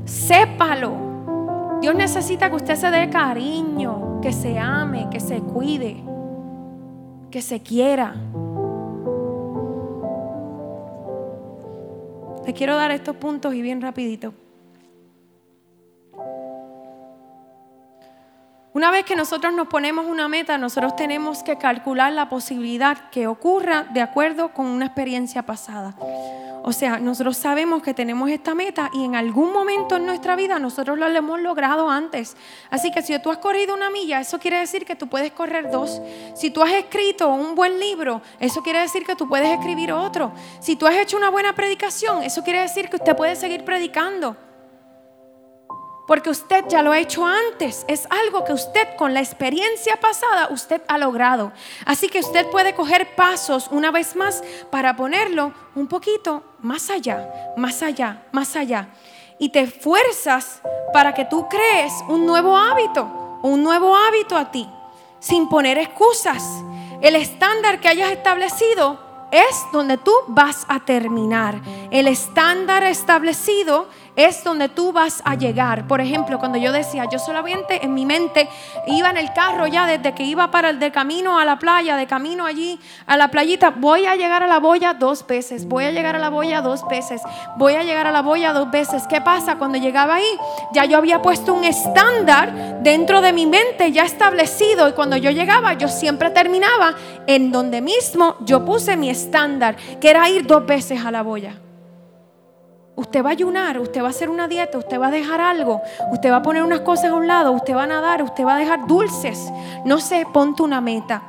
Sépalo. 0.04 1.78
Dios 1.80 1.94
necesita 1.94 2.50
que 2.50 2.56
usted 2.56 2.74
se 2.74 2.90
dé 2.90 3.08
cariño, 3.08 4.20
que 4.20 4.32
se 4.32 4.58
ame, 4.58 5.06
que 5.12 5.20
se 5.20 5.38
cuide, 5.38 6.02
que 7.30 7.40
se 7.40 7.62
quiera. 7.62 8.16
Te 12.44 12.54
quiero 12.54 12.74
dar 12.74 12.90
estos 12.90 13.16
puntos 13.16 13.54
y 13.54 13.62
bien 13.62 13.80
rapidito. 13.80 14.34
Una 18.74 18.90
vez 18.90 19.04
que 19.04 19.16
nosotros 19.16 19.52
nos 19.52 19.68
ponemos 19.68 20.06
una 20.06 20.28
meta, 20.28 20.56
nosotros 20.56 20.96
tenemos 20.96 21.42
que 21.42 21.58
calcular 21.58 22.10
la 22.10 22.30
posibilidad 22.30 23.10
que 23.10 23.26
ocurra 23.26 23.84
de 23.92 24.00
acuerdo 24.00 24.54
con 24.54 24.64
una 24.64 24.86
experiencia 24.86 25.42
pasada. 25.42 25.94
O 26.64 26.72
sea, 26.72 26.98
nosotros 26.98 27.36
sabemos 27.36 27.82
que 27.82 27.92
tenemos 27.92 28.30
esta 28.30 28.54
meta 28.54 28.88
y 28.94 29.04
en 29.04 29.14
algún 29.14 29.52
momento 29.52 29.96
en 29.96 30.06
nuestra 30.06 30.36
vida 30.36 30.58
nosotros 30.58 30.96
lo 30.96 31.06
hemos 31.06 31.40
logrado 31.40 31.90
antes. 31.90 32.34
Así 32.70 32.90
que 32.90 33.02
si 33.02 33.18
tú 33.18 33.30
has 33.30 33.38
corrido 33.38 33.74
una 33.74 33.90
milla, 33.90 34.20
eso 34.20 34.38
quiere 34.38 34.60
decir 34.60 34.86
que 34.86 34.96
tú 34.96 35.06
puedes 35.06 35.32
correr 35.32 35.70
dos. 35.70 36.00
Si 36.34 36.50
tú 36.50 36.62
has 36.62 36.72
escrito 36.72 37.28
un 37.28 37.54
buen 37.54 37.78
libro, 37.78 38.22
eso 38.40 38.62
quiere 38.62 38.78
decir 38.78 39.04
que 39.04 39.16
tú 39.16 39.28
puedes 39.28 39.50
escribir 39.50 39.92
otro. 39.92 40.32
Si 40.60 40.76
tú 40.76 40.86
has 40.86 40.94
hecho 40.94 41.18
una 41.18 41.28
buena 41.28 41.54
predicación, 41.54 42.22
eso 42.22 42.42
quiere 42.42 42.60
decir 42.62 42.88
que 42.88 42.96
usted 42.96 43.14
puede 43.16 43.36
seguir 43.36 43.64
predicando. 43.64 44.34
Porque 46.06 46.30
usted 46.30 46.64
ya 46.68 46.82
lo 46.82 46.92
ha 46.92 46.98
hecho 46.98 47.24
antes. 47.24 47.84
Es 47.88 48.06
algo 48.10 48.44
que 48.44 48.52
usted 48.52 48.96
con 48.96 49.14
la 49.14 49.20
experiencia 49.20 49.96
pasada 50.00 50.48
usted 50.50 50.82
ha 50.88 50.98
logrado. 50.98 51.52
Así 51.86 52.08
que 52.08 52.20
usted 52.20 52.46
puede 52.48 52.74
coger 52.74 53.14
pasos 53.14 53.68
una 53.70 53.90
vez 53.90 54.16
más 54.16 54.42
para 54.70 54.96
ponerlo 54.96 55.52
un 55.74 55.86
poquito 55.86 56.42
más 56.60 56.90
allá, 56.90 57.28
más 57.56 57.82
allá, 57.82 58.24
más 58.32 58.56
allá. 58.56 58.88
Y 59.38 59.50
te 59.50 59.66
fuerzas 59.66 60.60
para 60.92 61.14
que 61.14 61.24
tú 61.24 61.48
crees 61.48 61.92
un 62.08 62.26
nuevo 62.26 62.56
hábito, 62.56 63.38
un 63.42 63.62
nuevo 63.62 63.96
hábito 63.96 64.36
a 64.36 64.50
ti, 64.50 64.68
sin 65.20 65.48
poner 65.48 65.78
excusas. 65.78 66.44
El 67.00 67.16
estándar 67.16 67.80
que 67.80 67.88
hayas 67.88 68.12
establecido 68.12 69.12
es 69.32 69.64
donde 69.72 69.96
tú 69.96 70.12
vas 70.28 70.66
a 70.68 70.80
terminar. 70.80 71.60
El 71.90 72.06
estándar 72.06 72.84
establecido 72.84 73.88
es 74.16 74.44
donde 74.44 74.68
tú 74.68 74.92
vas 74.92 75.22
a 75.24 75.34
llegar. 75.34 75.86
Por 75.86 76.00
ejemplo, 76.00 76.38
cuando 76.38 76.58
yo 76.58 76.72
decía, 76.72 77.06
yo 77.10 77.18
solamente 77.18 77.84
en 77.84 77.94
mi 77.94 78.04
mente 78.04 78.48
iba 78.86 79.10
en 79.10 79.16
el 79.16 79.32
carro 79.32 79.66
ya 79.66 79.86
desde 79.86 80.14
que 80.14 80.24
iba 80.24 80.50
para 80.50 80.70
el 80.70 80.78
de 80.78 80.92
camino 80.92 81.38
a 81.38 81.44
la 81.44 81.58
playa, 81.58 81.96
de 81.96 82.06
camino 82.06 82.44
allí 82.44 82.78
a 83.06 83.16
la 83.16 83.28
playita, 83.28 83.70
voy 83.70 84.06
a 84.06 84.16
llegar 84.16 84.42
a 84.42 84.46
la 84.46 84.58
boya 84.58 84.94
dos 84.94 85.26
veces, 85.26 85.66
voy 85.66 85.84
a 85.84 85.90
llegar 85.90 86.16
a 86.16 86.18
la 86.18 86.30
boya 86.30 86.60
dos 86.60 86.86
veces, 86.88 87.22
voy 87.56 87.74
a 87.74 87.82
llegar 87.82 88.06
a 88.06 88.12
la 88.12 88.22
boya 88.22 88.52
dos 88.52 88.70
veces. 88.70 89.04
¿Qué 89.08 89.20
pasa? 89.20 89.56
Cuando 89.56 89.78
llegaba 89.78 90.16
ahí, 90.16 90.38
ya 90.72 90.84
yo 90.84 90.98
había 90.98 91.22
puesto 91.22 91.54
un 91.54 91.64
estándar 91.64 92.82
dentro 92.82 93.20
de 93.20 93.32
mi 93.32 93.46
mente 93.46 93.92
ya 93.92 94.04
establecido 94.04 94.88
y 94.88 94.92
cuando 94.92 95.16
yo 95.16 95.30
llegaba, 95.30 95.74
yo 95.74 95.88
siempre 95.88 96.30
terminaba 96.30 96.94
en 97.26 97.52
donde 97.52 97.80
mismo 97.80 98.36
yo 98.40 98.64
puse 98.64 98.96
mi 98.96 99.10
estándar, 99.10 99.76
que 100.00 100.10
era 100.10 100.28
ir 100.28 100.46
dos 100.46 100.66
veces 100.66 101.04
a 101.04 101.10
la 101.10 101.22
boya. 101.22 101.54
Usted 103.02 103.24
va 103.24 103.30
a 103.30 103.32
ayunar, 103.32 103.80
usted 103.80 104.00
va 104.00 104.06
a 104.06 104.10
hacer 104.10 104.30
una 104.30 104.46
dieta, 104.46 104.78
usted 104.78 105.00
va 105.00 105.08
a 105.08 105.10
dejar 105.10 105.40
algo, 105.40 105.82
usted 106.12 106.30
va 106.30 106.36
a 106.36 106.42
poner 106.42 106.62
unas 106.62 106.82
cosas 106.82 107.06
a 107.06 107.14
un 107.14 107.26
lado, 107.26 107.50
usted 107.50 107.74
va 107.74 107.82
a 107.82 107.86
nadar, 107.88 108.22
usted 108.22 108.44
va 108.44 108.54
a 108.54 108.58
dejar 108.58 108.86
dulces. 108.86 109.52
No 109.84 109.98
sé, 109.98 110.24
ponte 110.32 110.62
una 110.62 110.80
meta. 110.80 111.20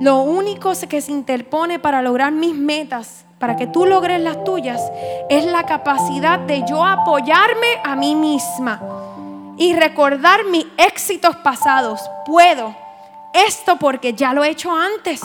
Lo 0.00 0.22
único 0.22 0.72
que 0.88 1.00
se 1.00 1.12
interpone 1.12 1.78
para 1.78 2.02
lograr 2.02 2.32
mis 2.32 2.52
metas, 2.52 3.24
para 3.38 3.54
que 3.54 3.68
tú 3.68 3.86
logres 3.86 4.20
las 4.20 4.42
tuyas, 4.42 4.82
es 5.30 5.44
la 5.44 5.66
capacidad 5.66 6.40
de 6.40 6.64
yo 6.68 6.84
apoyarme 6.84 7.78
a 7.84 7.94
mí 7.94 8.16
misma 8.16 8.82
y 9.56 9.76
recordar 9.76 10.46
mis 10.46 10.66
éxitos 10.78 11.36
pasados. 11.36 12.00
Puedo 12.26 12.74
esto 13.46 13.76
porque 13.76 14.14
ya 14.14 14.32
lo 14.32 14.44
he 14.44 14.50
hecho 14.50 14.70
antes. 14.72 15.22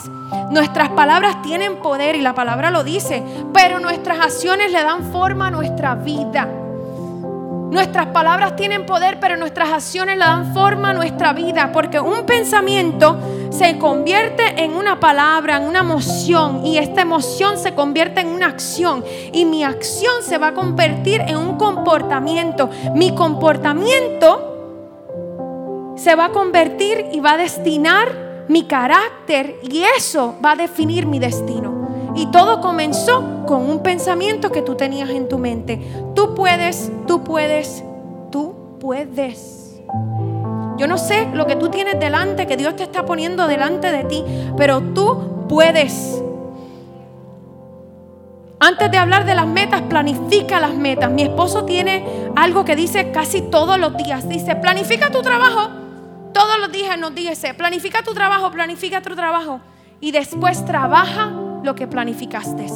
Nuestras 0.50 0.90
palabras 0.90 1.42
tienen 1.42 1.76
poder 1.76 2.16
y 2.16 2.20
la 2.20 2.34
palabra 2.34 2.70
lo 2.70 2.84
dice, 2.84 3.22
pero 3.52 3.80
nuestras 3.80 4.20
acciones 4.20 4.72
le 4.72 4.82
dan 4.82 5.12
forma 5.12 5.48
a 5.48 5.50
nuestra 5.50 5.94
vida. 5.94 6.48
Nuestras 7.74 8.06
palabras 8.06 8.54
tienen 8.54 8.86
poder, 8.86 9.18
pero 9.18 9.36
nuestras 9.36 9.72
acciones 9.72 10.16
le 10.16 10.24
dan 10.24 10.54
forma 10.54 10.90
a 10.90 10.92
nuestra 10.92 11.32
vida, 11.32 11.70
porque 11.72 11.98
un 11.98 12.24
pensamiento 12.24 13.18
se 13.50 13.78
convierte 13.78 14.62
en 14.62 14.76
una 14.76 15.00
palabra, 15.00 15.56
en 15.56 15.64
una 15.64 15.80
emoción, 15.80 16.64
y 16.64 16.78
esta 16.78 17.02
emoción 17.02 17.58
se 17.58 17.74
convierte 17.74 18.20
en 18.20 18.28
una 18.28 18.46
acción, 18.46 19.04
y 19.32 19.44
mi 19.44 19.64
acción 19.64 20.22
se 20.22 20.38
va 20.38 20.48
a 20.48 20.54
convertir 20.54 21.20
en 21.22 21.36
un 21.36 21.56
comportamiento. 21.56 22.70
Mi 22.94 23.12
comportamiento 23.12 24.53
se 25.96 26.14
va 26.14 26.26
a 26.26 26.32
convertir 26.32 27.06
y 27.12 27.20
va 27.20 27.32
a 27.32 27.36
destinar 27.36 28.46
mi 28.48 28.64
carácter 28.64 29.58
y 29.62 29.82
eso 29.96 30.34
va 30.44 30.52
a 30.52 30.56
definir 30.56 31.06
mi 31.06 31.18
destino. 31.18 32.12
Y 32.14 32.26
todo 32.26 32.60
comenzó 32.60 33.44
con 33.46 33.68
un 33.68 33.82
pensamiento 33.82 34.52
que 34.52 34.62
tú 34.62 34.76
tenías 34.76 35.10
en 35.10 35.28
tu 35.28 35.38
mente. 35.38 35.80
Tú 36.14 36.34
puedes, 36.34 36.90
tú 37.06 37.24
puedes, 37.24 37.82
tú 38.30 38.78
puedes. 38.80 39.80
Yo 40.76 40.86
no 40.86 40.98
sé 40.98 41.28
lo 41.32 41.46
que 41.46 41.56
tú 41.56 41.68
tienes 41.70 41.98
delante, 41.98 42.46
que 42.46 42.56
Dios 42.56 42.76
te 42.76 42.82
está 42.84 43.04
poniendo 43.04 43.46
delante 43.46 43.90
de 43.90 44.04
ti, 44.04 44.24
pero 44.56 44.80
tú 44.80 45.46
puedes. 45.48 46.20
Antes 48.60 48.90
de 48.90 48.98
hablar 48.98 49.24
de 49.24 49.34
las 49.34 49.46
metas, 49.46 49.82
planifica 49.82 50.60
las 50.60 50.74
metas. 50.74 51.10
Mi 51.10 51.22
esposo 51.22 51.64
tiene 51.64 52.30
algo 52.36 52.64
que 52.64 52.76
dice 52.76 53.10
casi 53.10 53.42
todos 53.42 53.78
los 53.78 53.96
días. 53.96 54.28
Dice, 54.28 54.56
planifica 54.56 55.10
tu 55.10 55.20
trabajo 55.22 55.83
todos 56.34 56.58
los 56.58 56.70
días 56.70 56.98
nos 56.98 57.14
dice, 57.14 57.54
planifica 57.54 58.02
tu 58.02 58.12
trabajo, 58.12 58.50
planifica 58.50 59.00
tu 59.00 59.14
trabajo. 59.14 59.60
Y 60.00 60.10
después 60.10 60.62
trabaja 60.66 61.32
lo 61.62 61.74
que 61.74 61.86
planificaste. 61.86 62.66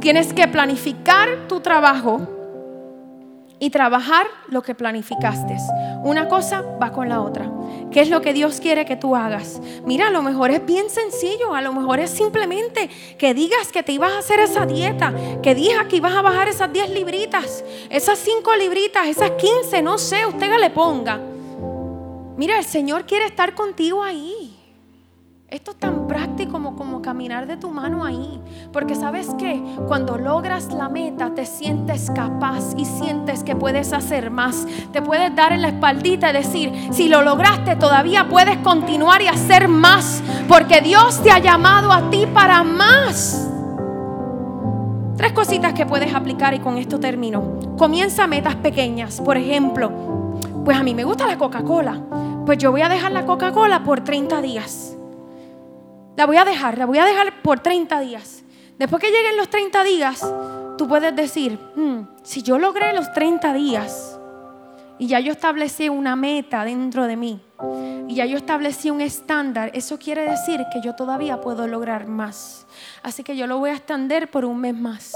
Tienes 0.00 0.34
que 0.34 0.46
planificar 0.48 1.48
tu 1.48 1.60
trabajo 1.60 2.20
y 3.58 3.70
trabajar 3.70 4.26
lo 4.48 4.62
que 4.62 4.74
planificaste. 4.74 5.56
Una 6.02 6.28
cosa 6.28 6.62
va 6.82 6.90
con 6.90 7.08
la 7.08 7.22
otra. 7.22 7.50
¿Qué 7.90 8.00
es 8.00 8.10
lo 8.10 8.20
que 8.20 8.34
Dios 8.34 8.60
quiere 8.60 8.84
que 8.84 8.96
tú 8.96 9.16
hagas? 9.16 9.60
Mira, 9.86 10.08
a 10.08 10.10
lo 10.10 10.20
mejor 10.20 10.50
es 10.50 10.66
bien 10.66 10.90
sencillo, 10.90 11.54
a 11.54 11.62
lo 11.62 11.72
mejor 11.72 12.00
es 12.00 12.10
simplemente 12.10 12.90
que 13.16 13.32
digas 13.32 13.72
que 13.72 13.82
te 13.82 13.92
ibas 13.92 14.12
a 14.12 14.18
hacer 14.18 14.40
esa 14.40 14.66
dieta, 14.66 15.14
que 15.42 15.54
digas 15.54 15.86
que 15.86 15.96
ibas 15.96 16.14
a 16.14 16.20
bajar 16.20 16.48
esas 16.48 16.70
10 16.72 16.90
libritas, 16.90 17.64
esas 17.88 18.18
5 18.18 18.56
libritas, 18.56 19.06
esas 19.06 19.30
15, 19.30 19.80
no 19.80 19.96
sé, 19.96 20.26
usted 20.26 20.50
le 20.58 20.70
ponga. 20.70 21.33
Mira, 22.36 22.58
el 22.58 22.64
Señor 22.64 23.06
quiere 23.06 23.26
estar 23.26 23.54
contigo 23.54 24.02
ahí. 24.02 24.60
Esto 25.48 25.70
es 25.70 25.76
tan 25.76 26.08
práctico 26.08 26.50
como, 26.50 26.74
como 26.74 27.00
caminar 27.00 27.46
de 27.46 27.56
tu 27.56 27.70
mano 27.70 28.04
ahí. 28.04 28.40
Porque 28.72 28.96
sabes 28.96 29.28
que 29.38 29.62
cuando 29.86 30.18
logras 30.18 30.72
la 30.72 30.88
meta 30.88 31.32
te 31.32 31.46
sientes 31.46 32.10
capaz 32.10 32.74
y 32.76 32.84
sientes 32.84 33.44
que 33.44 33.54
puedes 33.54 33.92
hacer 33.92 34.32
más. 34.32 34.66
Te 34.92 35.00
puedes 35.00 35.32
dar 35.36 35.52
en 35.52 35.62
la 35.62 35.68
espaldita 35.68 36.30
y 36.30 36.32
decir, 36.32 36.72
si 36.90 37.08
lo 37.08 37.22
lograste 37.22 37.76
todavía 37.76 38.28
puedes 38.28 38.56
continuar 38.58 39.22
y 39.22 39.28
hacer 39.28 39.68
más. 39.68 40.20
Porque 40.48 40.80
Dios 40.80 41.22
te 41.22 41.30
ha 41.30 41.38
llamado 41.38 41.92
a 41.92 42.10
ti 42.10 42.26
para 42.34 42.64
más. 42.64 43.48
Tres 45.16 45.32
cositas 45.32 45.72
que 45.72 45.86
puedes 45.86 46.12
aplicar 46.12 46.52
y 46.54 46.58
con 46.58 46.78
esto 46.78 46.98
termino. 46.98 47.76
Comienza 47.78 48.26
metas 48.26 48.56
pequeñas. 48.56 49.20
Por 49.20 49.36
ejemplo, 49.36 50.23
pues 50.64 50.76
a 50.76 50.82
mí 50.82 50.94
me 50.94 51.04
gusta 51.04 51.26
la 51.26 51.36
Coca-Cola. 51.36 52.00
Pues 52.46 52.58
yo 52.58 52.70
voy 52.70 52.82
a 52.82 52.88
dejar 52.88 53.12
la 53.12 53.26
Coca-Cola 53.26 53.84
por 53.84 54.02
30 54.02 54.40
días. 54.40 54.96
La 56.16 56.26
voy 56.26 56.36
a 56.36 56.44
dejar, 56.44 56.78
la 56.78 56.86
voy 56.86 56.98
a 56.98 57.04
dejar 57.04 57.42
por 57.42 57.60
30 57.60 58.00
días. 58.00 58.44
Después 58.78 59.02
que 59.02 59.10
lleguen 59.10 59.36
los 59.36 59.48
30 59.48 59.84
días, 59.84 60.32
tú 60.78 60.88
puedes 60.88 61.14
decir, 61.14 61.58
hmm, 61.76 62.22
si 62.22 62.42
yo 62.42 62.58
logré 62.58 62.92
los 62.92 63.12
30 63.12 63.52
días 63.52 64.18
y 64.98 65.06
ya 65.06 65.20
yo 65.20 65.32
establecí 65.32 65.88
una 65.88 66.16
meta 66.16 66.64
dentro 66.64 67.06
de 67.06 67.16
mí 67.16 67.42
y 68.08 68.14
ya 68.14 68.26
yo 68.26 68.36
establecí 68.36 68.90
un 68.90 69.00
estándar, 69.00 69.70
eso 69.74 69.98
quiere 69.98 70.22
decir 70.28 70.64
que 70.72 70.80
yo 70.80 70.94
todavía 70.94 71.40
puedo 71.40 71.66
lograr 71.66 72.06
más. 72.06 72.66
Así 73.02 73.22
que 73.22 73.36
yo 73.36 73.46
lo 73.46 73.58
voy 73.58 73.70
a 73.70 73.74
extender 73.74 74.30
por 74.30 74.44
un 74.44 74.60
mes 74.60 74.74
más. 74.74 75.12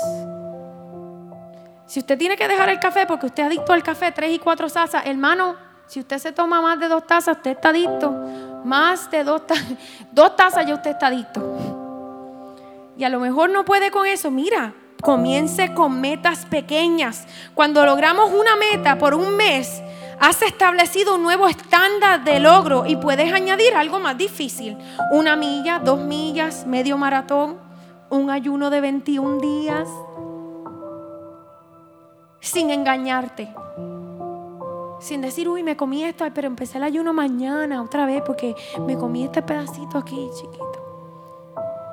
Si 1.89 2.01
usted 2.01 2.18
tiene 2.18 2.36
que 2.36 2.47
dejar 2.47 2.68
el 2.68 2.78
café 2.78 3.07
porque 3.07 3.24
usted 3.26 3.45
es 3.45 3.47
adicto 3.47 3.72
al 3.72 3.82
café, 3.82 4.12
tres 4.12 4.30
y 4.30 4.39
cuatro 4.39 4.68
tazas, 4.68 5.07
hermano, 5.07 5.57
si 5.86 6.01
usted 6.01 6.18
se 6.18 6.32
toma 6.32 6.61
más 6.61 6.78
de 6.78 6.86
dos 6.86 7.07
tazas, 7.07 7.39
usted 7.39 7.53
está 7.53 7.70
adicto. 7.70 8.11
Más 8.62 9.11
de 9.11 9.24
dos, 9.24 9.47
tazas, 9.47 9.64
dos 10.12 10.36
tazas 10.36 10.66
ya 10.66 10.74
usted 10.74 10.91
está 10.91 11.07
adicto. 11.07 11.41
Y 12.99 13.05
a 13.05 13.09
lo 13.09 13.18
mejor 13.20 13.49
no 13.49 13.64
puede 13.64 13.91
con 13.91 14.07
eso. 14.07 14.30
Mira, 14.30 14.74
comience 15.01 15.72
con 15.72 15.99
metas 15.99 16.45
pequeñas. 16.45 17.26
Cuando 17.55 17.86
logramos 17.86 18.32
una 18.32 18.55
meta 18.57 18.99
por 18.99 19.14
un 19.14 19.34
mes, 19.34 19.80
has 20.20 20.43
establecido 20.43 21.14
un 21.14 21.22
nuevo 21.22 21.49
estándar 21.49 22.22
de 22.22 22.39
logro 22.39 22.84
y 22.84 22.97
puedes 22.97 23.32
añadir 23.32 23.74
algo 23.74 23.99
más 23.99 24.18
difícil. 24.18 24.76
Una 25.11 25.36
milla, 25.36 25.78
dos 25.78 26.01
millas, 26.01 26.66
medio 26.66 26.99
maratón, 26.99 27.57
un 28.11 28.28
ayuno 28.28 28.68
de 28.68 28.82
21 28.82 29.41
días 29.41 29.89
sin 32.41 32.70
engañarte. 32.70 33.49
Sin 35.01 35.20
decir, 35.20 35.49
uy, 35.49 35.62
me 35.62 35.76
comí 35.76 36.05
esto, 36.05 36.24
pero 36.34 36.47
empecé 36.47 36.78
el 36.78 36.84
ayuno 36.84 37.12
mañana 37.12 37.82
otra 37.82 38.05
vez 38.05 38.22
porque 38.26 38.55
me 38.86 38.97
comí 38.97 39.24
este 39.24 39.43
pedacito 39.43 39.97
aquí, 39.97 40.28
chiquito. 40.34 40.78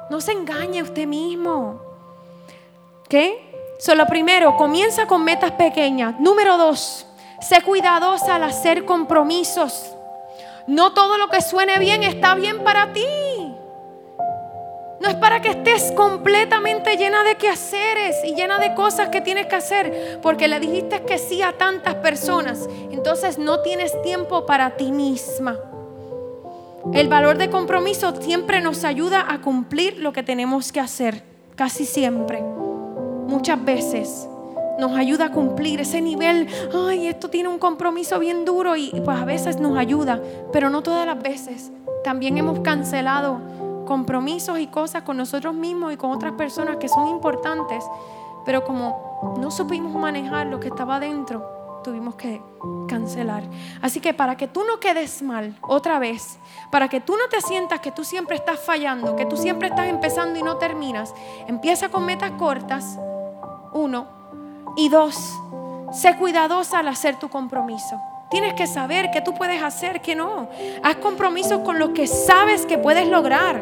No 0.10 0.22
se 0.22 0.32
engañe 0.32 0.82
usted 0.82 1.06
mismo. 1.06 1.80
¿Qué? 3.08 3.54
Solo 3.80 4.06
primero, 4.08 4.56
comienza 4.58 5.06
con 5.06 5.24
metas 5.24 5.52
pequeñas. 5.52 6.20
Número 6.20 6.58
dos, 6.58 7.06
sé 7.42 7.62
cuidadosa 7.62 8.36
al 8.36 8.44
hacer 8.44 8.86
compromisos. 8.86 9.92
No 10.68 10.94
todo 10.94 11.18
lo 11.18 11.30
que 11.30 11.42
suene 11.42 11.78
bien 11.78 12.02
está 12.04 12.34
bien 12.34 12.64
para 12.64 12.92
ti. 12.94 13.06
No 15.06 15.12
es 15.12 15.18
para 15.18 15.40
que 15.40 15.50
estés 15.50 15.92
completamente 15.92 16.98
llena 16.98 17.24
de 17.24 17.36
quehaceres 17.36 18.16
y 18.26 18.34
llena 18.34 18.58
de 18.58 18.74
cosas 18.74 19.10
que 19.10 19.22
tienes 19.22 19.46
que 19.46 19.56
hacer, 19.56 20.20
porque 20.24 20.48
le 20.48 20.60
dijiste 20.60 21.04
que 21.04 21.20
sí 21.20 21.44
a 21.44 21.52
tantas 21.52 21.94
personas. 21.94 22.68
Entonces 22.90 23.38
no 23.38 23.60
tienes 23.60 24.02
tiempo 24.02 24.48
para 24.48 24.72
ti 24.78 24.92
misma. 24.92 25.60
El 26.92 27.08
valor 27.08 27.38
de 27.38 27.52
compromiso 27.52 28.20
siempre 28.20 28.62
nos 28.62 28.84
ayuda 28.84 29.28
a 29.30 29.42
cumplir 29.42 30.00
lo 30.00 30.12
que 30.12 30.24
tenemos 30.24 30.72
que 30.72 30.80
hacer, 30.80 31.22
casi 31.54 31.86
siempre. 31.86 32.42
Muchas 32.42 33.64
veces 33.64 34.28
nos 34.80 34.98
ayuda 34.98 35.26
a 35.26 35.32
cumplir 35.32 35.82
ese 35.82 36.02
nivel, 36.02 36.48
ay, 36.74 37.06
esto 37.10 37.30
tiene 37.30 37.50
un 37.50 37.60
compromiso 37.60 38.18
bien 38.18 38.44
duro 38.44 38.76
y 38.76 38.90
pues 39.06 39.20
a 39.20 39.26
veces 39.26 39.60
nos 39.60 39.78
ayuda, 39.78 40.20
pero 40.52 40.72
no 40.72 40.82
todas 40.82 41.06
las 41.06 41.22
veces. 41.22 41.72
También 42.04 42.40
hemos 42.40 42.62
cancelado 42.62 43.65
compromisos 43.86 44.60
y 44.60 44.68
cosas 44.68 45.04
con 45.04 45.18
nosotros 45.18 45.54
mismos 45.54 45.94
y 45.94 45.98
con 45.98 46.12
otras 46.12 46.34
personas 46.34 46.78
que 46.78 46.90
son 46.90 47.08
importantes, 47.08 47.84
pero 48.46 48.64
como 48.64 49.36
no 49.40 49.52
supimos 49.52 49.94
manejar 49.94 50.48
lo 50.48 50.60
que 50.60 50.68
estaba 50.68 51.00
dentro, 51.00 51.82
tuvimos 51.84 52.16
que 52.16 52.42
cancelar. 52.88 53.44
Así 53.82 54.00
que 54.00 54.14
para 54.14 54.36
que 54.36 54.48
tú 54.48 54.64
no 54.64 54.80
quedes 54.80 55.22
mal 55.22 55.56
otra 55.62 56.00
vez, 56.00 56.40
para 56.72 56.90
que 56.90 57.00
tú 57.00 57.16
no 57.16 57.28
te 57.30 57.42
sientas 57.42 57.80
que 57.80 57.92
tú 57.92 58.04
siempre 58.04 58.36
estás 58.36 58.60
fallando, 58.60 59.16
que 59.16 59.26
tú 59.26 59.38
siempre 59.38 59.68
estás 59.68 59.88
empezando 59.88 60.40
y 60.40 60.44
no 60.44 60.58
terminas, 60.58 61.14
empieza 61.48 61.90
con 61.90 62.06
metas 62.06 62.32
cortas, 62.32 62.98
uno, 63.74 64.08
y 64.76 64.90
dos, 64.90 65.16
sé 65.92 66.18
cuidadosa 66.18 66.80
al 66.80 66.88
hacer 66.88 67.18
tu 67.18 67.30
compromiso. 67.30 68.02
Tienes 68.30 68.54
que 68.56 68.66
saber 68.66 69.12
qué 69.12 69.22
tú 69.22 69.34
puedes 69.34 69.62
hacer, 69.62 70.02
qué 70.02 70.16
no. 70.16 70.50
Haz 70.84 70.96
compromisos 70.98 71.60
con 71.60 71.78
lo 71.78 71.94
que 71.94 72.08
sabes 72.08 72.66
que 72.66 72.78
puedes 72.78 73.08
lograr, 73.08 73.62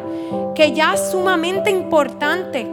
que 0.54 0.72
ya 0.72 0.94
es 0.94 1.10
sumamente 1.10 1.70
importante. 1.70 2.66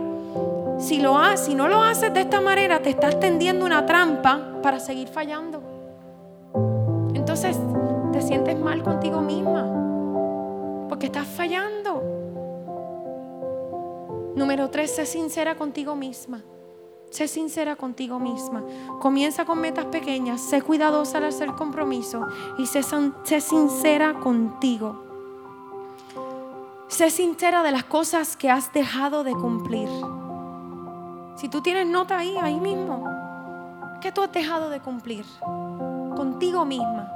Si, 0.80 1.00
lo 1.00 1.20
si 1.38 1.54
no 1.54 1.68
lo 1.68 1.84
haces 1.84 2.14
de 2.14 2.22
esta 2.22 2.42
manera, 2.42 2.82
te 2.82 2.90
estás 2.90 3.20
tendiendo 3.20 3.66
una 3.66 3.86
trampa 3.86 4.42
para 4.64 4.80
seguir 4.80 5.10
fallando. 5.10 5.62
Entonces 7.14 7.58
te 8.14 8.22
sientes 8.22 8.58
mal 8.58 8.82
contigo 8.84 9.22
misma, 9.22 9.68
porque 10.90 11.08
estás 11.08 11.28
fallando. 11.28 12.02
Número 14.36 14.70
tres, 14.70 14.96
sé 14.96 15.06
sincera 15.06 15.56
contigo 15.56 15.96
misma. 15.96 16.42
Sé 17.12 17.28
sincera 17.28 17.76
contigo 17.76 18.20
misma. 18.20 18.64
Comienza 19.02 19.44
con 19.44 19.60
metas 19.60 19.86
pequeñas. 19.86 20.40
Sé 20.40 20.62
cuidadosa 20.62 21.18
al 21.18 21.26
hacer 21.26 21.52
compromiso. 21.52 22.26
Y 22.58 22.66
sé, 22.66 22.82
sé, 22.84 23.42
sincera 23.42 24.14
contigo. 24.14 25.04
Sé 26.88 27.10
sincera 27.10 27.64
de 27.64 27.72
las 27.74 27.84
cosas 27.84 28.38
que 28.38 28.50
has 28.50 28.72
dejado 28.72 29.26
de 29.26 29.34
cumplir. 29.34 29.90
Si 31.36 31.50
tú 31.50 31.62
tienes 31.62 31.86
nota 31.86 32.18
ahí, 32.18 32.38
ahí 32.38 32.60
mismo. 32.62 33.04
¿Qué 34.00 34.14
tú 34.14 34.22
has 34.22 34.32
dejado 34.32 34.70
de 34.70 34.80
cumplir? 34.80 35.26
Contigo 36.16 36.64
misma. 36.64 37.12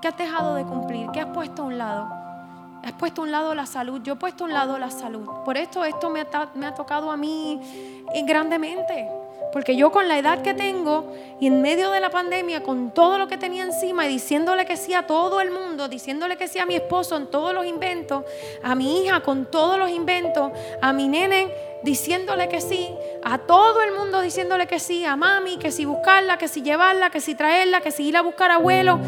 ¿Qué 0.00 0.08
has 0.08 0.16
dejado 0.16 0.54
de 0.54 0.64
cumplir? 0.64 1.10
¿Qué 1.12 1.20
has 1.20 1.34
puesto 1.34 1.62
a 1.62 1.66
un 1.66 1.76
lado? 1.76 2.17
Has 2.84 2.92
puesto 2.92 3.22
a 3.22 3.24
un 3.24 3.32
lado 3.32 3.54
la 3.54 3.66
salud. 3.66 4.00
Yo 4.02 4.14
he 4.14 4.16
puesto 4.16 4.44
a 4.44 4.46
un 4.46 4.52
lado 4.52 4.78
la 4.78 4.90
salud. 4.90 5.26
Por 5.44 5.56
esto 5.56 5.84
esto 5.84 6.10
me 6.10 6.20
ha, 6.20 6.74
tocado 6.74 7.10
a 7.10 7.16
mí 7.16 7.60
grandemente. 8.26 9.08
Porque 9.52 9.76
yo 9.76 9.90
con 9.90 10.08
la 10.08 10.18
edad 10.18 10.42
que 10.42 10.52
tengo 10.52 11.12
y 11.40 11.46
en 11.46 11.62
medio 11.62 11.90
de 11.90 12.00
la 12.00 12.10
pandemia, 12.10 12.62
con 12.62 12.92
todo 12.92 13.18
lo 13.18 13.28
que 13.28 13.38
tenía 13.38 13.62
encima 13.64 14.04
y 14.04 14.08
diciéndole 14.08 14.66
que 14.66 14.76
sí 14.76 14.92
a 14.92 15.06
todo 15.06 15.40
el 15.40 15.50
mundo, 15.50 15.88
diciéndole 15.88 16.36
que 16.36 16.48
sí 16.48 16.58
a 16.58 16.66
mi 16.66 16.74
esposo 16.74 17.16
en 17.16 17.28
todos 17.28 17.54
los 17.54 17.64
inventos, 17.64 18.24
a 18.62 18.74
mi 18.74 19.00
hija 19.02 19.22
con 19.22 19.46
todos 19.46 19.78
los 19.78 19.90
inventos, 19.90 20.52
a 20.82 20.92
mi 20.92 21.08
nene 21.08 21.50
diciéndole 21.82 22.48
que 22.48 22.60
sí, 22.60 22.90
a 23.24 23.38
todo 23.38 23.80
el 23.82 23.92
mundo 23.92 24.20
diciéndole 24.20 24.66
que 24.66 24.80
sí, 24.80 25.04
a 25.04 25.16
mami, 25.16 25.56
que 25.58 25.70
si 25.70 25.84
buscarla, 25.84 26.36
que 26.36 26.48
si 26.48 26.62
llevarla, 26.62 27.10
que 27.10 27.20
si 27.20 27.34
traerla, 27.34 27.80
que 27.80 27.90
si 27.90 28.08
ir 28.08 28.16
a 28.16 28.22
buscar 28.22 28.50
abuelo 28.50 28.98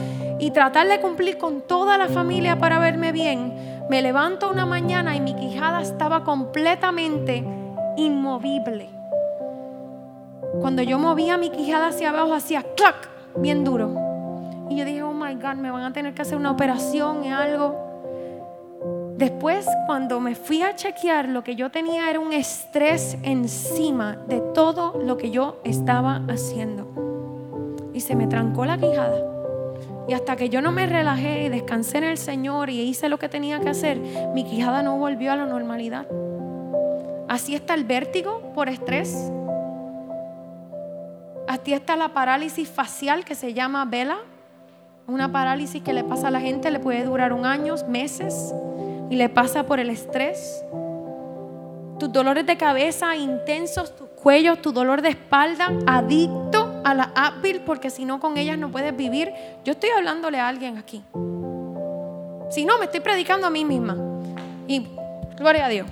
y 0.41 0.51
tratar 0.51 0.89
de 0.89 1.01
cumplir 1.01 1.39
con 1.39 1.61
toda 1.61 1.99
la 1.99 2.09
familia 2.09 2.59
para 2.59 2.79
verme 2.79 3.13
bien. 3.13 3.85
Me 3.89 4.03
levanto 4.03 4.51
una 4.51 4.67
mañana 4.67 5.15
y 5.15 5.21
mi 5.21 5.35
quijada 5.35 5.83
estaba 5.83 6.25
completamente 6.25 7.45
inmovible 7.97 9.01
cuando 10.61 10.83
yo 10.83 10.99
movía 10.99 11.39
mi 11.39 11.51
quijada 11.51 11.89
hacia 11.89 12.11
abajo, 12.11 12.35
hacía 12.35 12.65
clac, 12.77 13.09
bien 13.37 13.65
duro. 13.65 13.95
Y 14.69 14.77
yo 14.77 14.85
dije, 14.85 15.03
oh 15.03 15.13
my 15.13 15.35
God, 15.35 15.55
me 15.55 15.71
van 15.71 15.85
a 15.85 15.93
tener 15.93 16.13
que 16.15 16.23
hacer 16.23 16.37
una 16.37 16.51
operación 16.51 17.25
y 17.25 17.33
algo. 17.33 19.15
Después, 19.17 19.67
cuando 19.87 20.21
me 20.21 20.35
fui 20.35 20.63
a 20.63 20.75
chequear, 20.75 21.29
lo 21.29 21.45
que 21.45 21.57
yo 21.57 21.71
tenía 21.71 22.11
era 22.11 22.21
un 22.21 22.33
estrés 22.33 23.17
encima 23.23 24.17
de 24.29 24.41
todo 24.55 24.99
lo 25.03 25.17
que 25.17 25.31
yo 25.31 25.61
estaba 25.65 26.23
haciendo. 26.29 26.89
Y 27.93 28.01
se 28.01 28.15
me 28.17 28.27
trancó 28.27 28.65
la 28.65 28.79
quijada. 28.79 29.40
Y 30.11 30.13
hasta 30.13 30.35
que 30.35 30.49
yo 30.49 30.61
no 30.61 30.73
me 30.73 30.89
relajé 30.89 31.45
y 31.45 31.49
descansé 31.51 31.99
en 31.99 32.03
el 32.03 32.19
Señor 32.19 32.69
y 32.69 32.81
hice 32.81 33.09
lo 33.09 33.21
que 33.21 33.29
tenía 33.29 33.61
que 33.61 33.69
hacer, 33.69 33.97
mi 34.35 34.43
quijada 34.43 34.83
no 34.83 34.99
volvió 34.99 35.31
a 35.31 35.37
la 35.37 35.47
normalidad. 35.47 36.05
Así 37.29 37.55
está 37.55 37.75
el 37.75 37.85
vértigo 37.85 38.53
por 38.53 38.69
estrés, 38.69 39.31
Aquí 41.47 41.75
está 41.75 41.95
la 41.95 42.09
parálisis 42.09 42.69
facial 42.69 43.25
que 43.25 43.37
se 43.37 43.55
llama 43.55 43.85
vela. 43.85 44.19
Una 45.07 45.31
parálisis 45.31 45.81
que 45.81 45.93
le 45.93 46.03
pasa 46.03 46.29
a 46.29 46.31
la 46.33 46.41
gente, 46.41 46.73
le 46.73 46.81
puede 46.81 47.05
durar 47.05 47.33
un 47.33 47.47
año, 47.47 47.75
meses, 47.89 48.53
y 49.11 49.17
le 49.17 49.29
pasa 49.29 49.65
por 49.65 49.79
el 49.79 49.91
estrés. 49.91 50.65
Tus 52.01 52.13
dolores 52.13 52.47
de 52.47 52.57
cabeza 52.57 53.15
intensos, 53.15 53.95
tus 53.95 54.09
cuellos, 54.11 54.61
tu 54.61 54.73
dolor 54.73 55.03
de 55.03 55.11
espalda, 55.11 55.73
adicto 55.87 56.70
a 56.85 56.95
la 56.95 57.13
Advil, 57.15 57.61
porque 57.61 57.91
si 57.91 58.05
no 58.05 58.21
con 58.21 58.37
ellas 58.37 58.59
no 58.59 58.71
puedes 58.71 58.97
vivir. 58.97 59.33
Yo 59.65 59.73
estoy 59.73 59.91
hablándole 59.91 60.39
a 60.39 60.49
alguien 60.49 60.79
aquí. 60.79 61.03
Si 62.51 62.65
no, 62.65 62.79
me 62.79 62.87
estoy 62.87 63.01
predicando 63.01 63.47
a 63.47 63.51
mí 63.51 63.65
misma. 63.65 63.97
Y 64.67 64.87
gloria 65.37 65.67
a 65.67 65.69
Dios. 65.69 65.87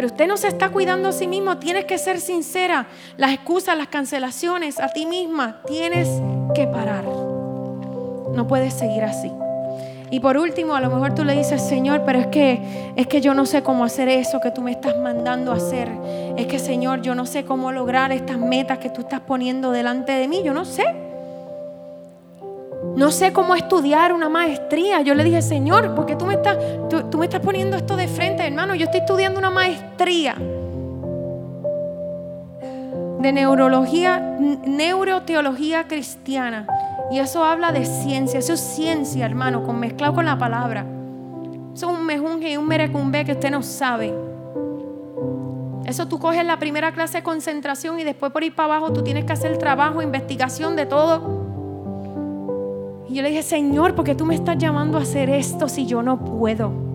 pero 0.00 0.08
usted 0.12 0.26
no 0.26 0.38
se 0.38 0.48
está 0.48 0.70
cuidando 0.70 1.10
a 1.10 1.12
sí 1.12 1.26
mismo, 1.26 1.58
tienes 1.58 1.84
que 1.84 1.98
ser 1.98 2.22
sincera. 2.22 2.86
Las 3.18 3.34
excusas, 3.34 3.76
las 3.76 3.88
cancelaciones 3.88 4.80
a 4.80 4.88
ti 4.88 5.04
misma, 5.04 5.60
tienes 5.66 6.08
que 6.54 6.66
parar. 6.66 7.04
No 7.04 8.46
puedes 8.48 8.72
seguir 8.72 9.04
así. 9.04 9.30
Y 10.10 10.18
por 10.18 10.36
último, 10.36 10.74
a 10.74 10.80
lo 10.80 10.90
mejor 10.90 11.14
tú 11.14 11.24
le 11.24 11.36
dices, 11.36 11.62
Señor, 11.62 12.02
pero 12.04 12.18
es 12.18 12.26
que 12.26 12.92
es 12.96 13.06
que 13.06 13.20
yo 13.20 13.32
no 13.32 13.46
sé 13.46 13.62
cómo 13.62 13.84
hacer 13.84 14.08
eso 14.08 14.40
que 14.40 14.50
tú 14.50 14.60
me 14.60 14.72
estás 14.72 14.98
mandando 14.98 15.52
a 15.52 15.56
hacer. 15.56 15.88
Es 16.36 16.46
que, 16.46 16.58
Señor, 16.58 17.02
yo 17.02 17.14
no 17.14 17.26
sé 17.26 17.44
cómo 17.44 17.70
lograr 17.70 18.10
estas 18.10 18.38
metas 18.38 18.78
que 18.78 18.90
tú 18.90 19.02
estás 19.02 19.20
poniendo 19.20 19.70
delante 19.70 20.12
de 20.12 20.26
mí. 20.26 20.42
Yo 20.42 20.52
no 20.52 20.64
sé. 20.64 20.84
No 22.96 23.12
sé 23.12 23.32
cómo 23.32 23.54
estudiar 23.54 24.12
una 24.12 24.28
maestría. 24.28 25.00
Yo 25.02 25.14
le 25.14 25.22
dije, 25.22 25.42
Señor, 25.42 25.94
¿por 25.94 26.06
qué 26.06 26.16
tú 26.16 26.26
me 26.26 26.34
estás, 26.34 26.58
tú, 26.88 27.18
me 27.18 27.26
estás 27.26 27.40
poniendo 27.40 27.76
esto 27.76 27.96
de 27.96 28.08
frente, 28.08 28.44
hermano? 28.44 28.74
Yo 28.74 28.86
estoy 28.86 29.00
estudiando 29.00 29.38
una 29.38 29.50
maestría 29.50 30.34
de 33.20 33.32
neurología, 33.32 34.18
neuroteología 34.18 35.86
cristiana. 35.86 36.66
Y 37.10 37.18
eso 37.18 37.44
habla 37.44 37.72
de 37.72 37.84
ciencia, 37.84 38.38
eso 38.38 38.54
es 38.54 38.60
ciencia, 38.60 39.26
hermano, 39.26 39.62
con 39.64 39.78
mezclado 39.78 40.14
con 40.14 40.24
la 40.24 40.38
palabra. 40.38 40.86
Eso 41.74 41.90
es 41.90 41.98
un 41.98 42.06
mejunje 42.06 42.52
y 42.52 42.56
un 42.56 42.66
merecumbe 42.66 43.24
que 43.24 43.32
usted 43.32 43.50
no 43.50 43.62
sabe. 43.62 44.14
Eso 45.84 46.06
tú 46.06 46.18
coges 46.18 46.44
la 46.44 46.58
primera 46.58 46.92
clase 46.92 47.18
de 47.18 47.22
concentración 47.22 47.98
y 47.98 48.04
después 48.04 48.32
por 48.32 48.44
ir 48.44 48.54
para 48.54 48.76
abajo 48.76 48.92
tú 48.92 49.02
tienes 49.02 49.24
que 49.24 49.32
hacer 49.32 49.58
trabajo, 49.58 50.02
investigación 50.02 50.76
de 50.76 50.86
todo. 50.86 51.40
Y 53.08 53.14
yo 53.14 53.22
le 53.22 53.30
dije, 53.30 53.42
Señor, 53.42 53.94
¿por 53.94 54.04
qué 54.04 54.14
tú 54.14 54.24
me 54.24 54.36
estás 54.36 54.56
llamando 54.56 54.98
a 54.98 55.02
hacer 55.02 55.30
esto 55.30 55.68
si 55.68 55.86
yo 55.86 56.02
no 56.02 56.24
puedo? 56.24 56.89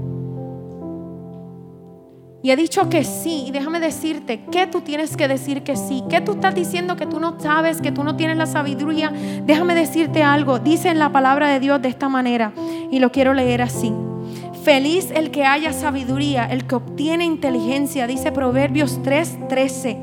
Y 2.46 2.52
he 2.52 2.56
dicho 2.56 2.90
que 2.92 3.04
sí. 3.04 3.46
Y 3.48 3.52
déjame 3.52 3.80
decirte, 3.80 4.42
¿qué 4.52 4.68
tú 4.68 4.82
tienes 4.82 5.18
que 5.18 5.28
decir 5.28 5.64
que 5.64 5.76
sí? 5.76 6.04
¿Qué 6.12 6.22
tú 6.22 6.34
estás 6.34 6.54
diciendo 6.54 6.96
que 6.96 7.08
tú 7.08 7.20
no 7.20 7.40
sabes, 7.40 7.82
que 7.82 7.92
tú 7.92 8.04
no 8.04 8.18
tienes 8.18 8.38
la 8.38 8.46
sabiduría? 8.46 9.12
Déjame 9.48 9.74
decirte 9.74 10.22
algo. 10.22 10.60
Dice 10.60 10.90
en 10.90 11.00
la 11.00 11.12
palabra 11.12 11.50
de 11.50 11.60
Dios 11.60 11.82
de 11.82 11.90
esta 11.90 12.08
manera. 12.08 12.54
Y 12.92 13.00
lo 13.00 13.12
quiero 13.12 13.34
leer 13.34 13.64
así. 13.64 13.92
Feliz 14.64 15.10
el 15.16 15.32
que 15.32 15.44
haya 15.44 15.74
sabiduría, 15.74 16.46
el 16.46 16.68
que 16.68 16.76
obtiene 16.76 17.26
inteligencia. 17.26 18.06
Dice 18.06 18.32
Proverbios 18.32 19.02
3:13. 19.02 19.98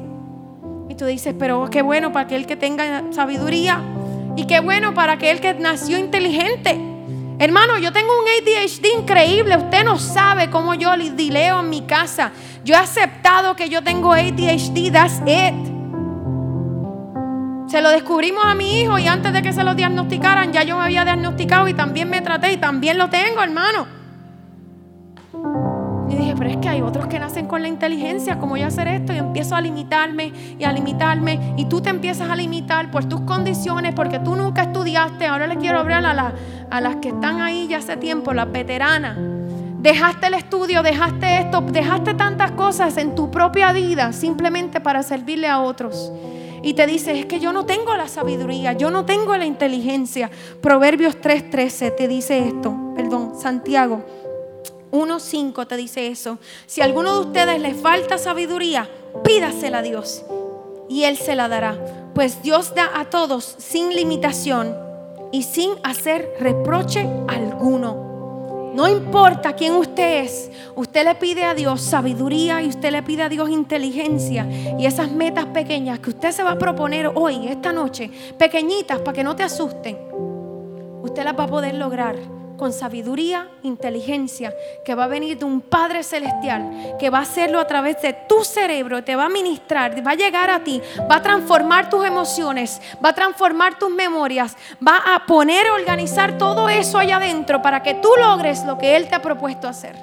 Y 0.89 0.97
tú 0.97 1.05
dices, 1.07 1.37
pero 1.39 1.71
qué 1.71 1.83
bueno 1.83 2.11
para 2.11 2.25
aquel 2.25 2.47
que 2.47 2.57
tenga 2.57 3.05
sabiduría. 3.13 3.81
Y 4.37 4.49
qué 4.49 4.59
bueno 4.59 4.95
para 4.95 5.13
aquel 5.13 5.39
que 5.39 5.55
nació 5.55 5.97
inteligente. 5.97 6.92
Hermano, 7.39 7.79
yo 7.79 7.93
tengo 7.93 8.13
un 8.19 8.27
ADHD 8.27 9.01
increíble. 9.01 9.57
Usted 9.57 9.85
no 9.85 9.99
sabe 9.99 10.51
cómo 10.51 10.75
yo 10.75 10.97
dileo 10.97 11.61
en 11.61 11.71
mi 11.71 11.83
casa. 11.83 12.33
Yo 12.65 12.75
he 12.75 12.79
aceptado 12.79 13.57
que 13.57 13.69
yo 13.69 13.83
tengo 13.83 14.13
ADHD. 14.13 14.93
That's 14.93 15.21
it. 15.27 15.73
Se 17.69 17.81
lo 17.81 17.91
descubrimos 17.91 18.45
a 18.45 18.55
mi 18.55 18.81
hijo 18.81 18.99
y 18.99 19.07
antes 19.07 19.33
de 19.33 19.41
que 19.41 19.53
se 19.53 19.65
lo 19.65 19.75
diagnosticaran, 19.75 20.53
ya 20.53 20.63
yo 20.63 20.77
me 20.77 20.85
había 20.85 21.05
diagnosticado 21.05 21.69
y 21.69 21.75
también 21.75 22.11
me 22.11 22.21
traté 22.21 22.53
y 22.53 22.59
también 22.59 22.99
lo 22.99 23.09
tengo, 23.09 23.43
hermano. 23.43 23.87
Y 26.13 26.17
dije, 26.17 26.35
pero 26.37 26.51
es 26.51 26.59
que 26.59 26.69
hay 26.69 26.83
otros 26.83 27.07
que 27.07 27.19
nacen 27.19 27.47
con 27.47 27.63
la 27.63 27.69
inteligencia, 27.69 28.39
como 28.39 28.59
yo 28.59 28.67
hacer 28.67 28.87
esto? 28.87 29.15
Y 29.15 29.17
empiezo 29.17 29.57
a 29.57 29.63
limitarme 29.63 30.31
y 30.59 30.65
a 30.65 30.71
limitarme. 30.71 31.55
Y 31.57 31.65
tú 31.65 31.81
te 31.81 31.89
empiezas 31.89 32.29
a 32.29 32.37
limitar 32.37 32.91
por 32.91 33.07
tus 33.07 33.23
condiciones, 33.23 33.95
porque 33.95 34.19
tú 34.19 34.37
nunca 34.37 34.65
estudiaste. 34.65 35.25
Ahora 35.25 35.47
le 35.47 35.57
quiero 35.57 35.79
hablar 35.79 36.05
a, 36.05 36.35
a 36.71 36.81
las 36.83 36.97
que 36.97 37.09
están 37.09 37.41
ahí 37.41 37.67
ya 37.67 37.79
hace 37.79 37.97
tiempo, 37.97 38.35
las 38.35 38.53
veteranas. 38.53 39.17
Dejaste 39.79 40.27
el 40.27 40.35
estudio, 40.35 40.83
dejaste 40.83 41.39
esto, 41.39 41.63
dejaste 41.63 42.13
tantas 42.13 42.51
cosas 42.53 42.99
en 42.99 43.15
tu 43.15 43.31
propia 43.31 43.73
vida 43.73 44.13
simplemente 44.13 44.81
para 44.81 45.03
servirle 45.03 45.49
a 45.49 45.61
otros. 45.61 46.13
Y 46.63 46.75
te 46.75 46.87
dices, 46.87 47.19
es 47.19 47.27
que 47.27 47.41
yo 47.41 47.55
no 47.55 47.65
tengo 47.65 47.97
la 47.97 48.07
sabiduría, 48.07 48.75
yo 48.75 48.91
no 48.91 49.07
tengo 49.07 49.35
la 49.37 49.47
inteligencia. 49.47 50.31
Proverbios 50.61 51.17
3:13 51.21 51.97
te 51.97 52.07
dice 52.07 52.47
esto, 52.47 52.77
perdón, 52.95 53.33
Santiago 53.35 54.05
1.5 54.93 55.67
te 55.67 55.77
dice 55.77 56.07
eso. 56.07 56.39
Si 56.67 56.81
a 56.81 56.85
alguno 56.85 57.15
de 57.15 57.27
ustedes 57.27 57.61
le 57.61 57.75
falta 57.75 58.19
sabiduría, 58.19 58.89
pídasela 59.25 59.79
a 59.79 59.83
Dios 59.83 60.23
y 60.89 61.05
Él 61.05 61.17
se 61.17 61.35
la 61.35 61.49
dará. 61.49 61.79
Pues 62.15 62.43
Dios 62.43 62.75
da 62.75 62.91
a 62.95 63.07
todos 63.07 63.57
sin 63.59 63.97
limitación 63.97 64.77
y 65.33 65.45
sin 65.45 65.73
hacer 65.83 66.35
reproche 66.39 67.09
alguno. 67.27 68.13
No 68.75 68.89
importa 68.89 69.55
quién 69.55 69.75
usted 69.75 70.25
es, 70.25 70.51
usted 70.77 71.05
le 71.05 71.15
pide 71.15 71.45
a 71.45 71.55
Dios 71.55 71.81
sabiduría 71.81 72.63
y 72.63 72.69
usted 72.69 72.91
le 72.91 73.03
pide 73.03 73.23
a 73.23 73.29
Dios 73.29 73.51
inteligencia 73.51 74.47
y 74.79 74.87
esas 74.87 75.11
metas 75.11 75.47
pequeñas 75.47 75.99
que 75.99 76.11
usted 76.11 76.33
se 76.33 76.43
va 76.43 76.53
a 76.53 76.59
proponer 76.59 77.11
hoy, 77.15 77.49
esta 77.49 77.73
noche, 77.73 78.11
pequeñitas 78.39 79.01
para 79.01 79.13
que 79.13 79.25
no 79.25 79.37
te 79.37 79.43
asusten, 79.43 79.99
usted 81.03 81.25
las 81.25 81.39
va 81.39 81.45
a 81.45 81.49
poder 81.49 81.75
lograr 81.75 82.17
con 82.63 82.73
sabiduría, 82.73 83.49
inteligencia, 83.65 84.55
que 84.85 84.95
va 84.95 85.03
a 85.03 85.09
venir 85.09 85.37
de 85.37 85.45
un 85.45 85.63
Padre 85.63 86.05
Celestial, 86.05 86.95
que 86.97 87.11
va 87.11 87.19
a 87.19 87.23
hacerlo 87.23 87.59
a 87.59 87.67
través 87.67 88.01
de 88.03 88.13
tu 88.13 88.45
cerebro, 88.45 89.03
te 89.03 89.17
va 89.17 89.25
a 89.25 89.29
ministrar, 89.29 90.07
va 90.07 90.13
a 90.13 90.15
llegar 90.15 90.49
a 90.49 90.63
ti, 90.63 90.81
va 91.11 91.17
a 91.17 91.23
transformar 91.23 91.91
tus 91.91 92.07
emociones, 92.07 92.81
va 93.05 93.09
a 93.09 93.15
transformar 93.15 93.81
tus 93.81 93.91
memorias, 93.91 94.57
va 94.79 94.99
a 95.13 95.27
poner, 95.27 95.69
organizar 95.73 96.39
todo 96.39 96.69
eso 96.69 96.99
allá 96.99 97.17
adentro 97.17 97.61
para 97.63 97.83
que 97.83 97.95
tú 97.95 98.11
logres 98.17 98.63
lo 98.65 98.79
que 98.79 98.95
Él 98.95 99.09
te 99.09 99.17
ha 99.17 99.23
propuesto 99.23 99.67
hacer. 99.67 99.97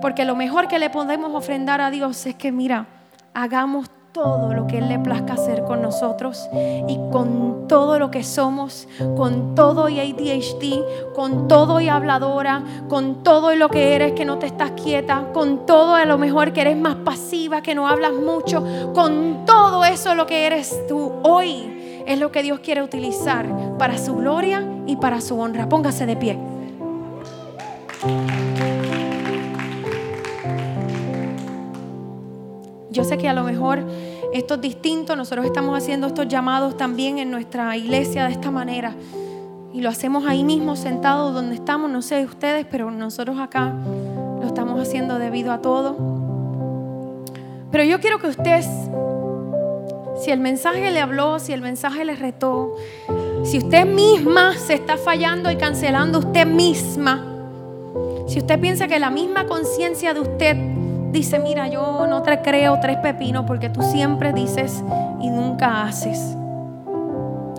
Porque 0.00 0.24
lo 0.24 0.36
mejor 0.36 0.68
que 0.68 0.78
le 0.78 0.88
podemos 0.88 1.34
ofrendar 1.34 1.80
a 1.80 1.90
Dios 1.90 2.26
es 2.26 2.36
que, 2.36 2.52
mira, 2.52 2.86
hagamos 3.34 3.90
todo 4.12 4.52
lo 4.52 4.66
que 4.66 4.78
Él 4.78 4.88
le 4.88 4.98
plazca 4.98 5.34
hacer 5.34 5.64
con 5.64 5.80
nosotros 5.80 6.48
y 6.52 6.98
con 7.10 7.66
todo 7.66 7.98
lo 7.98 8.10
que 8.10 8.22
somos, 8.22 8.86
con 9.16 9.54
todo 9.54 9.88
y 9.88 10.00
ADHD, 10.00 11.14
con 11.14 11.48
todo 11.48 11.80
y 11.80 11.88
habladora, 11.88 12.62
con 12.88 13.22
todo 13.22 13.54
y 13.54 13.56
lo 13.56 13.70
que 13.70 13.94
eres 13.94 14.12
que 14.12 14.26
no 14.26 14.38
te 14.38 14.46
estás 14.46 14.72
quieta, 14.72 15.28
con 15.32 15.64
todo 15.64 15.94
a 15.94 16.04
lo 16.04 16.18
mejor 16.18 16.52
que 16.52 16.60
eres 16.60 16.76
más 16.76 16.96
pasiva, 16.96 17.62
que 17.62 17.74
no 17.74 17.88
hablas 17.88 18.12
mucho, 18.12 18.92
con 18.94 19.46
todo 19.46 19.84
eso 19.84 20.14
lo 20.14 20.26
que 20.26 20.46
eres 20.46 20.86
tú 20.86 21.12
hoy 21.22 22.02
es 22.06 22.18
lo 22.18 22.30
que 22.30 22.42
Dios 22.42 22.60
quiere 22.60 22.82
utilizar 22.82 23.46
para 23.78 23.96
su 23.96 24.16
gloria 24.16 24.62
y 24.86 24.96
para 24.96 25.20
su 25.20 25.40
honra. 25.40 25.68
Póngase 25.68 26.04
de 26.04 26.16
pie. 26.16 26.38
Yo 32.92 33.04
sé 33.04 33.16
que 33.16 33.26
a 33.26 33.32
lo 33.32 33.42
mejor 33.42 33.82
esto 34.34 34.54
es 34.54 34.60
distinto, 34.60 35.16
nosotros 35.16 35.46
estamos 35.46 35.76
haciendo 35.76 36.08
estos 36.08 36.28
llamados 36.28 36.76
también 36.76 37.18
en 37.18 37.30
nuestra 37.30 37.74
iglesia 37.76 38.26
de 38.26 38.32
esta 38.32 38.50
manera. 38.50 38.94
Y 39.72 39.80
lo 39.80 39.88
hacemos 39.88 40.26
ahí 40.26 40.44
mismo, 40.44 40.76
sentados 40.76 41.32
donde 41.32 41.54
estamos, 41.54 41.90
no 41.90 42.02
sé 42.02 42.22
ustedes, 42.24 42.66
pero 42.70 42.90
nosotros 42.90 43.38
acá 43.38 43.72
lo 44.40 44.46
estamos 44.46 44.78
haciendo 44.78 45.18
debido 45.18 45.52
a 45.52 45.62
todo. 45.62 45.96
Pero 47.70 47.84
yo 47.84 47.98
quiero 47.98 48.18
que 48.18 48.26
usted, 48.26 48.62
si 50.22 50.30
el 50.30 50.40
mensaje 50.40 50.90
le 50.90 51.00
habló, 51.00 51.38
si 51.38 51.54
el 51.54 51.62
mensaje 51.62 52.04
le 52.04 52.14
retó, 52.14 52.76
si 53.44 53.56
usted 53.56 53.86
misma 53.86 54.52
se 54.52 54.74
está 54.74 54.98
fallando 54.98 55.50
y 55.50 55.56
cancelando 55.56 56.18
usted 56.18 56.46
misma, 56.46 57.24
si 58.28 58.38
usted 58.38 58.60
piensa 58.60 58.86
que 58.86 58.98
la 58.98 59.08
misma 59.08 59.46
conciencia 59.46 60.12
de 60.12 60.20
usted 60.20 60.71
dice, 61.12 61.38
mira, 61.38 61.68
yo 61.68 62.06
no 62.08 62.22
te 62.22 62.40
creo 62.40 62.80
tres 62.80 62.96
pepinos 62.96 63.44
porque 63.46 63.68
tú 63.68 63.82
siempre 63.82 64.32
dices 64.32 64.82
y 65.20 65.28
nunca 65.28 65.84
haces. 65.84 66.36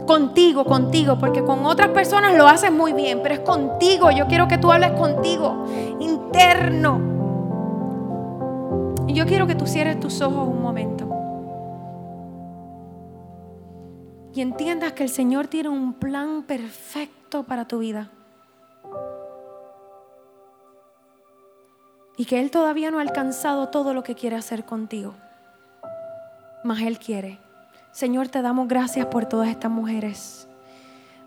Contigo, 0.08 0.66
contigo, 0.66 1.18
porque 1.18 1.44
con 1.44 1.66
otras 1.66 1.90
personas 1.90 2.36
lo 2.36 2.48
haces 2.48 2.72
muy 2.72 2.92
bien, 2.92 3.22
pero 3.22 3.36
es 3.36 3.40
contigo. 3.42 4.12
Yo 4.12 4.28
quiero 4.28 4.48
que 4.48 4.58
tú 4.58 4.72
hables 4.72 4.92
contigo, 4.92 5.66
interno. 6.00 7.00
Y 9.08 9.14
yo 9.14 9.26
quiero 9.26 9.48
que 9.48 9.56
tú 9.56 9.66
cierres 9.68 10.00
tus 10.00 10.22
ojos 10.22 10.48
un 10.48 10.62
momento. 10.62 11.08
Y 14.34 14.42
entiendas 14.42 14.94
que 14.94 15.04
el 15.04 15.10
Señor 15.10 15.48
tiene 15.48 15.70
un 15.70 15.94
plan 15.94 16.44
perfecto 16.44 17.44
para 17.44 17.66
tu 17.66 17.80
vida. 17.80 18.10
Y 22.18 22.26
que 22.26 22.40
Él 22.40 22.52
todavía 22.52 22.92
no 22.92 23.00
ha 23.00 23.02
alcanzado 23.02 23.70
todo 23.70 23.94
lo 23.94 24.04
que 24.04 24.16
quiere 24.16 24.36
hacer 24.36 24.66
contigo. 24.66 25.16
Mas 26.64 26.82
Él 26.82 27.00
quiere. 27.00 27.40
Señor, 27.92 28.28
te 28.28 28.42
damos 28.42 28.68
gracias 28.68 29.06
por 29.08 29.26
todas 29.26 29.50
estas 29.50 29.72
mujeres, 29.72 30.48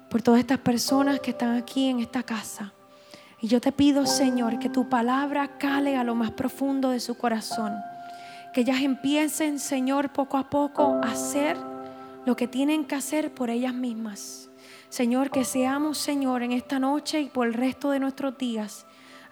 por 0.09 0.23
todas 0.23 0.41
estas 0.41 0.59
personas 0.59 1.21
que 1.21 1.31
están 1.31 1.57
aquí 1.57 1.89
en 1.89 2.01
esta 2.01 2.23
casa. 2.23 2.73
Y 3.41 3.49
yo 3.49 3.61
te 3.61 3.71
pido, 3.71 4.07
Señor, 4.07 4.59
que 4.59 4.69
tu 4.69 4.89
palabra 4.89 5.59
cale 5.59 5.97
a 5.97 6.05
lo 6.05 6.15
más 6.15 6.31
profundo 6.31 6.91
de 6.91 7.01
su 7.01 7.17
corazón. 7.17 7.75
Que 8.53 8.63
ellas 8.63 8.81
empiecen, 8.81 9.59
Señor, 9.59 10.13
poco 10.13 10.39
a 10.39 10.49
poco 10.49 11.01
a 11.03 11.11
hacer 11.11 11.57
lo 12.25 12.35
que 12.35 12.49
tienen 12.49 12.85
que 12.85 12.95
hacer 12.95 13.33
por 13.33 13.51
ellas 13.51 13.75
mismas. 13.75 14.49
Señor, 14.89 15.31
que 15.31 15.45
seamos, 15.45 15.99
Señor, 15.99 16.43
en 16.43 16.53
esta 16.53 16.79
noche 16.79 17.21
y 17.21 17.27
por 17.27 17.47
el 17.47 17.55
resto 17.55 17.91
de 17.91 18.01
nuestros 18.01 18.39
días 18.39 18.87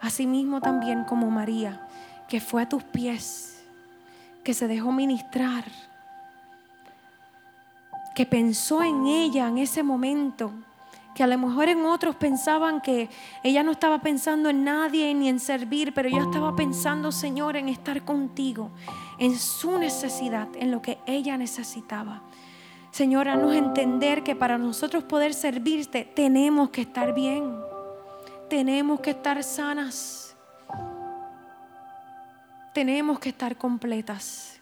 Asimismo 0.05 0.61
también 0.61 1.03
como 1.03 1.31
María, 1.31 1.81
que 2.27 2.39
fue 2.39 2.61
a 2.61 2.69
tus 2.69 2.83
pies, 2.83 3.65
que 4.43 4.53
se 4.53 4.67
dejó 4.67 4.91
ministrar, 4.91 5.63
que 8.13 8.27
pensó 8.27 8.83
en 8.83 9.07
ella 9.07 9.47
en 9.47 9.57
ese 9.57 9.81
momento, 9.81 10.51
que 11.15 11.23
a 11.23 11.27
lo 11.27 11.39
mejor 11.39 11.69
en 11.69 11.83
otros 11.85 12.15
pensaban 12.17 12.81
que 12.81 13.09
ella 13.41 13.63
no 13.63 13.71
estaba 13.71 13.97
pensando 13.97 14.47
en 14.51 14.63
nadie 14.63 15.11
ni 15.15 15.27
en 15.27 15.39
servir, 15.39 15.91
pero 15.91 16.07
ella 16.07 16.21
estaba 16.21 16.55
pensando, 16.55 17.11
Señor, 17.11 17.55
en 17.55 17.67
estar 17.67 18.05
contigo, 18.05 18.69
en 19.17 19.35
su 19.35 19.79
necesidad, 19.79 20.49
en 20.53 20.69
lo 20.69 20.83
que 20.83 20.99
ella 21.07 21.35
necesitaba. 21.35 22.21
Señor, 22.91 23.25
nos 23.25 23.55
entender 23.55 24.21
que 24.21 24.35
para 24.35 24.59
nosotros 24.59 25.03
poder 25.03 25.33
servirte 25.33 26.05
tenemos 26.05 26.69
que 26.69 26.81
estar 26.81 27.15
bien 27.15 27.55
tenemos 28.49 28.99
que 28.99 29.11
estar 29.11 29.41
sanas. 29.43 30.35
Tenemos 32.73 33.19
que 33.19 33.29
estar 33.29 33.55
completas. 33.55 34.59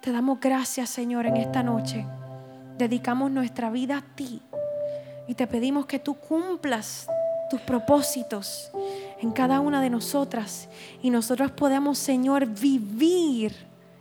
Te 0.00 0.12
damos 0.12 0.38
gracias, 0.40 0.90
Señor, 0.90 1.26
en 1.26 1.36
esta 1.36 1.62
noche. 1.62 2.06
Dedicamos 2.78 3.30
nuestra 3.30 3.70
vida 3.70 3.98
a 3.98 4.02
ti 4.02 4.40
y 5.26 5.34
te 5.34 5.46
pedimos 5.46 5.86
que 5.86 5.98
tú 5.98 6.14
cumplas 6.14 7.08
tus 7.50 7.60
propósitos 7.60 8.70
en 9.20 9.32
cada 9.32 9.60
una 9.60 9.80
de 9.80 9.90
nosotras 9.90 10.68
y 11.02 11.10
nosotros 11.10 11.50
podamos, 11.52 11.98
Señor, 11.98 12.46
vivir, 12.46 13.54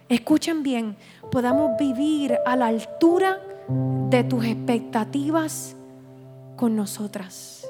escuchen 0.10 0.62
bien, 0.62 0.95
podamos 1.32 1.78
vivir 1.80 2.38
a 2.45 2.56
la 2.56 2.68
altura 2.68 3.39
de 4.10 4.24
tus 4.24 4.45
expectativas 4.45 5.76
con 6.56 6.76
nosotras. 6.76 7.68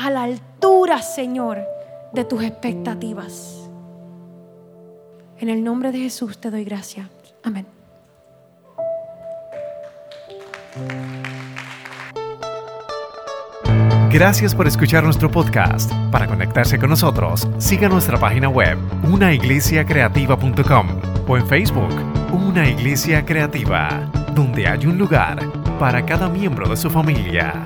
A 0.00 0.10
la 0.10 0.22
altura, 0.22 1.02
Señor, 1.02 1.58
de 2.12 2.24
tus 2.24 2.44
expectativas. 2.44 3.68
En 5.40 5.48
el 5.48 5.64
nombre 5.64 5.90
de 5.90 5.98
Jesús 5.98 6.38
te 6.38 6.52
doy 6.52 6.62
gracias. 6.62 7.08
Amén. 7.42 7.66
Gracias 14.12 14.54
por 14.54 14.68
escuchar 14.68 15.02
nuestro 15.02 15.28
podcast. 15.32 15.92
Para 16.12 16.28
conectarse 16.28 16.78
con 16.78 16.90
nosotros, 16.90 17.48
siga 17.58 17.88
nuestra 17.88 18.18
página 18.18 18.48
web, 18.48 18.78
unaiglesiacreativa.com 19.02 20.86
o 21.26 21.36
en 21.36 21.46
Facebook, 21.48 21.92
Una 22.32 22.70
Iglesia 22.70 23.26
Creativa, 23.26 24.08
donde 24.32 24.68
hay 24.68 24.86
un 24.86 24.96
lugar 24.96 25.40
para 25.80 26.06
cada 26.06 26.28
miembro 26.28 26.68
de 26.68 26.76
su 26.76 26.88
familia. 26.88 27.64